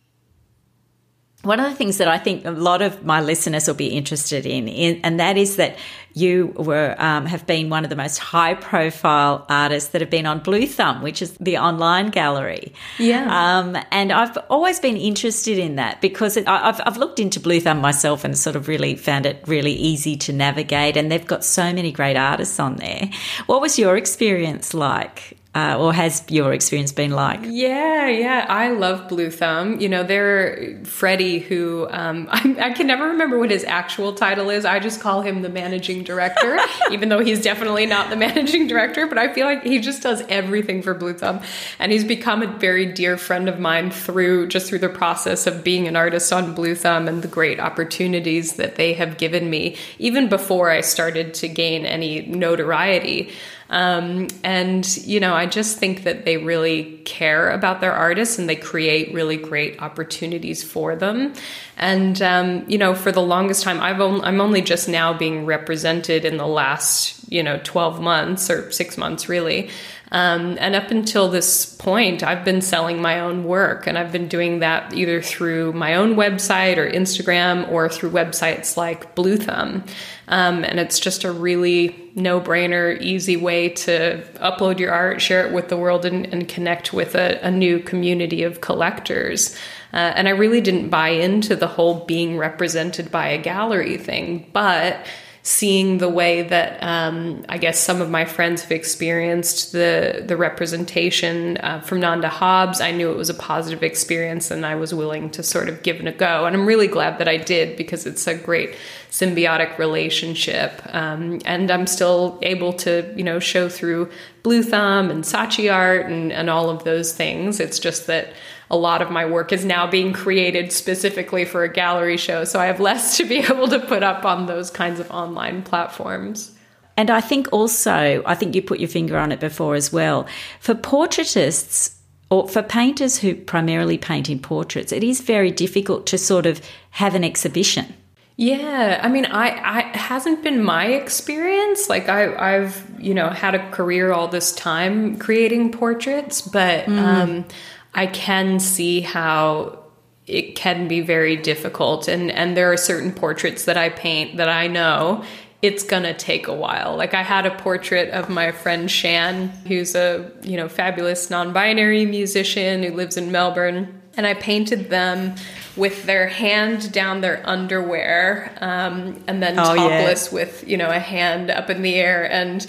One 1.44 1.60
of 1.60 1.70
the 1.70 1.76
things 1.76 1.98
that 2.00 2.10
I 2.10 2.18
think 2.18 2.46
a 2.46 2.52
lot 2.52 2.82
of 2.82 3.06
my 3.06 3.22
listeners 3.22 3.68
will 3.68 3.76
be 3.76 3.88
interested 3.88 4.46
in, 4.46 4.68
in 4.68 5.00
and 5.06 5.20
that 5.22 5.38
is 5.38 5.56
that 5.56 5.78
you 6.14 6.48
were 6.58 6.96
um, 6.98 7.26
have 7.26 7.46
been 7.46 7.70
one 7.70 7.86
of 7.86 7.90
the 7.90 7.96
most 7.96 8.18
high 8.18 8.56
profile 8.56 9.46
artists 9.48 9.92
that 9.92 10.02
have 10.02 10.10
been 10.10 10.26
on 10.26 10.40
Bluethumb, 10.40 11.02
which 11.02 11.22
is 11.22 11.32
the 11.40 11.58
online 11.58 12.08
gallery. 12.08 12.74
Yeah. 12.98 13.60
Um, 13.60 13.78
and 13.92 14.12
I've 14.12 14.38
always 14.50 14.80
been 14.82 14.98
interested 14.98 15.58
in 15.58 15.76
that 15.76 16.02
because 16.02 16.36
it, 16.36 16.48
I've, 16.48 16.82
I've 16.86 16.98
looked 16.98 17.20
into 17.20 17.40
Bluethumb 17.40 17.80
myself 17.80 18.26
and 18.26 18.38
sort 18.38 18.56
of 18.56 18.68
really 18.68 18.96
found 18.96 19.26
it 19.26 19.42
really 19.48 19.74
easy 19.74 20.18
to 20.18 20.34
navigate. 20.34 20.98
And 20.98 21.12
they've 21.12 21.26
got 21.26 21.46
so 21.46 21.72
many 21.72 21.92
great 21.92 22.18
artists 22.18 22.60
on 22.60 22.76
there. 22.78 23.10
What 23.46 23.62
was 23.62 23.80
your 23.80 23.96
experience 23.96 24.74
like? 24.74 25.39
Uh, 25.56 25.76
or 25.80 25.92
has 25.92 26.24
your 26.30 26.54
experience 26.54 26.92
been 26.92 27.10
like? 27.10 27.40
Yeah, 27.44 28.08
yeah, 28.08 28.46
I 28.48 28.70
love 28.70 29.10
Bluethumb. 29.10 29.82
You 29.82 29.90
know, 29.90 30.04
they're 30.04 30.78
Freddie, 30.84 31.40
who 31.40 31.88
um, 31.90 32.28
I, 32.32 32.56
I, 32.60 32.74
can 32.74 32.86
never 32.86 33.08
remember 33.08 33.40
what 33.40 33.50
his 33.50 33.64
actual 33.64 34.14
title 34.14 34.52
is. 34.52 34.64
I 34.64 34.78
just 34.78 35.02
call 35.02 35.24
him 35.24 35.42
the 35.42 35.50
managing 35.50 36.04
director, 36.04 36.60
even 36.92 37.10
though 37.10 37.22
he's 37.22 37.42
definitely 37.42 37.88
not 37.88 38.12
the 38.12 38.16
managing 38.16 38.68
director. 38.68 39.08
But 39.08 39.18
I 39.18 39.34
feel 39.34 39.48
like 39.48 39.64
he 39.64 39.80
just 39.80 40.04
does 40.04 40.22
everything 40.30 40.84
for 40.84 40.94
Bluethumb, 40.94 41.42
and 41.80 41.92
he's 41.92 42.04
become 42.04 42.44
a 42.44 42.48
very 42.60 42.86
dear 42.86 43.18
friend 43.18 43.50
of 43.50 43.60
mine 43.60 43.90
through 43.90 44.50
just 44.50 44.70
through 44.70 44.80
the 44.80 44.90
process 44.90 45.48
of 45.48 45.64
being 45.64 45.88
an 45.88 45.96
artist 45.96 46.32
on 46.32 46.54
Bluethumb 46.54 47.08
and 47.08 47.24
the 47.24 47.28
great 47.28 47.60
opportunities 47.60 48.58
that 48.58 48.76
they 48.76 48.94
have 48.94 49.18
given 49.18 49.50
me, 49.50 49.78
even 49.98 50.30
before 50.30 50.70
I 50.70 50.82
started 50.82 51.34
to 51.36 51.48
gain 51.48 51.88
any 51.88 52.22
notoriety. 52.28 53.32
Um, 53.70 54.28
and, 54.44 54.98
you 54.98 55.20
know, 55.20 55.36
I 55.36 55.46
just 55.46 55.78
think 55.78 56.04
that 56.04 56.26
they 56.26 56.38
really 56.38 56.98
care 57.06 57.52
about 57.52 57.82
their 57.82 57.94
artists 57.94 58.40
and 58.40 58.50
they 58.50 58.56
create 58.56 59.14
really 59.14 59.38
great 59.38 59.80
opportunities 59.82 60.64
for 60.64 60.96
them. 60.96 61.34
And, 61.78 62.20
um, 62.22 62.66
you 62.68 62.80
know, 62.80 62.96
for 62.96 63.12
the 63.12 63.22
longest 63.22 63.64
time, 63.64 63.80
I've 63.80 64.02
only, 64.02 64.24
I'm 64.24 64.42
only 64.42 64.62
just 64.62 64.90
now 64.90 65.14
being 65.14 65.46
represented 65.46 66.26
in 66.26 66.38
the 66.38 66.48
last, 66.48 67.32
you 67.32 67.44
know, 67.44 67.60
12 67.64 68.02
months 68.02 68.50
or 68.50 68.72
six 68.72 68.98
months 68.98 69.30
really. 69.30 69.70
Um, 70.12 70.58
and 70.60 70.76
up 70.76 70.90
until 70.90 71.30
this 71.30 71.66
point, 71.66 72.24
I've 72.24 72.44
been 72.44 72.62
selling 72.62 73.02
my 73.02 73.20
own 73.20 73.44
work, 73.44 73.86
and 73.86 73.98
I've 73.98 74.12
been 74.12 74.28
doing 74.28 74.60
that 74.60 74.94
either 74.94 75.22
through 75.22 75.74
my 75.74 75.96
own 75.96 76.16
website 76.16 76.78
or 76.78 76.90
Instagram 76.90 77.70
or 77.72 77.90
through 77.90 78.12
websites 78.12 78.76
like 78.76 79.16
Bluethumb. 79.16 79.84
Um, 80.28 80.64
and 80.64 80.80
it's 80.80 81.00
just 81.00 81.24
a 81.24 81.32
really 81.32 82.12
no 82.16 82.40
brainer, 82.42 83.00
easy 83.02 83.38
way 83.38 83.70
to 83.70 84.24
upload 84.36 84.80
your 84.80 84.92
art, 84.92 85.22
share 85.22 85.46
it 85.46 85.54
with 85.54 85.70
the 85.70 85.78
world, 85.78 86.06
and, 86.06 86.26
and 86.28 86.48
connect 86.48 86.94
with 86.94 87.16
a, 87.16 87.40
a, 87.46 87.52
new 87.52 87.80
community 87.80 88.44
of 88.44 88.62
collectors. 88.62 89.56
Uh, 89.94 90.14
and 90.16 90.28
I 90.28 90.32
really 90.32 90.62
didn't 90.62 90.90
buy 90.90 91.10
into 91.10 91.56
the 91.56 91.68
whole 91.68 92.06
being 92.06 92.38
represented 92.38 93.10
by 93.12 93.30
a 93.30 93.42
gallery 93.42 93.98
thing, 93.98 94.50
but 94.54 95.06
seeing 95.50 95.98
the 95.98 96.08
way 96.08 96.44
that 96.44 96.78
um, 96.84 97.44
I 97.50 97.58
guess 97.58 97.80
some 97.80 98.02
of 98.02 98.10
my 98.12 98.24
friends 98.24 98.62
have 98.62 98.72
experienced 98.72 99.72
the 99.72 100.24
the 100.24 100.38
representation 100.38 101.58
uh, 101.58 101.82
from 101.82 102.02
Nanda 102.02 102.30
Hobbs, 102.30 102.80
I 102.80 102.92
knew 102.92 103.10
it 103.10 103.18
was 103.18 103.32
a 103.32 103.34
positive 103.34 103.82
experience, 103.82 104.52
and 104.52 104.64
I 104.64 104.76
was 104.76 104.94
willing 104.94 105.32
to 105.32 105.42
sort 105.42 105.68
of 105.68 105.82
give 105.82 106.00
it 106.00 106.06
a 106.06 106.12
go. 106.12 106.46
And 106.46 106.56
I'm 106.56 106.68
really 106.68 106.88
glad 106.88 107.18
that 107.18 107.28
I 107.28 107.38
did 107.38 107.78
because 107.78 108.06
it's 108.06 108.28
a 108.28 108.36
great 108.36 108.76
symbiotic 109.10 109.80
relationship. 109.80 110.84
Um, 110.94 111.42
and 111.46 111.72
I'm 111.72 111.88
still 111.88 112.38
able 112.44 112.72
to 112.74 113.12
you 113.18 113.24
know 113.24 113.40
show 113.40 113.70
through 113.70 114.12
Bluethumb 114.44 115.10
and 115.10 115.24
Saatchi 115.24 115.74
art 115.74 116.06
and 116.06 116.32
and 116.32 116.52
all 116.52 116.70
of 116.70 116.84
those 116.84 117.12
things. 117.12 117.60
It's 117.60 117.80
just 117.80 118.06
that 118.06 118.34
a 118.72 118.78
lot 118.78 119.02
of 119.02 119.10
my 119.10 119.26
work 119.26 119.52
is 119.52 119.66
now 119.66 119.88
being 119.88 120.14
created 120.14 120.72
specifically 120.72 121.46
for 121.46 121.64
a 121.64 121.72
gallery 121.72 122.18
show. 122.18 122.44
So 122.44 122.60
I 122.60 122.66
have 122.66 122.80
less 122.80 123.18
to 123.18 123.26
be 123.26 123.38
able 123.50 123.68
to 123.68 123.80
put 123.80 124.04
up 124.04 124.26
on 124.26 124.46
those 124.46 124.70
kinds 124.70 125.00
of 125.00 125.10
online 125.12 125.64
platforms. 125.64 126.52
And 126.96 127.10
I 127.10 127.22
think 127.22 127.48
also, 127.54 128.22
I 128.26 128.36
think 128.36 128.56
you 128.56 128.62
put 128.62 128.80
your 128.80 128.90
finger 128.90 129.18
on 129.18 129.32
it 129.32 129.40
before 129.40 129.76
as 129.76 129.92
well. 129.92 130.28
For 130.60 130.76
portraitists, 130.76 131.96
or 132.30 132.48
for 132.48 132.62
painters 132.62 133.18
who 133.18 133.36
primarily 133.36 133.98
paint 133.98 134.30
in 134.30 134.40
portraits, 134.40 134.92
it 134.92 135.04
is 135.04 135.22
very 135.22 135.50
difficult 135.50 136.06
to 136.08 136.18
sort 136.18 136.46
of 136.46 136.62
have 136.92 137.16
an 137.16 137.24
exhibition. 137.24 137.94
Yeah, 138.36 139.02
I 139.04 139.10
mean, 139.10 139.26
I, 139.26 139.50
I 139.50 139.90
it 139.90 139.96
hasn't 139.96 140.44
been 140.44 140.64
my 140.64 140.86
experience. 140.86 141.90
Like 141.90 142.08
I, 142.08 142.56
I've 142.56 142.86
you 142.98 143.14
know 143.14 143.30
had 143.30 143.56
a 143.56 143.70
career 143.72 144.14
all 144.14 144.30
this 144.30 144.54
time 144.54 145.18
creating 145.18 145.72
portraits, 145.74 146.42
but 146.42 146.86
mm. 146.86 146.98
um, 146.98 147.46
I 147.94 148.08
can 148.08 148.60
see 148.60 149.02
how 149.02 149.80
it 150.28 150.56
can 150.56 150.88
be 150.88 151.02
very 151.02 151.36
difficult 151.36 152.08
and 152.08 152.30
and 152.32 152.56
there 152.56 152.72
are 152.72 152.78
certain 152.78 153.12
portraits 153.12 153.66
that 153.66 153.78
I 153.78 153.90
paint 153.90 154.38
that 154.38 154.50
I 154.50 154.68
know 154.68 155.24
it's 155.62 155.84
gonna 155.84 156.14
take 156.14 156.48
a 156.48 156.54
while. 156.54 156.96
Like 156.96 157.14
I 157.14 157.22
had 157.22 157.46
a 157.46 157.52
portrait 157.52 158.12
of 158.12 158.30
my 158.30 158.52
friend 158.52 158.90
Shan, 158.90 159.50
who's 159.68 159.96
a 159.96 160.32
you 160.42 160.56
know 160.56 160.70
fabulous 160.70 161.30
non-binary 161.30 162.06
musician 162.06 162.84
who 162.84 162.94
lives 162.94 163.18
in 163.18 163.32
Melbourne, 163.32 164.02
and 164.16 164.26
I 164.26 164.36
painted 164.36 164.90
them 164.90 165.36
with 165.76 166.06
their 166.06 166.28
hand 166.28 166.92
down 166.92 167.22
their 167.22 167.42
underwear, 167.48 168.56
um, 168.62 169.22
and 169.28 169.44
then 169.44 169.60
oh, 169.60 169.76
topless 169.76 170.28
yeah. 170.28 170.34
with 170.34 170.68
you 170.68 170.78
know 170.78 170.90
a 170.90 171.00
hand 171.00 171.52
up 171.52 171.70
in 171.70 171.82
the 171.82 171.96
air 171.96 172.30
and 172.32 172.66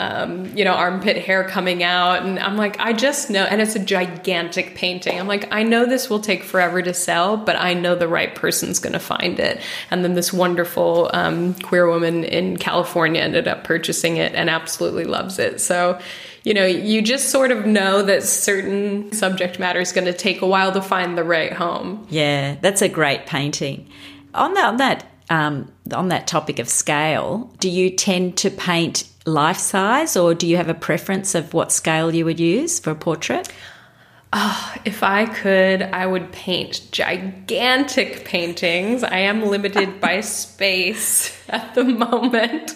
um, 0.00 0.46
you 0.56 0.64
know, 0.64 0.72
armpit 0.72 1.18
hair 1.18 1.44
coming 1.44 1.82
out. 1.82 2.22
And 2.22 2.38
I'm 2.38 2.56
like, 2.56 2.80
I 2.80 2.94
just 2.94 3.28
know, 3.28 3.44
and 3.44 3.60
it's 3.60 3.76
a 3.76 3.78
gigantic 3.78 4.74
painting. 4.74 5.20
I'm 5.20 5.28
like, 5.28 5.52
I 5.52 5.62
know 5.62 5.84
this 5.84 6.08
will 6.08 6.20
take 6.20 6.42
forever 6.42 6.80
to 6.80 6.94
sell, 6.94 7.36
but 7.36 7.54
I 7.56 7.74
know 7.74 7.94
the 7.94 8.08
right 8.08 8.34
person's 8.34 8.78
going 8.78 8.94
to 8.94 8.98
find 8.98 9.38
it. 9.38 9.60
And 9.90 10.02
then 10.02 10.14
this 10.14 10.32
wonderful 10.32 11.10
um, 11.12 11.52
queer 11.52 11.86
woman 11.86 12.24
in 12.24 12.56
California 12.56 13.20
ended 13.20 13.46
up 13.46 13.62
purchasing 13.62 14.16
it 14.16 14.34
and 14.34 14.48
absolutely 14.48 15.04
loves 15.04 15.38
it. 15.38 15.60
So, 15.60 16.00
you 16.44 16.54
know, 16.54 16.64
you 16.64 17.02
just 17.02 17.28
sort 17.28 17.50
of 17.50 17.66
know 17.66 18.00
that 18.02 18.22
certain 18.22 19.12
subject 19.12 19.58
matter 19.58 19.80
is 19.80 19.92
going 19.92 20.06
to 20.06 20.14
take 20.14 20.40
a 20.40 20.46
while 20.46 20.72
to 20.72 20.80
find 20.80 21.18
the 21.18 21.24
right 21.24 21.52
home. 21.52 22.06
Yeah, 22.08 22.56
that's 22.62 22.80
a 22.80 22.88
great 22.88 23.26
painting. 23.26 23.86
On 24.32 24.54
that, 24.54 24.64
on 24.64 24.76
that, 24.78 25.09
um, 25.30 25.70
on 25.94 26.08
that 26.08 26.26
topic 26.26 26.58
of 26.58 26.68
scale, 26.68 27.52
do 27.60 27.70
you 27.70 27.90
tend 27.90 28.36
to 28.38 28.50
paint 28.50 29.08
life 29.26 29.58
size, 29.58 30.16
or 30.16 30.34
do 30.34 30.46
you 30.46 30.56
have 30.56 30.68
a 30.68 30.74
preference 30.74 31.34
of 31.34 31.54
what 31.54 31.72
scale 31.72 32.14
you 32.14 32.24
would 32.24 32.40
use 32.40 32.78
for 32.78 32.90
a 32.90 32.94
portrait? 32.94 33.48
Oh, 34.32 34.74
if 34.84 35.02
I 35.02 35.26
could, 35.26 35.82
I 35.82 36.06
would 36.06 36.30
paint 36.30 36.82
gigantic 36.92 38.24
paintings. 38.24 39.02
I 39.02 39.18
am 39.18 39.42
limited 39.46 40.00
by 40.00 40.20
space 40.20 41.36
at 41.48 41.74
the 41.74 41.82
moment. 41.82 42.74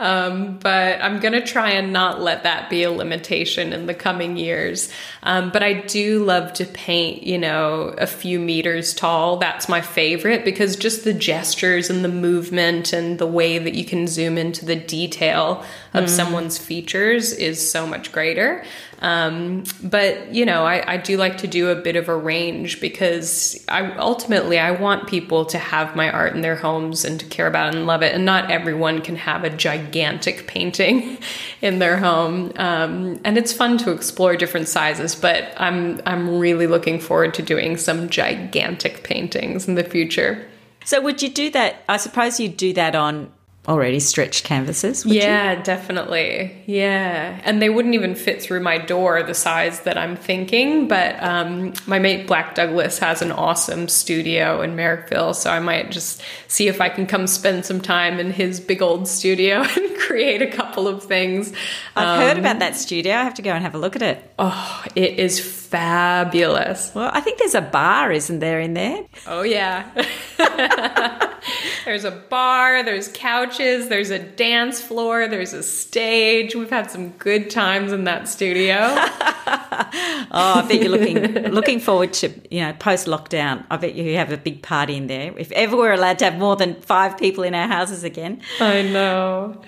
Um, 0.00 0.58
but 0.58 1.00
I'm 1.00 1.20
going 1.20 1.34
to 1.34 1.44
try 1.44 1.70
and 1.70 1.92
not 1.92 2.20
let 2.20 2.42
that 2.42 2.68
be 2.68 2.82
a 2.82 2.90
limitation 2.90 3.72
in 3.72 3.86
the 3.86 3.94
coming 3.94 4.36
years. 4.36 4.92
Um, 5.22 5.50
but 5.50 5.62
I 5.62 5.72
do 5.72 6.24
love 6.24 6.52
to 6.54 6.64
paint, 6.64 7.22
you 7.22 7.38
know, 7.38 7.94
a 7.98 8.06
few 8.06 8.40
meters 8.40 8.92
tall. 8.92 9.36
That's 9.38 9.68
my 9.68 9.80
favorite 9.80 10.44
because 10.44 10.76
just 10.76 11.04
the 11.04 11.12
gestures 11.12 11.90
and 11.90 12.04
the 12.04 12.08
movement 12.08 12.92
and 12.92 13.18
the 13.18 13.26
way 13.26 13.58
that 13.58 13.74
you 13.74 13.84
can 13.84 14.06
zoom 14.08 14.36
into 14.36 14.64
the 14.64 14.76
detail 14.76 15.64
of 15.94 16.04
mm. 16.04 16.08
someone's 16.08 16.58
features 16.58 17.32
is 17.32 17.70
so 17.70 17.86
much 17.86 18.10
greater. 18.12 18.64
Um, 19.00 19.62
but 19.82 20.34
you 20.34 20.44
know, 20.44 20.64
I, 20.64 20.94
I, 20.94 20.96
do 20.96 21.16
like 21.16 21.38
to 21.38 21.46
do 21.46 21.70
a 21.70 21.76
bit 21.76 21.94
of 21.94 22.08
a 22.08 22.16
range 22.16 22.80
because 22.80 23.64
I 23.68 23.92
ultimately 23.92 24.58
I 24.58 24.72
want 24.72 25.06
people 25.06 25.44
to 25.46 25.58
have 25.58 25.94
my 25.94 26.10
art 26.10 26.34
in 26.34 26.40
their 26.40 26.56
homes 26.56 27.04
and 27.04 27.20
to 27.20 27.26
care 27.26 27.46
about 27.46 27.74
and 27.74 27.86
love 27.86 28.02
it. 28.02 28.12
And 28.12 28.24
not 28.24 28.50
everyone 28.50 29.00
can 29.00 29.14
have 29.14 29.44
a 29.44 29.50
gigantic 29.50 30.48
painting 30.48 31.18
in 31.62 31.78
their 31.78 31.96
home. 31.96 32.52
Um, 32.56 33.20
and 33.24 33.38
it's 33.38 33.52
fun 33.52 33.78
to 33.78 33.92
explore 33.92 34.36
different 34.36 34.66
sizes, 34.66 35.14
but 35.14 35.52
I'm 35.56 36.00
I'm 36.04 36.38
really 36.40 36.66
looking 36.66 36.98
forward 36.98 37.34
to 37.34 37.42
doing 37.42 37.76
some 37.76 38.08
gigantic 38.08 39.04
paintings 39.04 39.68
in 39.68 39.76
the 39.76 39.84
future. 39.84 40.44
So 40.84 41.00
would 41.02 41.22
you 41.22 41.28
do 41.28 41.50
that? 41.50 41.84
I 41.88 41.98
suppose 41.98 42.40
you'd 42.40 42.56
do 42.56 42.72
that 42.72 42.96
on 42.96 43.30
already 43.68 44.00
stretched 44.00 44.44
canvases. 44.44 45.04
yeah, 45.04 45.58
you? 45.58 45.62
definitely. 45.62 46.56
Yeah, 46.66 47.40
and 47.44 47.60
they 47.60 47.68
wouldn't 47.68 47.94
even 47.94 48.14
fit 48.14 48.42
through 48.42 48.60
my 48.60 48.78
door 48.78 49.22
the 49.22 49.34
size 49.34 49.80
that 49.80 49.98
I'm 49.98 50.16
thinking. 50.16 50.88
But 50.88 51.22
um, 51.22 51.74
my 51.86 51.98
mate 51.98 52.26
Blak 52.26 52.54
Douglas 52.54 52.98
has 52.98 53.20
an 53.20 53.30
awesome 53.30 53.88
studio 53.88 54.62
in 54.62 54.74
Marrickville, 54.74 55.34
so 55.34 55.50
I 55.50 55.60
might 55.60 55.90
just 55.90 56.22
see 56.48 56.68
if 56.68 56.80
I 56.80 56.88
can 56.88 57.06
come 57.06 57.26
spend 57.26 57.66
some 57.66 57.80
time 57.80 58.18
in 58.18 58.32
his 58.32 58.58
big 58.58 58.80
old 58.80 59.06
studio 59.06 59.62
and 59.76 59.96
create 59.98 60.40
a 60.40 60.50
couple 60.50 60.88
of 60.88 61.04
things. 61.04 61.52
I've 61.94 62.20
um, 62.20 62.20
heard 62.20 62.38
about 62.38 62.60
that 62.60 62.74
studio. 62.74 63.14
I 63.14 63.24
have 63.24 63.34
to 63.34 63.42
go 63.42 63.50
and 63.50 63.62
have 63.62 63.74
a 63.74 63.78
look 63.78 63.96
at 63.96 64.02
it. 64.02 64.32
Oh, 64.38 64.84
it 64.94 65.18
is 65.18 65.38
fabulous. 65.68 66.92
Well, 66.94 67.10
I 67.12 67.20
think 67.20 67.38
there's 67.38 67.54
a 67.54 67.60
bar, 67.60 68.10
isn't 68.10 68.38
there, 68.38 68.60
in 68.60 68.74
there? 68.74 69.04
Oh, 69.26 69.42
yeah. 69.42 69.90
there's 71.84 72.04
a 72.04 72.10
bar, 72.10 72.82
there's 72.82 73.08
couches, 73.08 73.88
there's 73.88 74.10
a 74.10 74.18
dance 74.18 74.80
floor, 74.80 75.28
there's 75.28 75.52
a 75.52 75.62
stage. 75.62 76.54
We've 76.54 76.70
had 76.70 76.90
some 76.90 77.10
good 77.10 77.50
times 77.50 77.92
in 77.92 78.04
that 78.04 78.28
studio. 78.28 78.76
oh, 78.80 80.28
I 80.30 80.64
bet 80.68 80.80
you're 80.80 80.90
looking 80.90 81.52
looking 81.52 81.80
forward 81.80 82.12
to 82.14 82.32
you 82.50 82.60
know 82.60 82.72
post 82.74 83.06
lockdown. 83.06 83.64
I 83.70 83.76
bet 83.76 83.94
you 83.94 84.16
have 84.16 84.32
a 84.32 84.36
big 84.36 84.62
party 84.62 84.96
in 84.96 85.06
there. 85.06 85.32
If 85.36 85.52
ever 85.52 85.76
we're 85.76 85.92
allowed 85.92 86.18
to 86.20 86.26
have 86.26 86.38
more 86.38 86.56
than 86.56 86.80
five 86.80 87.18
people 87.18 87.44
in 87.44 87.54
our 87.54 87.68
houses 87.68 88.04
again. 88.04 88.42
I 88.60 88.82
know. 88.82 89.60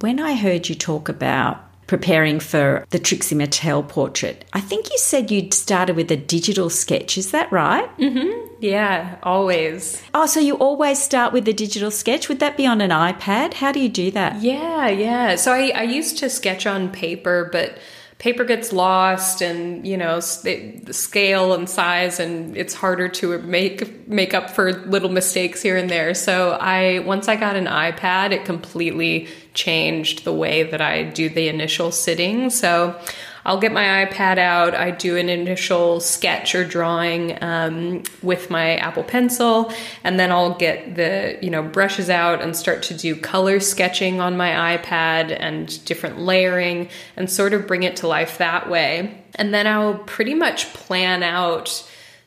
When 0.00 0.20
I 0.20 0.34
heard 0.34 0.68
you 0.68 0.74
talk 0.74 1.08
about 1.08 1.63
preparing 1.86 2.40
for 2.40 2.86
the 2.90 2.98
Trixie 2.98 3.34
Mattel 3.34 3.86
portrait, 3.86 4.44
I 4.52 4.60
think 4.60 4.90
you 4.90 4.98
said 4.98 5.30
you'd 5.30 5.54
started 5.54 5.96
with 5.96 6.10
a 6.10 6.16
digital 6.16 6.70
sketch. 6.70 7.18
Is 7.18 7.30
that 7.32 7.50
right? 7.52 7.88
Mm-hmm. 7.98 8.54
Yeah, 8.60 9.18
always. 9.22 10.02
Oh, 10.14 10.26
so 10.26 10.40
you 10.40 10.54
always 10.56 11.02
start 11.02 11.32
with 11.32 11.44
the 11.44 11.52
digital 11.52 11.90
sketch? 11.90 12.28
Would 12.28 12.40
that 12.40 12.56
be 12.56 12.66
on 12.66 12.80
an 12.80 12.90
iPad? 12.90 13.54
How 13.54 13.72
do 13.72 13.80
you 13.80 13.88
do 13.88 14.10
that? 14.12 14.40
Yeah, 14.40 14.88
yeah. 14.88 15.36
So 15.36 15.52
I, 15.52 15.72
I 15.74 15.82
used 15.82 16.18
to 16.18 16.30
sketch 16.30 16.66
on 16.66 16.90
paper, 16.90 17.48
but 17.52 17.76
paper 18.24 18.42
gets 18.42 18.72
lost 18.72 19.42
and 19.42 19.86
you 19.86 19.98
know 19.98 20.18
the 20.18 20.94
scale 20.94 21.52
and 21.52 21.68
size 21.68 22.18
and 22.18 22.56
it's 22.56 22.72
harder 22.72 23.06
to 23.06 23.38
make 23.40 24.08
make 24.08 24.32
up 24.32 24.48
for 24.48 24.72
little 24.72 25.10
mistakes 25.10 25.60
here 25.60 25.76
and 25.76 25.90
there. 25.90 26.14
So 26.14 26.52
i 26.52 27.00
once 27.00 27.28
i 27.28 27.36
got 27.36 27.54
an 27.54 27.66
ipad 27.66 28.30
it 28.30 28.46
completely 28.46 29.28
changed 29.52 30.24
the 30.24 30.32
way 30.32 30.62
that 30.62 30.80
i 30.80 31.02
do 31.02 31.28
the 31.28 31.48
initial 31.48 31.92
sitting. 31.92 32.48
So 32.48 32.98
I'll 33.46 33.60
get 33.60 33.72
my 33.72 34.06
iPad 34.06 34.38
out. 34.38 34.74
I 34.74 34.90
do 34.90 35.16
an 35.16 35.28
initial 35.28 36.00
sketch 36.00 36.54
or 36.54 36.64
drawing 36.64 37.36
um, 37.42 38.02
with 38.22 38.48
my 38.48 38.76
Apple 38.76 39.04
Pencil, 39.04 39.72
and 40.02 40.18
then 40.18 40.32
I'll 40.32 40.54
get 40.54 40.94
the 40.94 41.38
you 41.42 41.50
know 41.50 41.62
brushes 41.62 42.08
out 42.08 42.40
and 42.40 42.56
start 42.56 42.82
to 42.84 42.94
do 42.94 43.14
color 43.14 43.60
sketching 43.60 44.20
on 44.20 44.36
my 44.36 44.76
iPad 44.76 45.36
and 45.38 45.84
different 45.84 46.20
layering, 46.20 46.88
and 47.16 47.30
sort 47.30 47.52
of 47.52 47.66
bring 47.66 47.82
it 47.82 47.96
to 47.96 48.08
life 48.08 48.38
that 48.38 48.70
way. 48.70 49.22
And 49.34 49.52
then 49.52 49.66
I'll 49.66 49.98
pretty 49.98 50.34
much 50.34 50.72
plan 50.72 51.22
out 51.22 51.86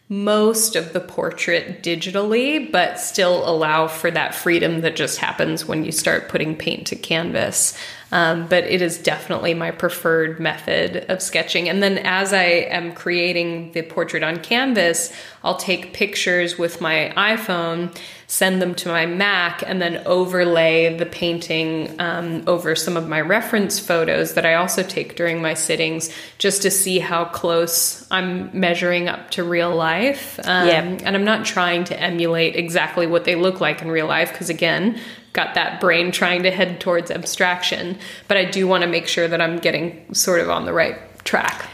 most 0.09 0.75
of 0.75 0.93
the 0.93 0.99
portrait 0.99 1.83
digitally, 1.83 2.71
but 2.71 2.99
still 2.99 3.47
allow 3.47 3.87
for 3.87 4.09
that 4.11 4.33
freedom 4.33 4.81
that 4.81 4.95
just 4.95 5.17
happens 5.17 5.65
when 5.65 5.83
you 5.83 5.91
start 5.91 6.29
putting 6.29 6.55
paint 6.55 6.87
to 6.87 6.95
canvas. 6.95 7.77
Um, 8.11 8.47
but 8.47 8.63
it 8.63 8.81
is 8.81 8.97
definitely 8.97 9.53
my 9.53 9.71
preferred 9.71 10.39
method 10.39 11.05
of 11.09 11.21
sketching. 11.21 11.67
And 11.67 11.83
then 11.83 11.97
as 11.97 12.31
I 12.31 12.43
am 12.43 12.93
creating 12.93 13.73
the 13.73 13.81
portrait 13.81 14.23
on 14.23 14.37
canvas, 14.37 15.11
I'll 15.43 15.57
take 15.57 15.93
pictures 15.93 16.57
with 16.57 16.79
my 16.81 17.13
iPhone, 17.17 17.95
send 18.27 18.61
them 18.61 18.75
to 18.75 18.89
my 18.89 19.05
Mac, 19.05 19.63
and 19.65 19.81
then 19.81 20.03
overlay 20.05 20.97
the 20.97 21.05
painting 21.05 21.95
um, 21.99 22.43
over 22.47 22.75
some 22.75 22.97
of 22.97 23.07
my 23.07 23.21
reference 23.21 23.79
photos 23.79 24.33
that 24.33 24.45
I 24.45 24.55
also 24.55 24.83
take 24.83 25.15
during 25.15 25.41
my 25.41 25.53
sittings 25.53 26.09
just 26.37 26.61
to 26.63 26.71
see 26.71 26.99
how 26.99 27.25
close 27.25 28.07
I'm 28.09 28.57
measuring 28.57 29.07
up 29.07 29.31
to 29.31 29.43
real 29.43 29.73
life. 29.75 30.39
Um, 30.43 30.67
yeah. 30.67 30.81
And 30.81 31.15
I'm 31.15 31.25
not 31.25 31.45
trying 31.45 31.83
to 31.85 31.99
emulate 31.99 32.55
exactly 32.55 33.07
what 33.07 33.25
they 33.25 33.35
look 33.35 33.61
like 33.61 33.81
in 33.81 33.89
real 33.89 34.07
life 34.07 34.31
because, 34.31 34.49
again, 34.49 34.99
got 35.37 35.53
that 35.53 35.79
brain 35.79 36.11
trying 36.11 36.43
to 36.43 36.51
head 36.51 36.81
towards 36.81 37.09
abstraction. 37.11 37.97
But 38.27 38.35
I 38.35 38.43
do 38.43 38.67
want 38.67 38.81
to 38.81 38.89
make 38.89 39.07
sure 39.07 39.29
that 39.29 39.39
I'm 39.39 39.59
getting 39.59 40.13
sort 40.13 40.41
of 40.41 40.49
on 40.49 40.65
the 40.65 40.73
right 40.73 40.97
track. 41.23 41.69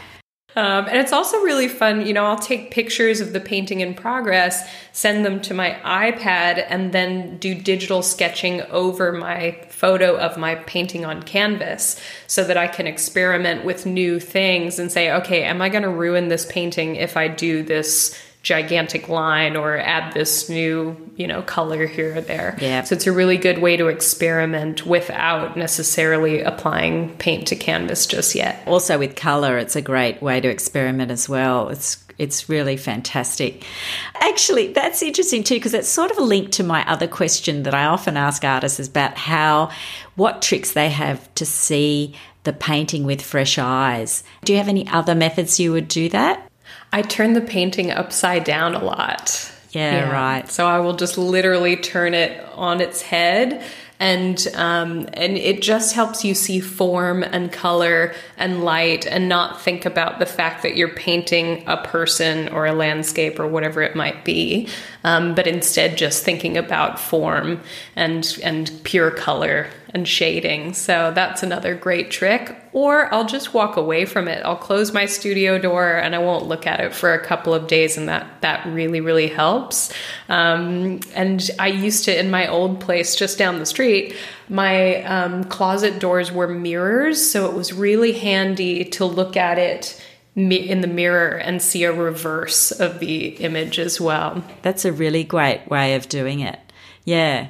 Um, 0.56 0.86
and 0.86 0.98
it's 0.98 1.12
also 1.12 1.38
really 1.38 1.66
fun. 1.66 2.06
You 2.06 2.12
know, 2.12 2.26
I'll 2.26 2.38
take 2.38 2.70
pictures 2.70 3.20
of 3.20 3.32
the 3.32 3.40
painting 3.40 3.80
in 3.80 3.94
progress, 3.94 4.68
send 4.92 5.24
them 5.24 5.40
to 5.42 5.54
my 5.54 5.80
iPad, 5.84 6.64
and 6.68 6.92
then 6.92 7.38
do 7.38 7.56
digital 7.56 8.02
sketching 8.02 8.62
over 8.70 9.10
my 9.10 9.58
photo 9.68 10.16
of 10.16 10.36
my 10.36 10.54
painting 10.54 11.04
on 11.04 11.24
canvas 11.24 12.00
so 12.28 12.44
that 12.44 12.56
I 12.56 12.68
can 12.68 12.86
experiment 12.86 13.64
with 13.64 13.84
new 13.84 14.20
things 14.20 14.78
and 14.78 14.92
say, 14.92 15.10
okay, 15.10 15.42
am 15.42 15.60
I 15.60 15.70
going 15.70 15.82
to 15.82 15.88
ruin 15.88 16.28
this 16.28 16.46
painting 16.46 16.94
if 16.96 17.16
I 17.16 17.26
do 17.26 17.64
this 17.64 18.16
gigantic 18.44 19.08
line 19.08 19.56
or 19.56 19.78
add 19.78 20.12
this 20.12 20.50
new, 20.50 20.94
you 21.16 21.26
know, 21.26 21.42
color 21.42 21.86
here 21.86 22.16
or 22.16 22.20
there. 22.20 22.56
Yeah. 22.60 22.84
So 22.84 22.94
it's 22.94 23.06
a 23.06 23.12
really 23.12 23.38
good 23.38 23.58
way 23.58 23.76
to 23.76 23.88
experiment 23.88 24.86
without 24.86 25.56
necessarily 25.56 26.42
applying 26.42 27.16
paint 27.16 27.48
to 27.48 27.56
canvas 27.56 28.06
just 28.06 28.34
yet. 28.34 28.62
Also 28.66 28.98
with 28.98 29.16
color, 29.16 29.56
it's 29.56 29.76
a 29.76 29.82
great 29.82 30.22
way 30.22 30.40
to 30.40 30.48
experiment 30.48 31.10
as 31.10 31.28
well. 31.28 31.70
It's 31.70 32.04
it's 32.16 32.48
really 32.48 32.76
fantastic. 32.76 33.64
Actually, 34.14 34.72
that's 34.72 35.02
interesting 35.02 35.42
too 35.42 35.56
because 35.56 35.74
it's 35.74 35.88
sort 35.88 36.12
of 36.12 36.18
a 36.18 36.22
link 36.22 36.52
to 36.52 36.62
my 36.62 36.88
other 36.88 37.08
question 37.08 37.64
that 37.64 37.74
I 37.74 37.86
often 37.86 38.16
ask 38.16 38.44
artists 38.44 38.86
about 38.86 39.16
how 39.16 39.70
what 40.14 40.42
tricks 40.42 40.72
they 40.72 40.90
have 40.90 41.34
to 41.36 41.46
see 41.46 42.14
the 42.44 42.52
painting 42.52 43.04
with 43.04 43.22
fresh 43.22 43.58
eyes. 43.58 44.22
Do 44.44 44.52
you 44.52 44.58
have 44.58 44.68
any 44.68 44.86
other 44.86 45.14
methods 45.14 45.58
you 45.58 45.72
would 45.72 45.88
do 45.88 46.08
that? 46.10 46.48
I 46.94 47.02
turn 47.02 47.32
the 47.32 47.40
painting 47.40 47.90
upside 47.90 48.44
down 48.44 48.76
a 48.76 48.84
lot. 48.84 49.50
Yeah, 49.72 50.06
yeah, 50.06 50.12
right. 50.12 50.48
So 50.48 50.64
I 50.64 50.78
will 50.78 50.92
just 50.92 51.18
literally 51.18 51.74
turn 51.74 52.14
it 52.14 52.40
on 52.54 52.80
its 52.80 53.02
head 53.02 53.64
and 53.98 54.46
um, 54.54 55.08
and 55.14 55.36
it 55.36 55.60
just 55.60 55.96
helps 55.96 56.24
you 56.24 56.34
see 56.34 56.60
form 56.60 57.24
and 57.24 57.50
color 57.52 58.14
and 58.36 58.62
light 58.62 59.08
and 59.08 59.28
not 59.28 59.60
think 59.60 59.84
about 59.84 60.20
the 60.20 60.26
fact 60.26 60.62
that 60.62 60.76
you're 60.76 60.94
painting 60.94 61.64
a 61.66 61.76
person 61.78 62.48
or 62.50 62.64
a 62.64 62.72
landscape 62.72 63.40
or 63.40 63.48
whatever 63.48 63.82
it 63.82 63.96
might 63.96 64.24
be 64.24 64.68
um, 65.04 65.34
but 65.34 65.46
instead 65.46 65.96
just 65.96 66.24
thinking 66.24 66.56
about 66.56 66.98
form 66.98 67.60
and 67.94 68.38
and 68.42 68.72
pure 68.84 69.10
color 69.10 69.68
and 69.90 70.08
shading. 70.08 70.72
So 70.72 71.12
that's 71.14 71.44
another 71.44 71.76
great 71.76 72.10
trick. 72.10 72.58
Or 72.72 73.12
I'll 73.14 73.26
just 73.26 73.54
walk 73.54 73.76
away 73.76 74.06
from 74.06 74.26
it. 74.26 74.44
I'll 74.44 74.56
close 74.56 74.92
my 74.92 75.06
studio 75.06 75.56
door 75.56 75.88
and 75.88 76.16
I 76.16 76.18
won't 76.18 76.46
look 76.46 76.66
at 76.66 76.80
it 76.80 76.92
for 76.92 77.14
a 77.14 77.24
couple 77.24 77.54
of 77.54 77.68
days, 77.68 77.96
and 77.96 78.08
that 78.08 78.40
that 78.40 78.66
really 78.66 79.00
really 79.00 79.28
helps. 79.28 79.92
Um, 80.28 81.00
and 81.14 81.48
I 81.58 81.68
used 81.68 82.06
to 82.06 82.18
in 82.18 82.30
my 82.30 82.48
old 82.48 82.80
place 82.80 83.14
just 83.14 83.38
down 83.38 83.58
the 83.58 83.66
street. 83.66 84.16
My 84.48 85.02
um, 85.04 85.44
closet 85.44 86.00
doors 86.00 86.32
were 86.32 86.48
mirrors, 86.48 87.30
so 87.30 87.48
it 87.48 87.54
was 87.54 87.72
really 87.72 88.12
handy 88.12 88.84
to 88.84 89.04
look 89.04 89.36
at 89.36 89.58
it 89.58 90.03
in 90.36 90.80
the 90.80 90.86
mirror 90.86 91.36
and 91.36 91.62
see 91.62 91.84
a 91.84 91.92
reverse 91.92 92.72
of 92.72 92.98
the 92.98 93.28
image 93.36 93.78
as 93.78 94.00
well. 94.00 94.44
That's 94.62 94.84
a 94.84 94.92
really 94.92 95.24
great 95.24 95.68
way 95.68 95.94
of 95.94 96.08
doing 96.08 96.40
it. 96.40 96.58
Yeah. 97.04 97.48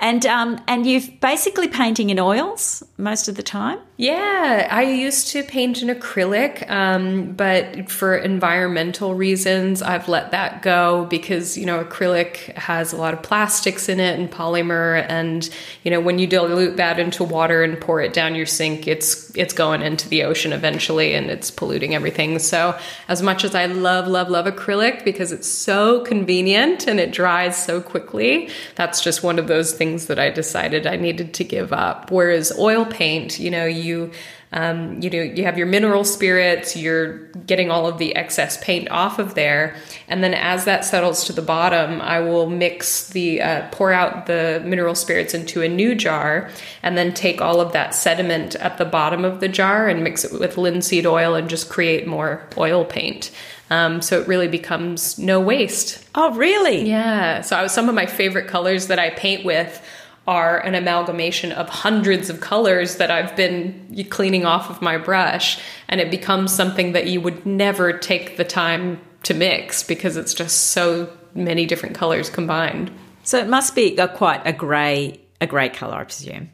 And 0.00 0.24
um, 0.26 0.60
and 0.66 0.86
you're 0.86 1.02
basically 1.20 1.68
painting 1.68 2.10
in 2.10 2.18
oils 2.18 2.82
most 2.96 3.28
of 3.28 3.36
the 3.36 3.42
time. 3.42 3.78
Yeah, 3.96 4.66
I 4.72 4.82
used 4.82 5.28
to 5.28 5.44
paint 5.44 5.80
in 5.80 5.88
acrylic, 5.88 6.68
um, 6.68 7.32
but 7.34 7.88
for 7.88 8.16
environmental 8.16 9.14
reasons, 9.14 9.82
I've 9.82 10.08
let 10.08 10.32
that 10.32 10.62
go 10.62 11.04
because 11.04 11.56
you 11.56 11.64
know 11.64 11.84
acrylic 11.84 12.56
has 12.56 12.92
a 12.92 12.96
lot 12.96 13.14
of 13.14 13.22
plastics 13.22 13.88
in 13.88 14.00
it 14.00 14.18
and 14.18 14.28
polymer, 14.28 15.06
and 15.08 15.48
you 15.84 15.92
know 15.92 16.00
when 16.00 16.18
you 16.18 16.26
dilute 16.26 16.76
that 16.76 16.98
into 16.98 17.22
water 17.22 17.62
and 17.62 17.80
pour 17.80 18.00
it 18.00 18.12
down 18.12 18.34
your 18.34 18.46
sink, 18.46 18.88
it's 18.88 19.30
it's 19.36 19.54
going 19.54 19.80
into 19.80 20.08
the 20.08 20.24
ocean 20.24 20.52
eventually, 20.52 21.14
and 21.14 21.30
it's 21.30 21.52
polluting 21.52 21.94
everything. 21.94 22.40
So 22.40 22.76
as 23.06 23.22
much 23.22 23.44
as 23.44 23.54
I 23.54 23.66
love 23.66 24.08
love 24.08 24.28
love 24.28 24.46
acrylic 24.46 25.04
because 25.04 25.30
it's 25.30 25.48
so 25.48 26.00
convenient 26.00 26.88
and 26.88 26.98
it 26.98 27.12
dries 27.12 27.62
so 27.64 27.80
quickly, 27.80 28.50
that's 28.74 29.00
just 29.00 29.22
one 29.22 29.38
of 29.38 29.46
those 29.46 29.73
things 29.74 30.06
that 30.06 30.18
I 30.18 30.30
decided 30.30 30.86
I 30.86 30.96
needed 30.96 31.34
to 31.34 31.44
give 31.44 31.72
up. 31.72 32.10
Whereas 32.10 32.56
oil 32.58 32.86
paint, 32.86 33.38
you 33.38 33.50
know, 33.50 33.66
you 33.66 34.12
um, 34.54 35.02
you 35.02 35.10
know 35.10 35.20
you 35.20 35.44
have 35.44 35.58
your 35.58 35.66
mineral 35.66 36.04
spirits 36.04 36.76
you're 36.76 37.18
getting 37.46 37.70
all 37.72 37.86
of 37.86 37.98
the 37.98 38.14
excess 38.14 38.62
paint 38.62 38.88
off 38.90 39.18
of 39.18 39.34
there 39.34 39.74
and 40.06 40.22
then 40.22 40.32
as 40.32 40.64
that 40.64 40.84
settles 40.84 41.24
to 41.24 41.32
the 41.32 41.42
bottom 41.42 42.00
i 42.00 42.20
will 42.20 42.48
mix 42.48 43.08
the 43.08 43.42
uh, 43.42 43.68
pour 43.72 43.92
out 43.92 44.26
the 44.26 44.62
mineral 44.64 44.94
spirits 44.94 45.34
into 45.34 45.60
a 45.60 45.68
new 45.68 45.94
jar 45.94 46.48
and 46.84 46.96
then 46.96 47.12
take 47.12 47.40
all 47.40 47.60
of 47.60 47.72
that 47.72 47.94
sediment 47.94 48.54
at 48.56 48.78
the 48.78 48.84
bottom 48.84 49.24
of 49.24 49.40
the 49.40 49.48
jar 49.48 49.88
and 49.88 50.04
mix 50.04 50.24
it 50.24 50.38
with 50.38 50.56
linseed 50.56 51.04
oil 51.04 51.34
and 51.34 51.50
just 51.50 51.68
create 51.68 52.06
more 52.06 52.46
oil 52.56 52.84
paint 52.84 53.32
um, 53.70 54.02
so 54.02 54.20
it 54.20 54.28
really 54.28 54.48
becomes 54.48 55.18
no 55.18 55.40
waste. 55.40 56.04
Oh, 56.14 56.34
really? 56.34 56.88
Yeah. 56.88 57.40
So 57.40 57.66
some 57.66 57.88
of 57.88 57.94
my 57.94 58.06
favorite 58.06 58.46
colors 58.46 58.88
that 58.88 58.98
I 58.98 59.10
paint 59.10 59.44
with 59.44 59.82
are 60.26 60.58
an 60.58 60.74
amalgamation 60.74 61.52
of 61.52 61.68
hundreds 61.68 62.30
of 62.30 62.40
colors 62.40 62.96
that 62.96 63.10
I've 63.10 63.36
been 63.36 64.06
cleaning 64.10 64.46
off 64.46 64.70
of 64.70 64.80
my 64.80 64.96
brush, 64.96 65.60
and 65.88 66.00
it 66.00 66.10
becomes 66.10 66.52
something 66.52 66.92
that 66.92 67.06
you 67.06 67.20
would 67.20 67.44
never 67.44 67.92
take 67.92 68.36
the 68.36 68.44
time 68.44 69.00
to 69.24 69.34
mix 69.34 69.82
because 69.82 70.16
it's 70.16 70.34
just 70.34 70.70
so 70.70 71.10
many 71.34 71.66
different 71.66 71.94
colors 71.94 72.30
combined. 72.30 72.90
So 73.22 73.38
it 73.38 73.48
must 73.48 73.74
be 73.74 73.96
a, 73.96 74.08
quite 74.08 74.46
a 74.46 74.52
grey 74.52 75.20
a 75.40 75.46
grey 75.46 75.68
color, 75.68 75.96
I 75.96 76.04
presume. 76.04 76.50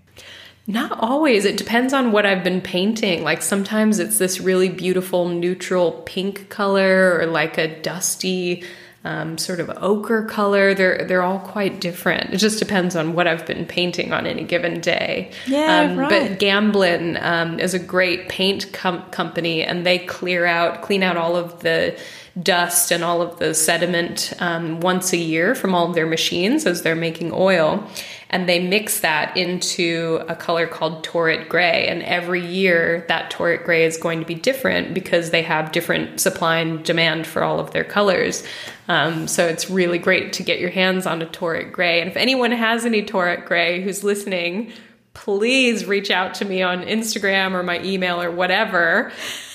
Not 0.71 0.93
always. 1.01 1.45
It 1.45 1.57
depends 1.57 1.93
on 1.93 2.13
what 2.13 2.25
I've 2.25 2.45
been 2.45 2.61
painting. 2.61 3.25
Like 3.25 3.43
sometimes 3.43 3.99
it's 3.99 4.19
this 4.19 4.41
really 4.41 4.69
beautiful 4.69 5.29
neutral 5.29 6.03
pink 6.07 6.49
color 6.49 7.19
or 7.19 7.27
like 7.27 7.59
a 7.59 7.81
dusty 7.81 8.63
um, 9.03 9.39
sort 9.39 9.61
of 9.61 9.71
ochre 9.79 10.23
color. 10.25 10.75
They're 10.75 11.07
they're 11.07 11.23
all 11.23 11.39
quite 11.39 11.81
different. 11.81 12.35
It 12.35 12.37
just 12.37 12.59
depends 12.59 12.95
on 12.95 13.15
what 13.15 13.27
I've 13.27 13.47
been 13.47 13.65
painting 13.65 14.13
on 14.13 14.27
any 14.27 14.45
given 14.45 14.81
day. 14.81 15.33
Yeah, 15.47 15.91
um, 15.91 15.97
right. 15.97 16.09
But 16.31 16.39
Gamblin 16.39 17.17
um, 17.21 17.59
is 17.59 17.73
a 17.73 17.79
great 17.79 18.29
paint 18.29 18.73
com- 18.73 19.09
company, 19.11 19.63
and 19.63 19.87
they 19.87 19.99
clear 19.99 20.45
out, 20.45 20.83
clean 20.83 21.03
out 21.03 21.17
all 21.17 21.37
of 21.37 21.61
the 21.61 21.99
dust 22.41 22.93
and 22.93 23.03
all 23.03 23.23
of 23.23 23.39
the 23.39 23.55
sediment 23.55 24.33
um, 24.39 24.81
once 24.81 25.13
a 25.13 25.17
year 25.17 25.55
from 25.55 25.75
all 25.75 25.89
of 25.89 25.95
their 25.95 26.07
machines 26.07 26.67
as 26.67 26.83
they're 26.83 26.95
making 26.95 27.33
oil. 27.33 27.85
And 28.33 28.49
they 28.49 28.65
mix 28.65 29.01
that 29.01 29.37
into 29.37 30.25
a 30.29 30.37
color 30.37 30.69
called 30.69 31.05
Torrit 31.05 31.49
Gray. 31.49 31.89
And 31.89 32.01
every 32.05 32.47
year, 32.47 33.05
that 33.09 33.33
Torrit 33.33 33.65
Gray 33.65 33.85
is 33.85 33.97
going 33.97 34.21
to 34.21 34.27
be 34.27 34.37
different 34.37 34.95
because 34.95 35.31
they 35.31 35.43
have 35.43 35.73
different 35.73 36.21
supply 36.21 36.59
and 36.59 36.85
demand 36.85 37.27
for 37.27 37.43
all 37.43 37.59
of 37.59 37.73
their 37.73 37.83
colors. 37.83 38.45
Um, 38.91 39.29
so 39.29 39.47
it's 39.47 39.71
really 39.71 39.99
great 39.99 40.33
to 40.33 40.43
get 40.43 40.59
your 40.59 40.71
hands 40.71 41.07
on 41.07 41.23
a 41.23 41.27
Torrit 41.27 41.71
Gray. 41.71 42.01
And 42.01 42.11
if 42.11 42.17
anyone 42.17 42.51
has 42.51 42.85
any 42.85 43.05
Torrit 43.05 43.47
Gray 43.47 43.81
who's 43.81 44.03
listening, 44.03 44.73
please 45.15 45.87
reach 45.87 46.11
out 46.11 46.35
to 46.35 46.45
me 46.45 46.61
on 46.61 46.83
Instagram 46.83 47.53
or 47.53 47.63
my 47.63 47.81
email 47.85 48.21
or 48.21 48.33
whatever 48.33 49.13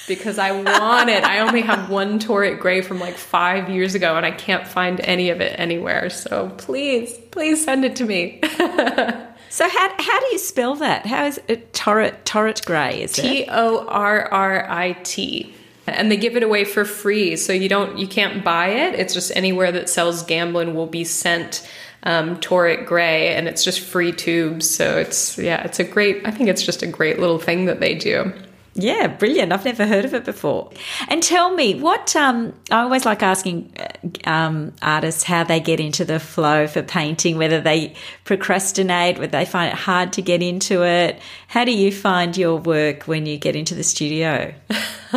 because 0.08 0.40
I 0.40 0.54
want 0.54 1.10
it. 1.10 1.26
I 1.26 1.40
only 1.40 1.60
have 1.64 1.90
one 1.90 2.18
Torrit 2.18 2.62
Gray 2.62 2.80
from 2.80 3.02
like 3.02 3.16
five 3.16 3.70
years 3.70 3.94
ago 3.94 4.16
and 4.16 4.26
I 4.26 4.32
can't 4.32 4.66
find 4.66 5.02
any 5.02 5.30
of 5.32 5.42
it 5.42 5.60
anywhere. 5.60 6.10
So 6.10 6.54
please, 6.58 7.18
please 7.32 7.62
send 7.62 7.84
it 7.84 7.98
to 7.98 8.06
me. 8.06 8.40
So 9.48 9.70
how, 9.70 9.90
how 9.98 10.20
do 10.20 10.26
you 10.34 10.38
spell 10.38 10.76
that? 10.76 11.06
How 11.06 11.28
is 11.28 11.40
it 11.48 11.72
torrid 11.72 12.26
torrid 12.26 12.66
grey? 12.66 13.04
Is 13.04 13.18
it? 13.18 13.22
T 13.22 13.46
O 13.48 13.86
R 13.88 14.28
R 14.30 14.70
I 14.70 14.94
T. 15.04 15.56
And 15.88 16.12
they 16.12 16.18
give 16.18 16.36
it 16.36 16.44
away 16.44 16.64
for 16.66 16.84
free, 16.84 17.36
so 17.36 17.54
you 17.54 17.70
don't 17.70 17.98
you 17.98 18.08
can't 18.08 18.44
buy 18.44 18.70
it. 18.70 18.96
It's 18.96 19.14
just 19.14 19.32
anywhere 19.36 19.72
that 19.72 19.90
sells 19.90 20.24
Gamblin 20.24 20.74
will 20.74 20.88
be 20.88 21.04
sent 21.04 21.68
um, 22.04 22.38
Torrit 22.38 22.86
Gray, 22.86 23.36
and 23.36 23.48
it's 23.48 23.64
just 23.64 23.80
free 23.80 24.12
tubes. 24.12 24.74
So 24.74 24.98
it's 24.98 25.38
yeah, 25.38 25.64
it's 25.64 25.80
a 25.80 25.84
great. 25.84 26.26
I 26.26 26.32
think 26.32 26.50
it's 26.50 26.64
just 26.64 26.84
a 26.84 26.88
great 26.88 27.20
little 27.20 27.40
thing 27.40 27.66
that 27.66 27.80
they 27.80 27.96
do. 27.96 28.34
Yeah, 28.78 29.08
brilliant. 29.08 29.54
I've 29.54 29.64
never 29.64 29.88
heard 29.88 30.04
of 30.04 30.14
it 30.14 30.26
before. 30.26 30.70
And 31.08 31.24
tell 31.24 31.56
me, 31.56 31.80
what 31.80 32.14
um, 32.16 32.54
I 32.70 32.82
always 32.82 33.06
like 33.06 33.24
asking 33.24 33.74
uh, 33.80 34.30
um, 34.30 34.74
artists 34.82 35.24
how 35.24 35.46
they 35.46 35.62
get 35.62 35.80
into 35.80 36.04
the 36.04 36.20
flow 36.20 36.68
for 36.68 36.84
painting, 36.84 37.38
whether 37.38 37.62
they 37.62 37.96
procrastinate, 38.26 39.18
whether 39.18 39.32
they 39.32 39.46
find 39.46 39.72
it 39.72 39.78
hard 39.78 40.12
to 40.14 40.22
get 40.22 40.44
into 40.44 40.84
it. 40.84 41.20
How 41.48 41.64
do 41.64 41.72
you 41.72 41.90
find 41.90 42.36
your 42.36 42.58
work 42.58 43.04
when 43.04 43.26
you 43.26 43.38
get 43.38 43.56
into 43.56 43.76
the 43.76 43.84
studio? 43.84 44.54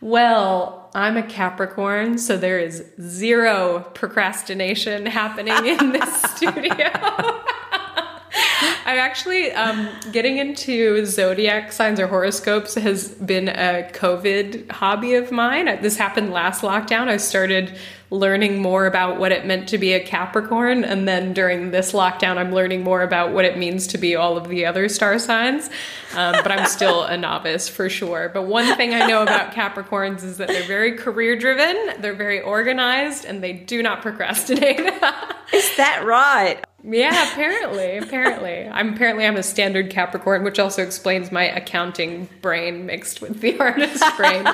Well, 0.00 0.90
I'm 0.94 1.16
a 1.16 1.22
Capricorn, 1.22 2.18
so 2.18 2.36
there 2.36 2.58
is 2.58 2.84
zero 3.00 3.90
procrastination 3.94 5.06
happening 5.06 5.66
in 5.66 5.92
this 5.92 6.22
studio. 6.36 6.70
I'm 8.86 8.98
actually 8.98 9.52
um, 9.52 9.88
getting 10.12 10.38
into 10.38 11.04
zodiac 11.04 11.72
signs 11.72 12.00
or 12.00 12.06
horoscopes 12.06 12.74
has 12.74 13.08
been 13.08 13.48
a 13.48 13.90
COVID 13.92 14.70
hobby 14.70 15.14
of 15.14 15.30
mine. 15.30 15.66
This 15.82 15.96
happened 15.96 16.32
last 16.32 16.62
lockdown. 16.62 17.08
I 17.08 17.18
started 17.18 17.76
learning 18.10 18.62
more 18.62 18.86
about 18.86 19.18
what 19.18 19.32
it 19.32 19.44
meant 19.44 19.68
to 19.68 19.78
be 19.78 19.92
a 19.92 20.00
Capricorn, 20.00 20.84
and 20.84 21.08
then 21.08 21.32
during 21.32 21.72
this 21.72 21.92
lockdown, 21.92 22.38
I'm 22.38 22.52
learning 22.52 22.84
more 22.84 23.02
about 23.02 23.32
what 23.32 23.44
it 23.44 23.58
means 23.58 23.88
to 23.88 23.98
be 23.98 24.14
all 24.14 24.36
of 24.36 24.48
the 24.48 24.64
other 24.64 24.88
star 24.88 25.18
signs. 25.18 25.68
Um, 26.14 26.36
but 26.42 26.52
I'm 26.52 26.66
still 26.66 27.02
a 27.02 27.16
novice 27.16 27.68
for 27.68 27.90
sure. 27.90 28.30
But 28.32 28.42
one 28.42 28.76
thing 28.76 28.94
I 28.94 29.06
know 29.06 29.22
about 29.22 29.52
Capricorns 29.52 30.22
is 30.22 30.38
that 30.38 30.48
they're 30.48 30.62
very 30.62 30.92
career 30.92 31.36
driven, 31.36 32.00
they're 32.00 32.14
very 32.14 32.40
organized, 32.40 33.24
and 33.24 33.42
they 33.42 33.52
do 33.52 33.82
not 33.82 34.02
procrastinate. 34.02 34.78
Is 35.52 35.76
that 35.76 36.04
right? 36.06 36.64
Yeah, 36.88 37.32
apparently, 37.32 37.98
apparently. 37.98 38.68
I'm 38.68 38.94
apparently 38.94 39.26
I'm 39.26 39.36
a 39.36 39.42
standard 39.42 39.90
Capricorn, 39.90 40.44
which 40.44 40.60
also 40.60 40.84
explains 40.84 41.32
my 41.32 41.42
accounting 41.42 42.28
brain 42.40 42.86
mixed 42.86 43.20
with 43.20 43.40
the 43.40 43.58
artist 43.60 44.04
brain. 44.16 44.46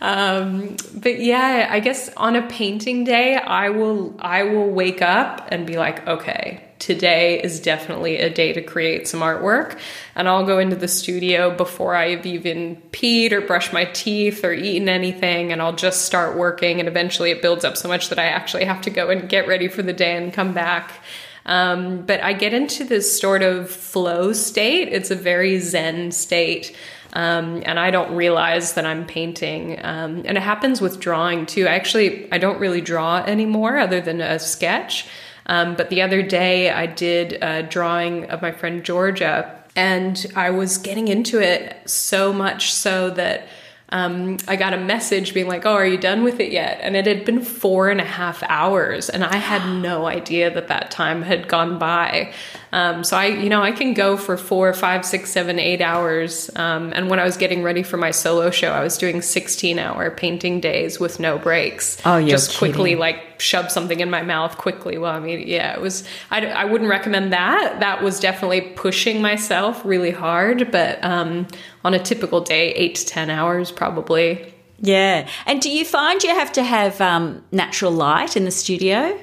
um, 0.00 0.76
but 0.94 1.18
yeah, 1.18 1.66
I 1.68 1.80
guess 1.80 2.10
on 2.16 2.36
a 2.36 2.46
painting 2.46 3.02
day, 3.02 3.34
I 3.36 3.70
will 3.70 4.14
I 4.20 4.44
will 4.44 4.70
wake 4.70 5.02
up 5.02 5.48
and 5.50 5.66
be 5.66 5.76
like, 5.76 6.06
okay, 6.06 6.62
today 6.78 7.42
is 7.42 7.58
definitely 7.58 8.18
a 8.18 8.30
day 8.30 8.52
to 8.52 8.62
create 8.62 9.08
some 9.08 9.20
artwork. 9.20 9.76
And 10.14 10.28
I'll 10.28 10.46
go 10.46 10.60
into 10.60 10.76
the 10.76 10.86
studio 10.86 11.56
before 11.56 11.96
I've 11.96 12.24
even 12.24 12.76
peed 12.92 13.32
or 13.32 13.40
brushed 13.40 13.72
my 13.72 13.86
teeth 13.86 14.44
or 14.44 14.52
eaten 14.52 14.88
anything, 14.88 15.50
and 15.50 15.60
I'll 15.60 15.74
just 15.74 16.02
start 16.02 16.36
working. 16.36 16.78
And 16.78 16.88
eventually 16.88 17.32
it 17.32 17.42
builds 17.42 17.64
up 17.64 17.76
so 17.76 17.88
much 17.88 18.10
that 18.10 18.20
I 18.20 18.26
actually 18.26 18.64
have 18.64 18.82
to 18.82 18.90
go 18.90 19.10
and 19.10 19.28
get 19.28 19.48
ready 19.48 19.66
for 19.66 19.82
the 19.82 19.92
day 19.92 20.16
and 20.16 20.32
come 20.32 20.52
back. 20.52 21.00
Um, 21.46 22.02
but 22.02 22.22
I 22.22 22.32
get 22.32 22.54
into 22.54 22.84
this 22.84 23.20
sort 23.20 23.42
of 23.42 23.70
flow 23.70 24.32
state. 24.32 24.88
It's 24.88 25.10
a 25.10 25.16
very 25.16 25.58
zen 25.60 26.10
state. 26.12 26.74
Um, 27.12 27.62
and 27.64 27.78
I 27.78 27.90
don't 27.90 28.14
realize 28.14 28.74
that 28.74 28.84
I'm 28.84 29.06
painting. 29.06 29.78
Um, 29.84 30.22
and 30.24 30.36
it 30.36 30.42
happens 30.42 30.80
with 30.80 30.98
drawing 31.00 31.46
too. 31.46 31.66
Actually, 31.66 32.30
I 32.32 32.38
don't 32.38 32.58
really 32.58 32.80
draw 32.80 33.18
anymore 33.18 33.78
other 33.78 34.00
than 34.00 34.20
a 34.20 34.38
sketch. 34.38 35.06
Um, 35.46 35.76
but 35.76 35.90
the 35.90 36.02
other 36.02 36.22
day 36.22 36.70
I 36.70 36.86
did 36.86 37.34
a 37.42 37.62
drawing 37.62 38.30
of 38.30 38.42
my 38.42 38.50
friend 38.50 38.82
Georgia, 38.82 39.62
and 39.76 40.26
I 40.34 40.50
was 40.50 40.78
getting 40.78 41.08
into 41.08 41.40
it 41.40 41.88
so 41.88 42.32
much 42.32 42.72
so 42.72 43.10
that 43.10 43.46
um, 43.94 44.38
I 44.48 44.56
got 44.56 44.74
a 44.74 44.76
message 44.76 45.34
being 45.34 45.46
like, 45.46 45.64
"Oh, 45.64 45.72
are 45.72 45.86
you 45.86 45.96
done 45.96 46.24
with 46.24 46.40
it 46.40 46.50
yet?" 46.50 46.80
And 46.82 46.96
it 46.96 47.06
had 47.06 47.24
been 47.24 47.40
four 47.40 47.90
and 47.90 48.00
a 48.00 48.04
half 48.04 48.42
hours, 48.48 49.08
and 49.08 49.22
I 49.22 49.36
had 49.36 49.80
no 49.80 50.06
idea 50.06 50.52
that 50.52 50.66
that 50.66 50.90
time 50.90 51.22
had 51.22 51.46
gone 51.46 51.78
by. 51.78 52.32
Um, 52.74 53.04
so 53.04 53.16
I, 53.16 53.26
you 53.26 53.48
know, 53.48 53.62
I 53.62 53.70
can 53.70 53.94
go 53.94 54.16
for 54.16 54.36
four, 54.36 54.72
five, 54.74 55.06
six, 55.06 55.30
seven, 55.30 55.60
eight 55.60 55.80
hours. 55.80 56.50
Um, 56.56 56.92
and 56.92 57.08
when 57.08 57.20
I 57.20 57.24
was 57.24 57.36
getting 57.36 57.62
ready 57.62 57.84
for 57.84 57.96
my 57.96 58.10
solo 58.10 58.50
show, 58.50 58.72
I 58.72 58.82
was 58.82 58.98
doing 58.98 59.22
sixteen-hour 59.22 60.10
painting 60.10 60.58
days 60.58 60.98
with 60.98 61.20
no 61.20 61.38
breaks. 61.38 61.96
Oh, 62.04 62.16
you're 62.16 62.30
just 62.30 62.58
quickly 62.58 62.96
like 62.96 63.40
shove 63.40 63.70
something 63.70 64.00
in 64.00 64.10
my 64.10 64.22
mouth 64.22 64.58
quickly. 64.58 64.98
Well, 64.98 65.14
I 65.14 65.20
mean, 65.20 65.46
yeah, 65.46 65.72
it 65.72 65.80
was. 65.80 66.02
I, 66.32 66.44
I 66.46 66.64
wouldn't 66.64 66.90
recommend 66.90 67.32
that. 67.32 67.78
That 67.78 68.02
was 68.02 68.18
definitely 68.18 68.62
pushing 68.62 69.22
myself 69.22 69.84
really 69.84 70.10
hard. 70.10 70.72
But 70.72 70.98
um, 71.04 71.46
on 71.84 71.94
a 71.94 72.00
typical 72.00 72.40
day, 72.40 72.72
eight 72.72 72.96
to 72.96 73.06
ten 73.06 73.30
hours 73.30 73.70
probably. 73.70 74.52
Yeah. 74.80 75.28
And 75.46 75.62
do 75.62 75.70
you 75.70 75.84
find 75.84 76.22
you 76.24 76.30
have 76.30 76.52
to 76.54 76.64
have 76.64 77.00
um, 77.00 77.44
natural 77.52 77.92
light 77.92 78.36
in 78.36 78.44
the 78.44 78.50
studio? 78.50 79.16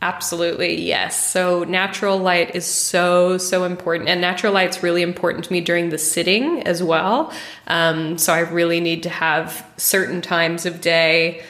Absolutely, 0.00 0.80
yes. 0.80 1.28
So 1.28 1.64
natural 1.64 2.18
light 2.18 2.54
is 2.54 2.64
so 2.64 3.36
so 3.36 3.64
important, 3.64 4.08
and 4.08 4.20
natural 4.20 4.52
light's 4.52 4.80
really 4.80 5.02
important 5.02 5.44
to 5.46 5.52
me 5.52 5.60
during 5.60 5.88
the 5.88 5.98
sitting 5.98 6.62
as 6.62 6.84
well. 6.84 7.32
Um, 7.66 8.16
so 8.16 8.32
I 8.32 8.40
really 8.40 8.78
need 8.80 9.02
to 9.02 9.10
have 9.10 9.66
certain 9.76 10.20
times 10.20 10.66
of 10.66 10.80
day 10.80 11.42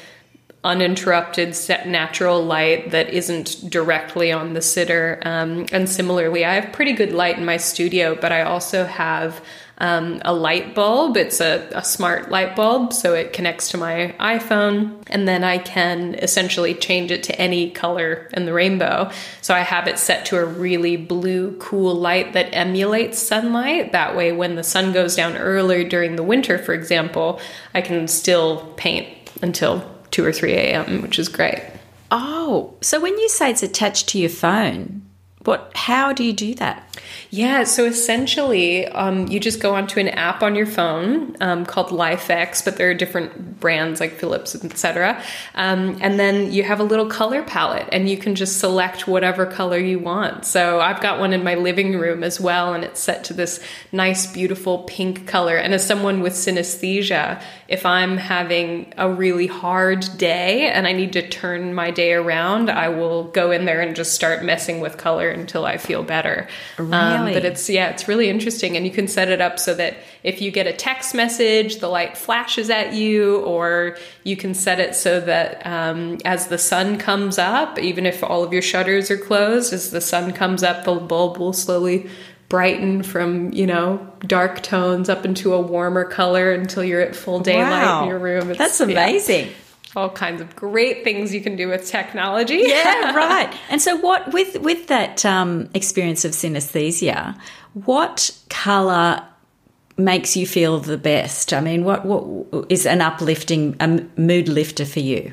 uninterrupted 0.65 1.55
set 1.55 1.87
natural 1.87 2.43
light 2.43 2.91
that 2.91 3.11
isn't 3.11 3.71
directly 3.71 4.33
on 4.33 4.55
the 4.55 4.63
sitter. 4.63 5.21
Um, 5.23 5.67
and 5.73 5.89
similarly 5.89 6.45
i 6.45 6.55
have 6.55 6.73
pretty 6.73 6.93
good 6.93 7.13
light 7.13 7.39
in 7.39 7.45
my 7.45 7.57
studio 7.57 8.17
but 8.21 8.33
i 8.33 8.43
also 8.43 8.85
have 8.85 9.41
um, 9.81 10.21
a 10.25 10.35
light 10.35 10.75
bulb. 10.75 11.17
It's 11.17 11.41
a, 11.41 11.69
a 11.73 11.85
smart 11.85 12.33
light 12.33 12.57
bulb 12.57 12.93
so 12.93 13.15
it 13.15 13.33
connects 13.33 13.71
to 13.71 13.79
my 13.79 14.13
iphone 14.19 15.01
and 15.07 15.29
then 15.29 15.45
i 15.45 15.59
can 15.59 16.17
essentially 16.17 16.75
change 16.75 17.13
it 17.13 17.23
to 17.25 17.41
any 17.41 17.71
color 17.71 18.29
in 18.33 18.45
the 18.45 18.53
rainbow. 18.53 19.11
So 19.41 19.55
i 19.55 19.61
have 19.61 19.87
it 19.87 19.99
set 19.99 20.27
to 20.27 20.39
a 20.39 20.45
really 20.45 20.97
blue 20.97 21.57
cool 21.59 21.95
light 21.95 22.33
that 22.33 22.53
emulates 22.53 23.21
sunlight. 23.21 23.93
That 23.93 24.17
way 24.17 24.33
when 24.33 24.57
the 24.57 24.65
sun 24.65 24.93
goes 24.93 25.15
down 25.15 25.37
earlier 25.37 25.89
during 25.89 26.17
the 26.17 26.25
winter 26.25 26.59
for 26.59 26.75
example 26.75 27.41
i 27.75 27.81
can 27.81 28.09
still 28.09 28.73
paint 28.77 29.07
until 29.41 29.98
2 30.11 30.25
or 30.25 30.33
3 30.33 30.53
a.m., 30.53 31.03
which 31.03 31.19
is 31.19 31.29
great. 31.29 31.63
Oh, 32.11 32.75
so 32.81 33.01
when 33.01 33.19
you 33.19 33.29
say 33.29 33.51
it's 33.51 33.63
attached 33.63 34.09
to 34.09 34.19
your 34.19 34.31
phone, 34.31 35.03
what? 35.45 35.72
How 35.74 36.12
do 36.12 36.24
you 36.24 36.32
do 36.32 36.55
that? 36.55 36.84
Yeah, 37.30 37.64
so 37.64 37.84
essentially, 37.84 38.86
um, 38.89 39.28
you 39.28 39.39
just 39.39 39.61
go 39.61 39.74
onto 39.74 40.01
an 40.01 40.09
app 40.09 40.43
on 40.43 40.55
your 40.55 40.66
phone 40.66 41.36
um, 41.41 41.64
called 41.64 41.89
LIFX, 41.89 42.64
but 42.64 42.76
there 42.76 42.91
are 42.91 42.95
different 42.95 43.61
brands 43.61 44.01
like 44.01 44.14
Philips, 44.14 44.55
etc. 44.64 45.22
Um, 45.55 45.99
and 46.01 46.18
then 46.18 46.53
you 46.53 46.64
have 46.64 46.80
a 46.80 46.84
little 46.84 47.07
color 47.07 47.43
palette, 47.43 47.89
and 47.93 48.09
you 48.09 48.16
can 48.16 48.34
just 48.34 48.59
select 48.59 49.07
whatever 49.07 49.47
color 49.47 49.78
you 49.78 49.99
want. 49.99 50.45
So 50.45 50.80
I've 50.80 51.01
got 51.01 51.20
one 51.20 51.32
in 51.32 51.45
my 51.45 51.55
living 51.55 51.97
room 51.99 52.24
as 52.24 52.41
well, 52.41 52.74
and 52.74 52.82
it's 52.82 53.01
set 53.01 53.24
to 53.24 53.34
this 53.34 53.62
nice, 53.93 54.30
beautiful 54.30 54.84
pink 54.84 55.26
color. 55.26 55.57
And 55.57 55.72
as 55.72 55.86
someone 55.86 56.20
with 56.20 56.32
synesthesia, 56.32 57.41
if 57.68 57.86
I'm 57.86 58.16
having 58.16 58.93
a 58.97 59.11
really 59.11 59.47
hard 59.47 60.07
day 60.16 60.70
and 60.70 60.86
I 60.86 60.93
need 60.93 61.12
to 61.12 61.28
turn 61.28 61.74
my 61.74 61.91
day 61.91 62.14
around, 62.14 62.70
I 62.70 62.89
will 62.89 63.24
go 63.24 63.51
in 63.51 63.66
there 63.66 63.80
and 63.80 63.95
just 63.95 64.14
start 64.14 64.43
messing 64.43 64.80
with 64.80 64.97
color 64.97 65.38
until 65.39 65.64
I 65.64 65.76
feel 65.78 66.03
better. 66.03 66.49
Really? 66.78 66.93
Um, 66.93 67.32
but 67.32 67.45
it's 67.45 67.68
yeah, 67.70 67.91
it's 67.91 68.09
really 68.09 68.28
interesting, 68.28 68.76
and 68.76 68.84
you 68.86 68.93
can 68.93 69.09
set 69.09 69.28
it 69.30 69.41
up 69.41 69.59
so 69.59 69.74
that 69.74 69.97
if 70.22 70.41
you 70.43 70.51
get 70.51 70.66
a 70.66 70.72
text 70.72 71.14
message, 71.14 71.78
the 71.78 71.89
light 71.89 72.16
flashes 72.16 72.70
at 72.70 72.93
you, 72.93 73.39
or 73.41 73.97
you 74.24 74.36
can 74.36 74.55
set 74.55 74.80
it 74.80 74.95
so 74.97 75.20
that 75.20 75.64
um, 75.66 76.18
as 76.24 76.49
the 76.49 76.59
sun 76.59 76.99
comes 76.99 77.39
up, 77.39 77.78
even 77.78 78.05
if 78.07 78.22
all 78.24 78.43
of 78.45 78.53
your 78.53 78.62
shutters 78.62 79.11
are 79.11 79.16
closed, 79.18 79.72
as 79.72 79.91
the 79.91 80.01
sun 80.01 80.32
comes 80.32 80.62
up, 80.62 80.84
the 80.84 80.95
bulb 80.95 81.39
will 81.39 81.53
slowly 81.53 82.09
brighten 82.49 83.03
from 83.03 83.53
you 83.53 83.66
know 83.66 83.99
dark 84.26 84.62
tones 84.62 85.11
up 85.11 85.26
into 85.26 85.53
a 85.53 85.61
warmer 85.61 86.05
color 86.05 86.51
until 86.51 86.82
you're 86.82 87.03
at 87.03 87.14
full 87.14 87.41
daylight 87.41 87.82
Wow. 87.84 88.03
in 88.05 88.09
your 88.09 88.18
room. 88.18 88.51
It's- 88.51 88.57
That's 88.57 88.80
yeah, 88.80 88.86
amazing. 88.86 89.51
All 89.97 90.11
kinds 90.11 90.41
of 90.41 90.55
great 90.55 91.05
things 91.05 91.34
you 91.34 91.41
can 91.41 91.57
do 91.57 91.68
with 91.68 91.86
technology. 91.86 92.62
Yeah, 92.68 93.14
right. 93.14 93.55
And 93.70 93.80
so, 93.80 93.97
what 93.97 94.32
with 94.32 94.59
with 94.61 94.89
that 94.89 95.24
um, 95.24 95.68
experience 95.74 96.24
of 96.24 96.32
synesthesia, 96.32 97.39
what 97.72 98.30
color 98.51 99.22
makes 99.97 100.36
you 100.36 100.47
feel 100.47 100.80
the 100.80 100.99
best? 100.99 101.53
I 101.53 101.61
mean, 101.61 101.84
what 101.84 102.05
what 102.05 102.66
is 102.70 102.86
an 102.86 103.01
uplifting, 103.01 103.76
a 103.80 103.89
mood 104.20 104.49
lifter 104.49 104.84
for 104.84 105.01
you? 105.01 105.32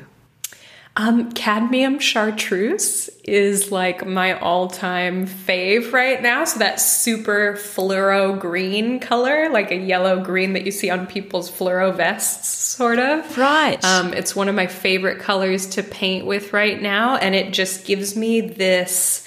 Um, 0.98 1.30
cadmium 1.32 1.98
chartreuse 1.98 3.10
is 3.22 3.70
like 3.70 4.06
my 4.06 4.38
all-time 4.38 5.26
fave 5.26 5.92
right 5.92 6.22
now. 6.22 6.44
So 6.44 6.60
that 6.60 6.80
super 6.80 7.52
fluoro 7.54 8.40
green 8.40 8.98
color, 8.98 9.50
like 9.50 9.70
a 9.70 9.76
yellow 9.76 10.22
green 10.24 10.54
that 10.54 10.64
you 10.64 10.72
see 10.72 10.88
on 10.88 11.06
people's 11.06 11.50
fluoro 11.50 11.94
vests, 11.94 12.48
sort 12.48 12.98
of. 12.98 13.36
Right. 13.36 13.84
Um, 13.84 14.14
it's 14.14 14.34
one 14.34 14.48
of 14.48 14.54
my 14.54 14.68
favorite 14.68 15.20
colors 15.20 15.66
to 15.66 15.82
paint 15.82 16.24
with 16.24 16.54
right 16.54 16.80
now, 16.80 17.16
and 17.16 17.34
it 17.34 17.52
just 17.52 17.84
gives 17.84 18.16
me 18.16 18.40
this 18.40 19.25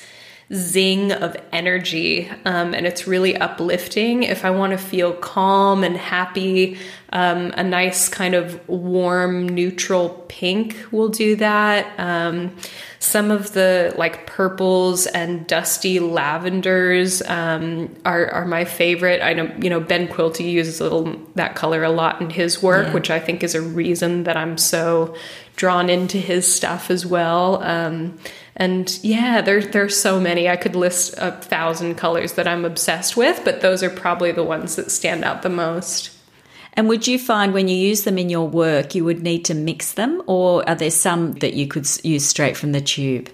zing 0.54 1.12
of 1.12 1.38
energy 1.52 2.28
um, 2.46 2.74
and 2.74 2.88
it's 2.88 3.08
really 3.08 3.38
uplifting. 3.38 4.24
If 4.24 4.44
i 4.46 4.50
want 4.50 4.72
to 4.72 4.78
feel 4.78 5.14
calm 5.14 5.84
and 5.84 5.96
happy 5.96 6.78
um, 7.12 7.52
a 7.58 7.64
nice 7.64 8.08
kind 8.10 8.36
of 8.36 8.68
warm 8.70 9.48
neutral 9.50 10.10
pink 10.28 10.76
will 10.92 11.10
do 11.10 11.36
that. 11.38 12.00
Um, 12.00 12.56
some 13.00 13.32
of 13.32 13.54
the 13.54 13.94
like 13.98 14.28
purples 14.28 15.08
and 15.08 15.48
dusty 15.48 16.00
lavenders 16.00 17.22
um, 17.28 17.96
are, 18.06 18.28
are 18.32 18.46
my 18.46 18.66
favorite. 18.66 19.22
I 19.24 19.34
know 19.34 19.52
you 19.60 19.70
know 19.70 19.80
ben 19.80 20.08
quilty 20.08 20.52
uses 20.52 20.80
a 20.80 20.84
little 20.84 21.16
that 21.36 21.56
color 21.56 21.84
a 21.84 21.90
lot 21.90 22.22
in 22.22 22.30
his 22.30 22.62
work 22.62 22.88
Yeah. 22.88 22.94
which 22.94 23.10
i 23.10 23.20
think 23.20 23.44
is 23.44 23.56
a 23.56 23.62
reason 23.62 24.24
that 24.24 24.36
i'm 24.38 24.58
so 24.58 25.16
drawn 25.60 25.90
into 25.90 26.18
his 26.18 26.52
stuff 26.52 26.90
as 26.90 27.06
well 27.06 27.62
um, 27.64 28.18
and 28.60 29.00
yeah, 29.02 29.40
there 29.42 29.62
there's 29.62 29.98
so 29.98 30.20
many. 30.20 30.50
I 30.50 30.58
could 30.58 30.76
list 30.76 31.16
a 31.18 31.32
thousand 31.32 31.96
colors 31.96 32.34
that 32.34 32.46
I'm 32.46 32.66
obsessed 32.66 33.16
with, 33.16 33.42
but 33.46 33.62
those 33.62 33.82
are 33.82 33.90
probably 33.90 34.34
the 34.34 34.44
ones 34.44 34.76
that 34.76 34.92
stand 34.92 35.24
out 35.24 35.42
the 35.42 35.50
most. 35.50 36.12
and 36.74 36.90
would 36.90 37.08
you 37.08 37.18
find 37.18 37.54
when 37.54 37.70
you 37.70 37.76
use 37.76 38.04
them 38.04 38.18
in 38.18 38.30
your 38.30 38.48
work, 38.48 38.96
you 38.96 39.06
would 39.06 39.24
need 39.24 39.46
to 39.46 39.54
mix 39.54 39.94
them, 39.94 40.22
or 40.28 40.68
are 40.68 40.76
there 40.76 40.92
some 40.92 41.34
that 41.36 41.54
you 41.54 41.68
could 41.68 41.88
use 42.04 42.26
straight 42.26 42.58
from 42.58 42.74
the 42.74 42.82
tube? 42.82 43.30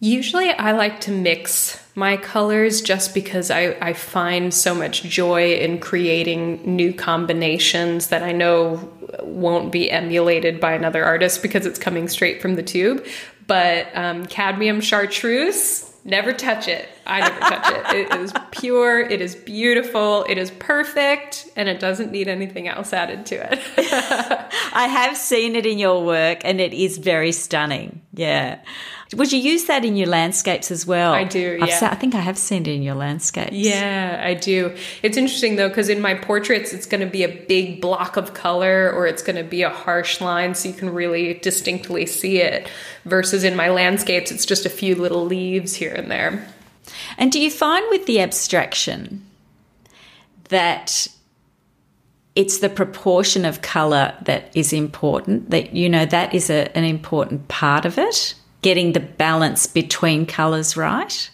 Usually, 0.00 0.50
I 0.50 0.72
like 0.72 1.00
to 1.00 1.10
mix 1.10 1.78
my 1.94 2.16
colors 2.16 2.80
just 2.80 3.12
because 3.12 3.50
I, 3.50 3.76
I 3.82 3.92
find 3.92 4.54
so 4.54 4.74
much 4.74 5.02
joy 5.02 5.54
in 5.54 5.78
creating 5.78 6.76
new 6.76 6.94
combinations 6.94 8.06
that 8.08 8.22
I 8.22 8.32
know 8.32 8.92
won't 9.22 9.72
be 9.72 9.90
emulated 9.90 10.60
by 10.60 10.72
another 10.72 11.04
artist 11.04 11.42
because 11.42 11.66
it's 11.66 11.78
coming 11.78 12.08
straight 12.08 12.40
from 12.42 12.54
the 12.54 12.62
tube. 12.62 13.04
But 13.46 13.88
um, 13.94 14.26
cadmium 14.26 14.80
chartreuse, 14.80 15.90
never 16.04 16.32
touch 16.32 16.68
it. 16.68 16.88
I 17.06 17.20
never 17.20 17.40
touch 17.40 17.94
it. 17.94 18.10
It 18.12 18.20
is 18.20 18.32
pure, 18.50 19.00
it 19.00 19.20
is 19.20 19.34
beautiful, 19.34 20.24
it 20.28 20.38
is 20.38 20.50
perfect, 20.50 21.48
and 21.56 21.68
it 21.68 21.80
doesn't 21.80 22.12
need 22.12 22.28
anything 22.28 22.68
else 22.68 22.92
added 22.92 23.26
to 23.26 23.36
it. 23.36 23.58
I 24.74 24.86
have 24.86 25.16
seen 25.16 25.56
it 25.56 25.66
in 25.66 25.78
your 25.78 26.04
work, 26.04 26.40
and 26.44 26.60
it 26.60 26.74
is 26.74 26.98
very 26.98 27.32
stunning. 27.32 28.02
Yeah. 28.12 28.58
Would 29.14 29.32
you 29.32 29.38
use 29.38 29.64
that 29.64 29.86
in 29.86 29.96
your 29.96 30.06
landscapes 30.06 30.70
as 30.70 30.86
well? 30.86 31.14
I 31.14 31.24
do, 31.24 31.58
yeah. 31.66 31.88
I 31.90 31.94
think 31.94 32.14
I 32.14 32.20
have 32.20 32.36
seen 32.36 32.62
it 32.62 32.68
in 32.68 32.82
your 32.82 32.94
landscapes. 32.94 33.52
Yeah, 33.52 34.20
I 34.22 34.34
do. 34.34 34.76
It's 35.02 35.16
interesting 35.16 35.56
though, 35.56 35.68
because 35.68 35.88
in 35.88 36.02
my 36.02 36.14
portraits, 36.14 36.74
it's 36.74 36.84
going 36.84 37.00
to 37.00 37.06
be 37.10 37.24
a 37.24 37.28
big 37.28 37.80
block 37.80 38.18
of 38.18 38.34
color 38.34 38.92
or 38.92 39.06
it's 39.06 39.22
going 39.22 39.36
to 39.36 39.44
be 39.44 39.62
a 39.62 39.70
harsh 39.70 40.20
line 40.20 40.54
so 40.54 40.68
you 40.68 40.74
can 40.74 40.90
really 40.90 41.34
distinctly 41.34 42.04
see 42.04 42.42
it. 42.42 42.68
Versus 43.06 43.44
in 43.44 43.56
my 43.56 43.70
landscapes, 43.70 44.30
it's 44.30 44.44
just 44.44 44.66
a 44.66 44.70
few 44.70 44.94
little 44.94 45.24
leaves 45.24 45.74
here 45.74 45.94
and 45.94 46.10
there. 46.10 46.46
And 47.16 47.32
do 47.32 47.40
you 47.40 47.50
find 47.50 47.86
with 47.88 48.04
the 48.04 48.20
abstraction 48.20 49.24
that 50.50 51.08
it's 52.34 52.58
the 52.58 52.68
proportion 52.68 53.46
of 53.46 53.62
color 53.62 54.14
that 54.22 54.54
is 54.54 54.74
important? 54.74 55.48
That, 55.48 55.74
you 55.74 55.88
know, 55.88 56.04
that 56.04 56.34
is 56.34 56.50
a, 56.50 56.76
an 56.76 56.84
important 56.84 57.48
part 57.48 57.86
of 57.86 57.96
it? 57.96 58.34
Getting 58.62 58.92
the 58.92 59.00
balance 59.00 59.66
between 59.66 60.26
colors 60.26 60.76
right? 60.76 61.30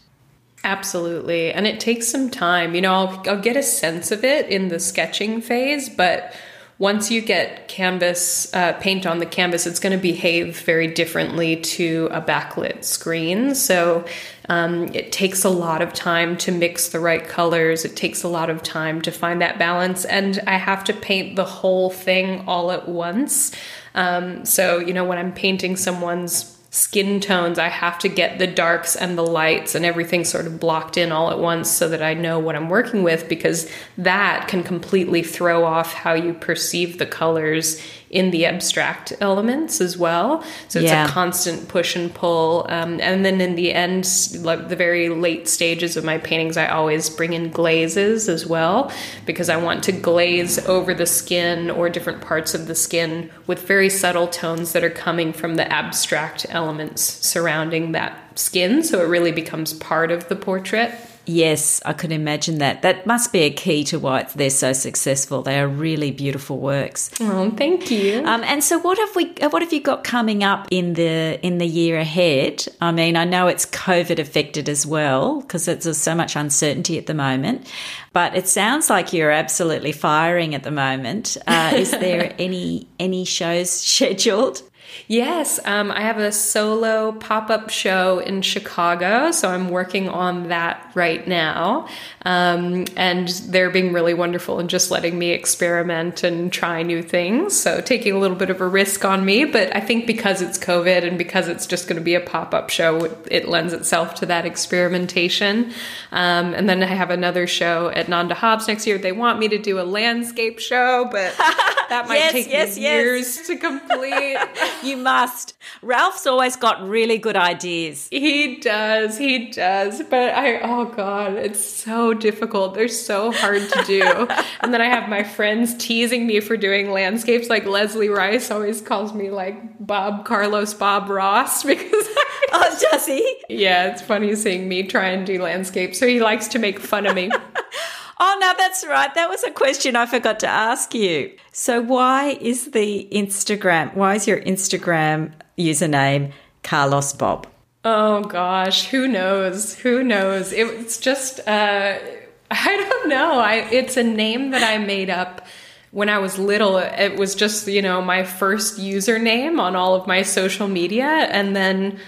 Absolutely. 0.62 1.52
And 1.52 1.66
it 1.66 1.78
takes 1.78 2.08
some 2.08 2.30
time. 2.30 2.74
You 2.74 2.80
know, 2.80 2.92
I'll, 2.92 3.22
I'll 3.28 3.40
get 3.40 3.56
a 3.56 3.62
sense 3.62 4.10
of 4.10 4.24
it 4.24 4.48
in 4.48 4.68
the 4.68 4.80
sketching 4.80 5.42
phase, 5.42 5.88
but 5.88 6.34
once 6.78 7.10
you 7.10 7.20
get 7.20 7.68
canvas 7.68 8.52
uh, 8.52 8.72
paint 8.74 9.06
on 9.06 9.18
the 9.18 9.26
canvas, 9.26 9.66
it's 9.66 9.78
going 9.78 9.96
to 9.96 10.02
behave 10.02 10.58
very 10.60 10.88
differently 10.88 11.56
to 11.56 12.08
a 12.10 12.20
backlit 12.20 12.82
screen. 12.82 13.54
So 13.54 14.04
um, 14.48 14.84
it 14.92 15.12
takes 15.12 15.44
a 15.44 15.50
lot 15.50 15.82
of 15.82 15.92
time 15.92 16.36
to 16.38 16.50
mix 16.50 16.88
the 16.88 16.98
right 16.98 17.26
colors. 17.26 17.84
It 17.84 17.94
takes 17.94 18.24
a 18.24 18.28
lot 18.28 18.50
of 18.50 18.62
time 18.62 19.00
to 19.02 19.12
find 19.12 19.40
that 19.40 19.56
balance. 19.56 20.04
And 20.04 20.40
I 20.48 20.56
have 20.56 20.82
to 20.84 20.92
paint 20.92 21.36
the 21.36 21.44
whole 21.44 21.90
thing 21.90 22.42
all 22.48 22.72
at 22.72 22.88
once. 22.88 23.52
Um, 23.94 24.44
so, 24.44 24.78
you 24.78 24.92
know, 24.92 25.04
when 25.04 25.18
I'm 25.18 25.32
painting 25.32 25.76
someone's 25.76 26.53
skin 26.74 27.20
tones, 27.20 27.56
I 27.56 27.68
have 27.68 28.00
to 28.00 28.08
get 28.08 28.40
the 28.40 28.48
darks 28.48 28.96
and 28.96 29.16
the 29.16 29.24
lights 29.24 29.76
and 29.76 29.84
everything 29.84 30.24
sort 30.24 30.48
of 30.48 30.58
blocked 30.58 30.96
in 30.96 31.12
all 31.12 31.30
at 31.30 31.38
once 31.38 31.70
so 31.70 31.88
that 31.88 32.02
I 32.02 32.14
know 32.14 32.40
what 32.40 32.56
I'm 32.56 32.68
working 32.68 33.04
with 33.04 33.28
because 33.28 33.70
that 33.96 34.48
can 34.48 34.64
completely 34.64 35.22
throw 35.22 35.64
off 35.64 35.94
how 35.94 36.14
you 36.14 36.34
perceive 36.34 36.98
the 36.98 37.06
colors 37.06 37.80
in 38.14 38.30
the 38.30 38.46
abstract 38.46 39.12
elements 39.20 39.80
as 39.80 39.98
well. 39.98 40.42
So 40.68 40.78
it's 40.78 40.90
Yeah. 40.90 41.06
a 41.06 41.08
constant 41.08 41.66
push 41.66 41.96
and 41.96 42.14
pull. 42.14 42.64
Um, 42.68 43.00
and 43.02 43.24
then 43.24 43.40
in 43.40 43.56
the 43.56 43.74
end, 43.74 44.08
like 44.40 44.68
the 44.68 44.76
very 44.76 45.08
late 45.08 45.48
stages 45.48 45.96
of 45.96 46.04
my 46.04 46.18
paintings, 46.18 46.56
I 46.56 46.68
always 46.68 47.10
bring 47.10 47.32
in 47.32 47.50
glazes 47.50 48.28
as 48.28 48.46
well 48.46 48.92
because 49.26 49.48
I 49.48 49.56
want 49.56 49.82
to 49.84 49.92
glaze 49.92 50.64
over 50.66 50.94
the 50.94 51.06
skin 51.06 51.70
or 51.70 51.88
different 51.90 52.20
parts 52.20 52.54
of 52.54 52.68
the 52.68 52.74
skin 52.76 53.30
with 53.48 53.66
very 53.66 53.90
subtle 53.90 54.28
tones 54.28 54.72
that 54.72 54.84
are 54.84 54.90
coming 54.90 55.32
from 55.32 55.56
the 55.56 55.70
abstract 55.72 56.46
elements 56.50 57.02
surrounding 57.02 57.92
that 57.92 58.38
skin. 58.38 58.84
So 58.84 59.00
it 59.02 59.08
really 59.08 59.32
becomes 59.32 59.72
part 59.74 60.12
of 60.12 60.28
the 60.28 60.36
portrait. 60.36 60.92
Yes, 61.26 61.80
I 61.84 61.92
could 61.94 62.12
imagine 62.12 62.58
that. 62.58 62.82
That 62.82 63.06
must 63.06 63.32
be 63.32 63.40
a 63.40 63.50
key 63.50 63.82
to 63.84 63.98
why 63.98 64.24
they're 64.34 64.50
so 64.50 64.72
successful. 64.72 65.42
They 65.42 65.58
are 65.58 65.66
really 65.68 66.10
beautiful 66.10 66.58
works. 66.58 67.10
Oh, 67.20 67.50
thank 67.50 67.90
you. 67.90 68.22
Um, 68.26 68.44
and 68.44 68.62
so, 68.62 68.78
what 68.78 68.98
have 68.98 69.16
we? 69.16 69.34
uh, 69.40 69.48
What 69.48 69.62
have 69.62 69.72
you 69.72 69.80
got 69.80 70.04
coming 70.04 70.44
up 70.44 70.68
in 70.70 70.94
the 70.94 71.38
in 71.42 71.58
the 71.58 71.66
year 71.66 71.98
ahead? 71.98 72.66
I 72.80 72.92
mean, 72.92 73.16
I 73.16 73.24
know 73.24 73.46
it's 73.46 73.66
COVID 73.66 74.18
affected 74.18 74.68
as 74.68 74.86
well 74.86 75.40
because 75.40 75.64
there's 75.64 75.96
so 75.96 76.14
much 76.14 76.36
uncertainty 76.36 76.98
at 76.98 77.06
the 77.06 77.14
moment. 77.14 77.66
But 78.12 78.36
it 78.36 78.46
sounds 78.46 78.90
like 78.90 79.12
you're 79.12 79.30
absolutely 79.30 79.92
firing 79.92 80.54
at 80.54 80.62
the 80.62 80.70
moment. 80.70 81.36
Uh, 81.46 81.72
is 81.74 81.90
there 81.90 82.34
any 82.38 82.86
any 82.98 83.24
shows 83.24 83.70
scheduled? 83.70 84.62
Yes, 85.06 85.60
um, 85.64 85.90
I 85.90 86.00
have 86.00 86.18
a 86.18 86.32
solo 86.32 87.12
pop 87.12 87.50
up 87.50 87.70
show 87.70 88.20
in 88.20 88.42
Chicago, 88.42 89.30
so 89.30 89.48
I'm 89.48 89.68
working 89.68 90.08
on 90.08 90.48
that 90.48 90.90
right 90.94 91.26
now. 91.26 91.88
Um, 92.26 92.86
and 92.96 93.28
they're 93.28 93.68
being 93.70 93.92
really 93.92 94.14
wonderful 94.14 94.58
and 94.58 94.70
just 94.70 94.90
letting 94.90 95.18
me 95.18 95.30
experiment 95.32 96.24
and 96.24 96.50
try 96.50 96.82
new 96.82 97.02
things. 97.02 97.54
So 97.58 97.80
taking 97.82 98.14
a 98.14 98.18
little 98.18 98.36
bit 98.36 98.48
of 98.48 98.62
a 98.62 98.66
risk 98.66 99.04
on 99.04 99.24
me, 99.26 99.44
but 99.44 99.74
I 99.76 99.80
think 99.80 100.06
because 100.06 100.40
it's 100.40 100.56
COVID 100.58 101.06
and 101.06 101.18
because 101.18 101.48
it's 101.48 101.66
just 101.66 101.86
going 101.86 101.98
to 101.98 102.02
be 102.04 102.14
a 102.14 102.20
pop 102.20 102.54
up 102.54 102.70
show, 102.70 103.14
it 103.30 103.46
lends 103.48 103.72
itself 103.74 104.14
to 104.16 104.26
that 104.26 104.46
experimentation. 104.46 105.72
Um, 106.12 106.54
and 106.54 106.68
then 106.68 106.82
I 106.82 106.86
have 106.86 107.10
another 107.10 107.46
show 107.46 107.88
at 107.90 108.08
Nanda 108.08 108.34
Hobbs 108.34 108.68
next 108.68 108.86
year. 108.86 108.96
They 108.96 109.12
want 109.12 109.38
me 109.38 109.48
to 109.48 109.58
do 109.58 109.78
a 109.78 109.84
landscape 109.84 110.58
show, 110.60 111.04
but 111.10 111.34
that 111.88 112.06
might 112.08 112.16
Yes, 112.16 112.32
take 112.32 112.48
yes, 112.50 112.76
me 112.76 112.82
yes. 112.82 113.04
years 113.04 113.46
to 113.48 113.56
complete. 113.56 114.38
You 114.82 114.96
must. 114.98 115.56
Ralph's 115.82 116.26
always 116.26 116.56
got 116.56 116.86
really 116.86 117.16
good 117.16 117.36
ideas. 117.36 118.08
He 118.10 118.56
does, 118.56 119.16
he 119.16 119.50
does. 119.50 120.02
But 120.02 120.34
I, 120.34 120.60
oh 120.60 120.84
God, 120.86 121.34
it's 121.34 121.64
so 121.64 122.12
difficult. 122.14 122.74
They're 122.74 122.88
so 122.88 123.32
hard 123.32 123.68
to 123.68 123.84
do. 123.84 124.02
and 124.60 124.72
then 124.72 124.80
I 124.80 124.86
have 124.86 125.08
my 125.08 125.22
friends 125.22 125.74
teasing 125.76 126.26
me 126.26 126.40
for 126.40 126.56
doing 126.56 126.90
landscapes. 126.90 127.48
Like 127.48 127.66
Leslie 127.66 128.08
Rice 128.08 128.50
always 128.50 128.80
calls 128.80 129.12
me 129.12 129.30
like 129.30 129.84
Bob 129.84 130.24
Carlos 130.24 130.74
Bob 130.74 131.08
Ross 131.10 131.62
because 131.64 132.08
oh, 132.52 132.78
does 132.90 133.06
he? 133.06 133.36
Yeah, 133.48 133.90
it's 133.90 134.02
funny 134.02 134.34
seeing 134.34 134.68
me 134.68 134.84
try 134.84 135.08
and 135.08 135.26
do 135.26 135.42
landscapes. 135.42 135.98
So 135.98 136.06
he 136.06 136.20
likes 136.20 136.48
to 136.48 136.58
make 136.58 136.78
fun 136.78 137.06
of 137.06 137.14
me. 137.14 137.30
oh, 138.20 138.38
no, 138.40 138.54
that's 138.56 138.86
right. 138.86 139.12
That 139.14 139.28
was 139.28 139.42
a 139.44 139.50
question 139.50 139.96
I 139.96 140.06
forgot 140.06 140.40
to 140.40 140.48
ask 140.48 140.94
you. 140.94 141.36
So, 141.52 141.80
why 141.80 142.38
is 142.40 142.72
the 142.72 143.08
Instagram, 143.12 143.94
why 143.94 144.16
is 144.16 144.26
your 144.26 144.40
Instagram 144.40 145.32
username 145.58 146.32
Carlos 146.62 147.12
Bob? 147.12 147.46
Oh, 147.84 148.22
gosh. 148.22 148.86
Who 148.86 149.06
knows? 149.06 149.74
Who 149.76 150.02
knows? 150.02 150.52
It's 150.52 150.98
just, 150.98 151.40
uh, 151.40 151.98
I 152.50 152.88
don't 152.88 153.08
know. 153.08 153.38
I, 153.38 153.56
it's 153.70 153.96
a 153.96 154.02
name 154.02 154.50
that 154.50 154.62
I 154.62 154.78
made 154.78 155.10
up 155.10 155.46
when 155.94 156.08
I 156.08 156.18
was 156.18 156.40
little, 156.40 156.78
it 156.78 157.16
was 157.16 157.36
just, 157.36 157.68
you 157.68 157.80
know, 157.80 158.02
my 158.02 158.24
first 158.24 158.80
username 158.80 159.60
on 159.60 159.76
all 159.76 159.94
of 159.94 160.08
my 160.08 160.22
social 160.22 160.66
media. 160.66 161.06
And 161.06 161.54
then 161.54 162.00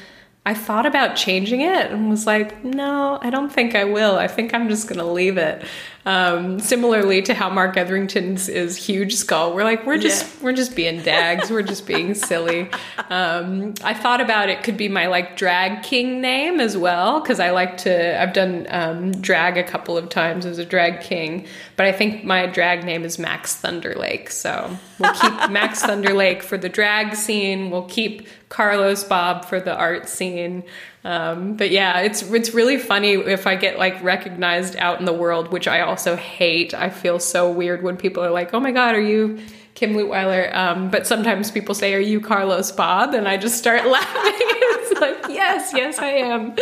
I 0.45 0.55
thought 0.55 0.87
about 0.87 1.15
changing 1.15 1.61
it 1.61 1.93
and 1.93 2.11
was 2.11 2.27
like, 2.27 2.65
no, 2.65 3.21
I 3.23 3.31
don't 3.31 3.53
think 3.53 3.77
I 3.77 3.85
will. 3.85 4.17
I 4.19 4.27
think 4.27 4.53
I'm 4.53 4.69
just 4.69 4.89
to 4.99 5.07
leave 5.07 5.37
it. 5.37 5.65
Um, 6.07 6.61
similarly 6.61 7.21
to 7.23 7.35
how 7.35 7.51
Mark 7.51 7.77
Etherington's 7.77 8.49
is 8.49 8.77
huge 8.77 9.17
skull. 9.17 9.53
We're 9.53 9.65
like, 9.65 9.85
we're 9.85 9.99
just, 9.99 10.23
yeah. 10.23 10.45
we're 10.45 10.53
just 10.53 10.77
being 10.77 11.03
dags. 11.03 11.51
we're 11.51 11.63
just 11.63 11.85
being 11.85 12.15
silly. 12.15 12.71
Um, 13.11 13.75
I 13.83 13.93
thought 13.93 14.21
about 14.21 14.49
it 14.49 14.63
could 14.63 14.77
be 14.77 14.87
my 14.89 15.09
like 15.09 15.37
drag 15.37 15.83
king 15.83 16.21
name 16.21 16.61
as 16.61 16.77
well. 16.77 17.21
Cause 17.23 17.41
I 17.41 17.51
like 17.51 17.79
to, 17.79 18.23
I've 18.23 18.33
done, 18.33 18.69
um, 18.71 19.11
drag 19.21 19.59
a 19.59 19.65
couple 19.65 19.99
of 19.99 20.09
times 20.09 20.47
as 20.47 20.59
a 20.59 20.65
drag 20.65 21.01
king, 21.01 21.45
but 21.75 21.87
I 21.87 21.93
think 21.93 22.23
my 22.23 22.47
drag 22.47 22.85
name 22.85 23.05
is 23.05 23.19
Max 23.19 23.61
Thunderlake. 23.61 24.31
So 24.31 24.79
we'll 25.01 25.13
keep 25.13 25.33
Max 25.51 25.83
Thunderlake 25.83 26.43
for 26.43 26.57
the 26.57 26.69
drag 26.69 27.17
scene. 27.17 27.69
We'll 27.69 27.89
keep 27.89 28.29
Carlos 28.49 29.03
Bob 29.03 29.45
for 29.45 29.59
the 29.59 29.77
art 29.77 30.09
scene. 30.09 30.63
Um, 31.07 31.55
but 31.55 31.71
yeah, 31.71 32.01
it's 32.01 32.23
it's 32.23 32.53
really 32.53 32.79
funny 32.79 33.13
if 33.13 33.47
I 33.47 33.55
get 33.55 33.79
like 33.79 34.03
recognized 34.03 34.75
out 34.75 34.99
in 34.99 35.05
the 35.05 35.13
world, 35.13 35.53
which 35.53 35.69
I 35.69 35.83
also 35.83 36.17
hate. 36.17 36.75
I 36.75 36.91
feel 36.91 37.21
so 37.21 37.49
weird 37.49 37.85
when 37.85 37.97
people 37.97 38.25
are 38.25 38.31
like, 38.33 38.53
"Oh 38.53 38.59
my 38.59 38.73
god, 38.73 38.97
are 38.97 39.01
you 39.01 39.39
Kim 39.77 39.93
Leutwyler?" 39.95 40.53
Um, 40.53 40.91
but 40.91 41.07
sometimes 41.07 41.53
people 41.53 41.77
say, 41.77 41.95
"Are 41.95 42.01
you 42.01 42.21
Carlos 42.21 42.73
Bob?" 42.73 43.15
And 43.15 43.29
I 43.29 43.37
just 43.37 43.57
start 43.57 43.87
laughing. 43.87 44.33
it's 44.35 45.01
like, 45.01 45.29
yes, 45.29 45.73
yes, 45.73 46.01
I 46.01 46.09
am. 46.09 46.57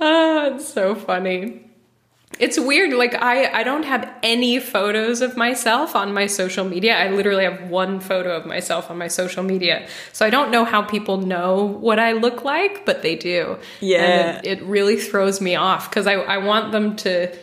Oh, 0.00 0.52
it's 0.54 0.66
so 0.66 0.94
funny. 0.94 1.63
It's 2.38 2.58
weird. 2.58 2.92
Like 2.92 3.14
I, 3.14 3.60
I 3.60 3.62
don't 3.62 3.84
have 3.84 4.12
any 4.22 4.58
photos 4.58 5.20
of 5.20 5.36
myself 5.36 5.94
on 5.94 6.12
my 6.12 6.26
social 6.26 6.64
media. 6.64 6.96
I 6.96 7.10
literally 7.10 7.44
have 7.44 7.68
one 7.70 8.00
photo 8.00 8.36
of 8.36 8.46
myself 8.46 8.90
on 8.90 8.98
my 8.98 9.08
social 9.08 9.42
media. 9.42 9.86
So 10.12 10.26
I 10.26 10.30
don't 10.30 10.50
know 10.50 10.64
how 10.64 10.82
people 10.82 11.18
know 11.18 11.64
what 11.64 11.98
I 11.98 12.12
look 12.12 12.44
like, 12.44 12.84
but 12.84 13.02
they 13.02 13.16
do. 13.16 13.58
Yeah. 13.80 14.38
It, 14.38 14.46
it, 14.46 14.64
really 14.64 14.96
throws 14.96 15.40
me 15.40 15.56
off 15.56 15.90
because 15.90 16.06
I, 16.06 16.14
I 16.14 16.38
want 16.38 16.72
them 16.72 16.96
to 16.96 17.34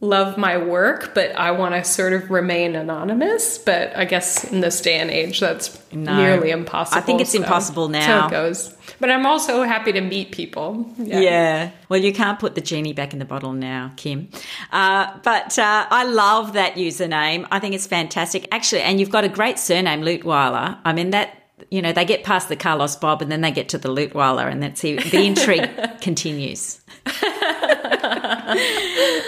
love 0.00 0.38
my 0.38 0.56
work, 0.56 1.14
but 1.14 1.32
I 1.36 1.50
want 1.50 1.74
to 1.74 1.84
sort 1.84 2.12
of 2.12 2.30
remain 2.30 2.74
anonymous. 2.74 3.58
But 3.58 3.96
I 3.96 4.04
guess 4.04 4.44
in 4.44 4.60
this 4.60 4.80
day 4.80 4.98
and 4.98 5.10
age, 5.10 5.40
that's 5.40 5.78
no, 5.92 6.16
nearly 6.16 6.50
impossible. 6.50 6.98
I 6.98 7.02
think 7.02 7.20
it's 7.20 7.32
so, 7.32 7.38
impossible 7.38 7.88
now. 7.88 8.22
So 8.22 8.26
it 8.26 8.30
goes. 8.30 8.76
But 8.98 9.10
I'm 9.10 9.26
also 9.26 9.62
happy 9.62 9.92
to 9.92 10.00
meet 10.00 10.32
people. 10.32 10.90
Yeah. 10.98 11.20
yeah. 11.20 11.70
Well, 11.88 12.00
you 12.00 12.12
can't 12.12 12.38
put 12.38 12.54
the 12.54 12.60
genie 12.60 12.92
back 12.92 13.12
in 13.12 13.18
the 13.18 13.24
bottle 13.24 13.52
now, 13.52 13.92
Kim. 13.96 14.28
Uh, 14.72 15.18
but 15.22 15.58
uh, 15.58 15.86
I 15.90 16.04
love 16.04 16.54
that 16.54 16.74
username. 16.74 17.46
I 17.50 17.60
think 17.60 17.74
it's 17.74 17.86
fantastic. 17.86 18.48
Actually, 18.52 18.82
and 18.82 18.98
you've 18.98 19.10
got 19.10 19.24
a 19.24 19.28
great 19.28 19.58
surname, 19.58 20.02
Leutwiler. 20.02 20.78
I 20.84 20.92
mean, 20.92 21.10
that 21.10 21.36
you 21.70 21.82
know, 21.82 21.92
they 21.92 22.06
get 22.06 22.24
past 22.24 22.48
the 22.48 22.56
Carlos 22.56 22.96
Bob 22.96 23.20
and 23.20 23.30
then 23.30 23.42
they 23.42 23.50
get 23.50 23.68
to 23.68 23.78
the 23.78 23.90
Leutwiler 23.90 24.50
and 24.50 24.62
that's 24.62 24.80
the 24.80 24.96
intrigue 25.12 25.68
continues. 26.00 26.80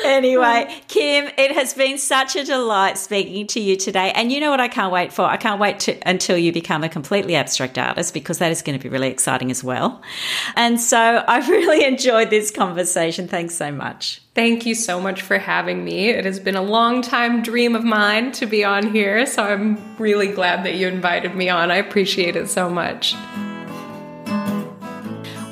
Anyway, 0.04 0.74
Kim, 0.88 1.30
it 1.38 1.52
has 1.52 1.74
been 1.74 1.98
such 1.98 2.36
a 2.36 2.44
delight 2.44 2.98
speaking 2.98 3.46
to 3.48 3.60
you 3.60 3.76
today. 3.76 4.12
And 4.14 4.32
you 4.32 4.40
know 4.40 4.50
what 4.50 4.60
I 4.60 4.68
can't 4.68 4.92
wait 4.92 5.12
for? 5.12 5.22
I 5.22 5.36
can't 5.36 5.60
wait 5.60 5.80
to, 5.80 6.08
until 6.08 6.36
you 6.36 6.52
become 6.52 6.84
a 6.84 6.88
completely 6.88 7.36
abstract 7.36 7.78
artist 7.78 8.14
because 8.14 8.38
that 8.38 8.50
is 8.50 8.62
going 8.62 8.78
to 8.78 8.82
be 8.82 8.88
really 8.88 9.08
exciting 9.08 9.50
as 9.50 9.62
well. 9.62 10.02
And 10.56 10.80
so 10.80 11.24
I've 11.26 11.48
really 11.48 11.84
enjoyed 11.92 12.30
this 12.30 12.50
conversation. 12.50 13.28
Thanks 13.28 13.54
so 13.54 13.72
much. 13.72 14.20
Thank 14.34 14.64
you 14.64 14.74
so 14.74 14.98
much 14.98 15.20
for 15.20 15.38
having 15.38 15.84
me. 15.84 16.08
It 16.08 16.24
has 16.24 16.40
been 16.40 16.56
a 16.56 16.62
long 16.62 17.02
time 17.02 17.42
dream 17.42 17.76
of 17.76 17.84
mine 17.84 18.32
to 18.32 18.46
be 18.46 18.64
on 18.64 18.90
here, 18.92 19.26
so 19.26 19.42
I'm 19.42 19.96
really 19.98 20.28
glad 20.28 20.64
that 20.64 20.76
you 20.76 20.88
invited 20.88 21.34
me 21.34 21.50
on. 21.50 21.70
I 21.70 21.76
appreciate 21.76 22.34
it 22.34 22.48
so 22.48 22.70
much. 22.70 23.14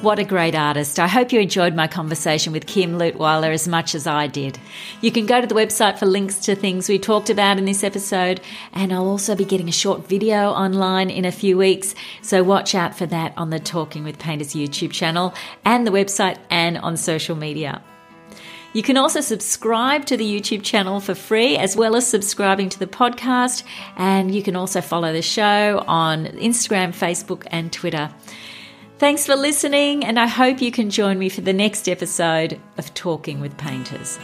What 0.03 0.19
a 0.19 0.25
great 0.25 0.55
artist. 0.55 0.99
I 0.99 1.09
hope 1.09 1.31
you 1.31 1.41
enjoyed 1.41 1.75
my 1.75 1.87
conversation 1.87 2.55
with 2.55 2.67
Kim 2.67 2.99
Leutwyler 2.99 3.53
as 3.53 3.69
much 3.69 3.95
as 3.95 4.07
I 4.07 4.29
did. 4.29 4.59
You 5.03 5.13
can 5.13 5.27
go 5.27 5.43
to 5.43 5.47
the 5.47 5.55
website 5.55 5.99
for 5.99 6.07
links 6.07 6.39
to 6.39 6.55
things 6.55 6.89
we 6.89 6.99
talked 6.99 7.29
about 7.29 7.59
in 7.59 7.67
this 7.67 7.85
episode, 7.85 8.41
and 8.73 8.95
I'll 8.95 9.07
also 9.07 9.37
be 9.37 9.45
getting 9.45 9.69
a 9.69 9.73
short 9.73 10.09
video 10.09 10.53
online 10.53 11.11
in 11.11 11.27
a 11.27 11.31
few 11.31 11.59
weeks, 11.59 11.95
so 12.23 12.43
watch 12.43 12.75
out 12.75 12.97
for 12.97 13.05
that 13.09 13.35
on 13.37 13.51
the 13.51 13.61
Talking 13.61 14.03
with 14.03 14.19
Painters 14.19 14.55
YouTube 14.55 14.91
channel 14.91 15.35
and 15.67 15.87
the 15.87 15.91
website 15.91 16.39
and 16.49 16.79
on 16.79 16.97
social 16.97 17.37
media. 17.37 17.83
You 18.73 18.83
can 18.83 18.97
also 18.97 19.21
subscribe 19.21 20.07
to 20.07 20.17
the 20.17 20.25
YouTube 20.25 20.63
channel 20.63 21.01
for 21.01 21.15
free, 21.15 21.59
as 21.59 21.77
well 21.77 21.95
as 21.95 22.07
subscribing 22.07 22.71
to 22.71 22.79
the 22.79 22.87
podcast. 22.87 23.65
And 23.97 24.33
you 24.33 24.43
can 24.45 24.55
also 24.55 24.81
follow 24.81 25.13
the 25.13 25.23
show 25.23 25.85
on 25.87 26.27
Instagram, 26.27 26.95
Facebook, 26.95 27.47
and 27.49 27.73
Twitter. 27.73 28.11
Thanks 29.01 29.25
for 29.25 29.35
listening, 29.35 30.05
and 30.05 30.21
I 30.21 30.27
hope 30.27 30.61
you 30.61 30.71
can 30.71 30.91
join 30.91 31.19
me 31.19 31.31
for 31.31 31.41
the 31.41 31.55
next 31.55 31.89
episode 31.89 32.61
of 32.77 32.93
Talking 32.93 33.41
with 33.41 33.57
Painters. 33.57 34.19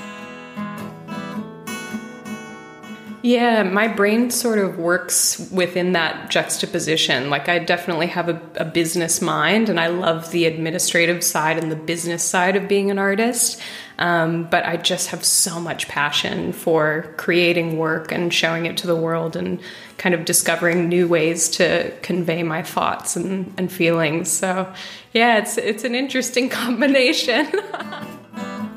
Yeah, 3.22 3.62
my 3.62 3.88
brain 3.88 4.30
sort 4.30 4.58
of 4.58 4.78
works 4.78 5.50
within 5.50 5.92
that 5.92 6.28
juxtaposition. 6.28 7.30
Like, 7.30 7.48
I 7.48 7.58
definitely 7.58 8.08
have 8.08 8.28
a, 8.28 8.38
a, 8.56 8.66
business 8.66 9.22
mind 9.22 9.70
and 9.70 9.80
I 9.80 9.86
love 9.86 10.30
the 10.30 10.44
administrative 10.44 11.24
side 11.24 11.56
and 11.56 11.72
the 11.72 11.76
business 11.76 12.22
side 12.22 12.54
of 12.54 12.68
being 12.68 12.90
an 12.90 12.98
artist. 12.98 13.58
Um, 13.98 14.44
but 14.44 14.66
I 14.66 14.76
just 14.76 15.08
have 15.08 15.24
so 15.24 15.58
much 15.58 15.88
passion 15.88 16.52
for 16.52 17.14
creating 17.16 17.78
work 17.78 18.12
and 18.12 18.32
showing 18.32 18.66
it 18.66 18.76
to 18.78 18.86
the 18.86 18.96
world 18.96 19.36
and 19.36 19.60
kind 19.96 20.14
of 20.14 20.24
discovering 20.24 20.88
new 20.88 21.08
ways 21.08 21.48
to 21.50 21.92
convey 22.02 22.42
my 22.42 22.62
thoughts 22.62 23.16
and, 23.16 23.54
and 23.56 23.72
feelings. 23.72 24.30
So, 24.30 24.72
yeah, 25.12 25.38
it's, 25.38 25.56
it's 25.56 25.84
an 25.84 25.94
interesting 25.94 26.48
combination. 26.50 27.50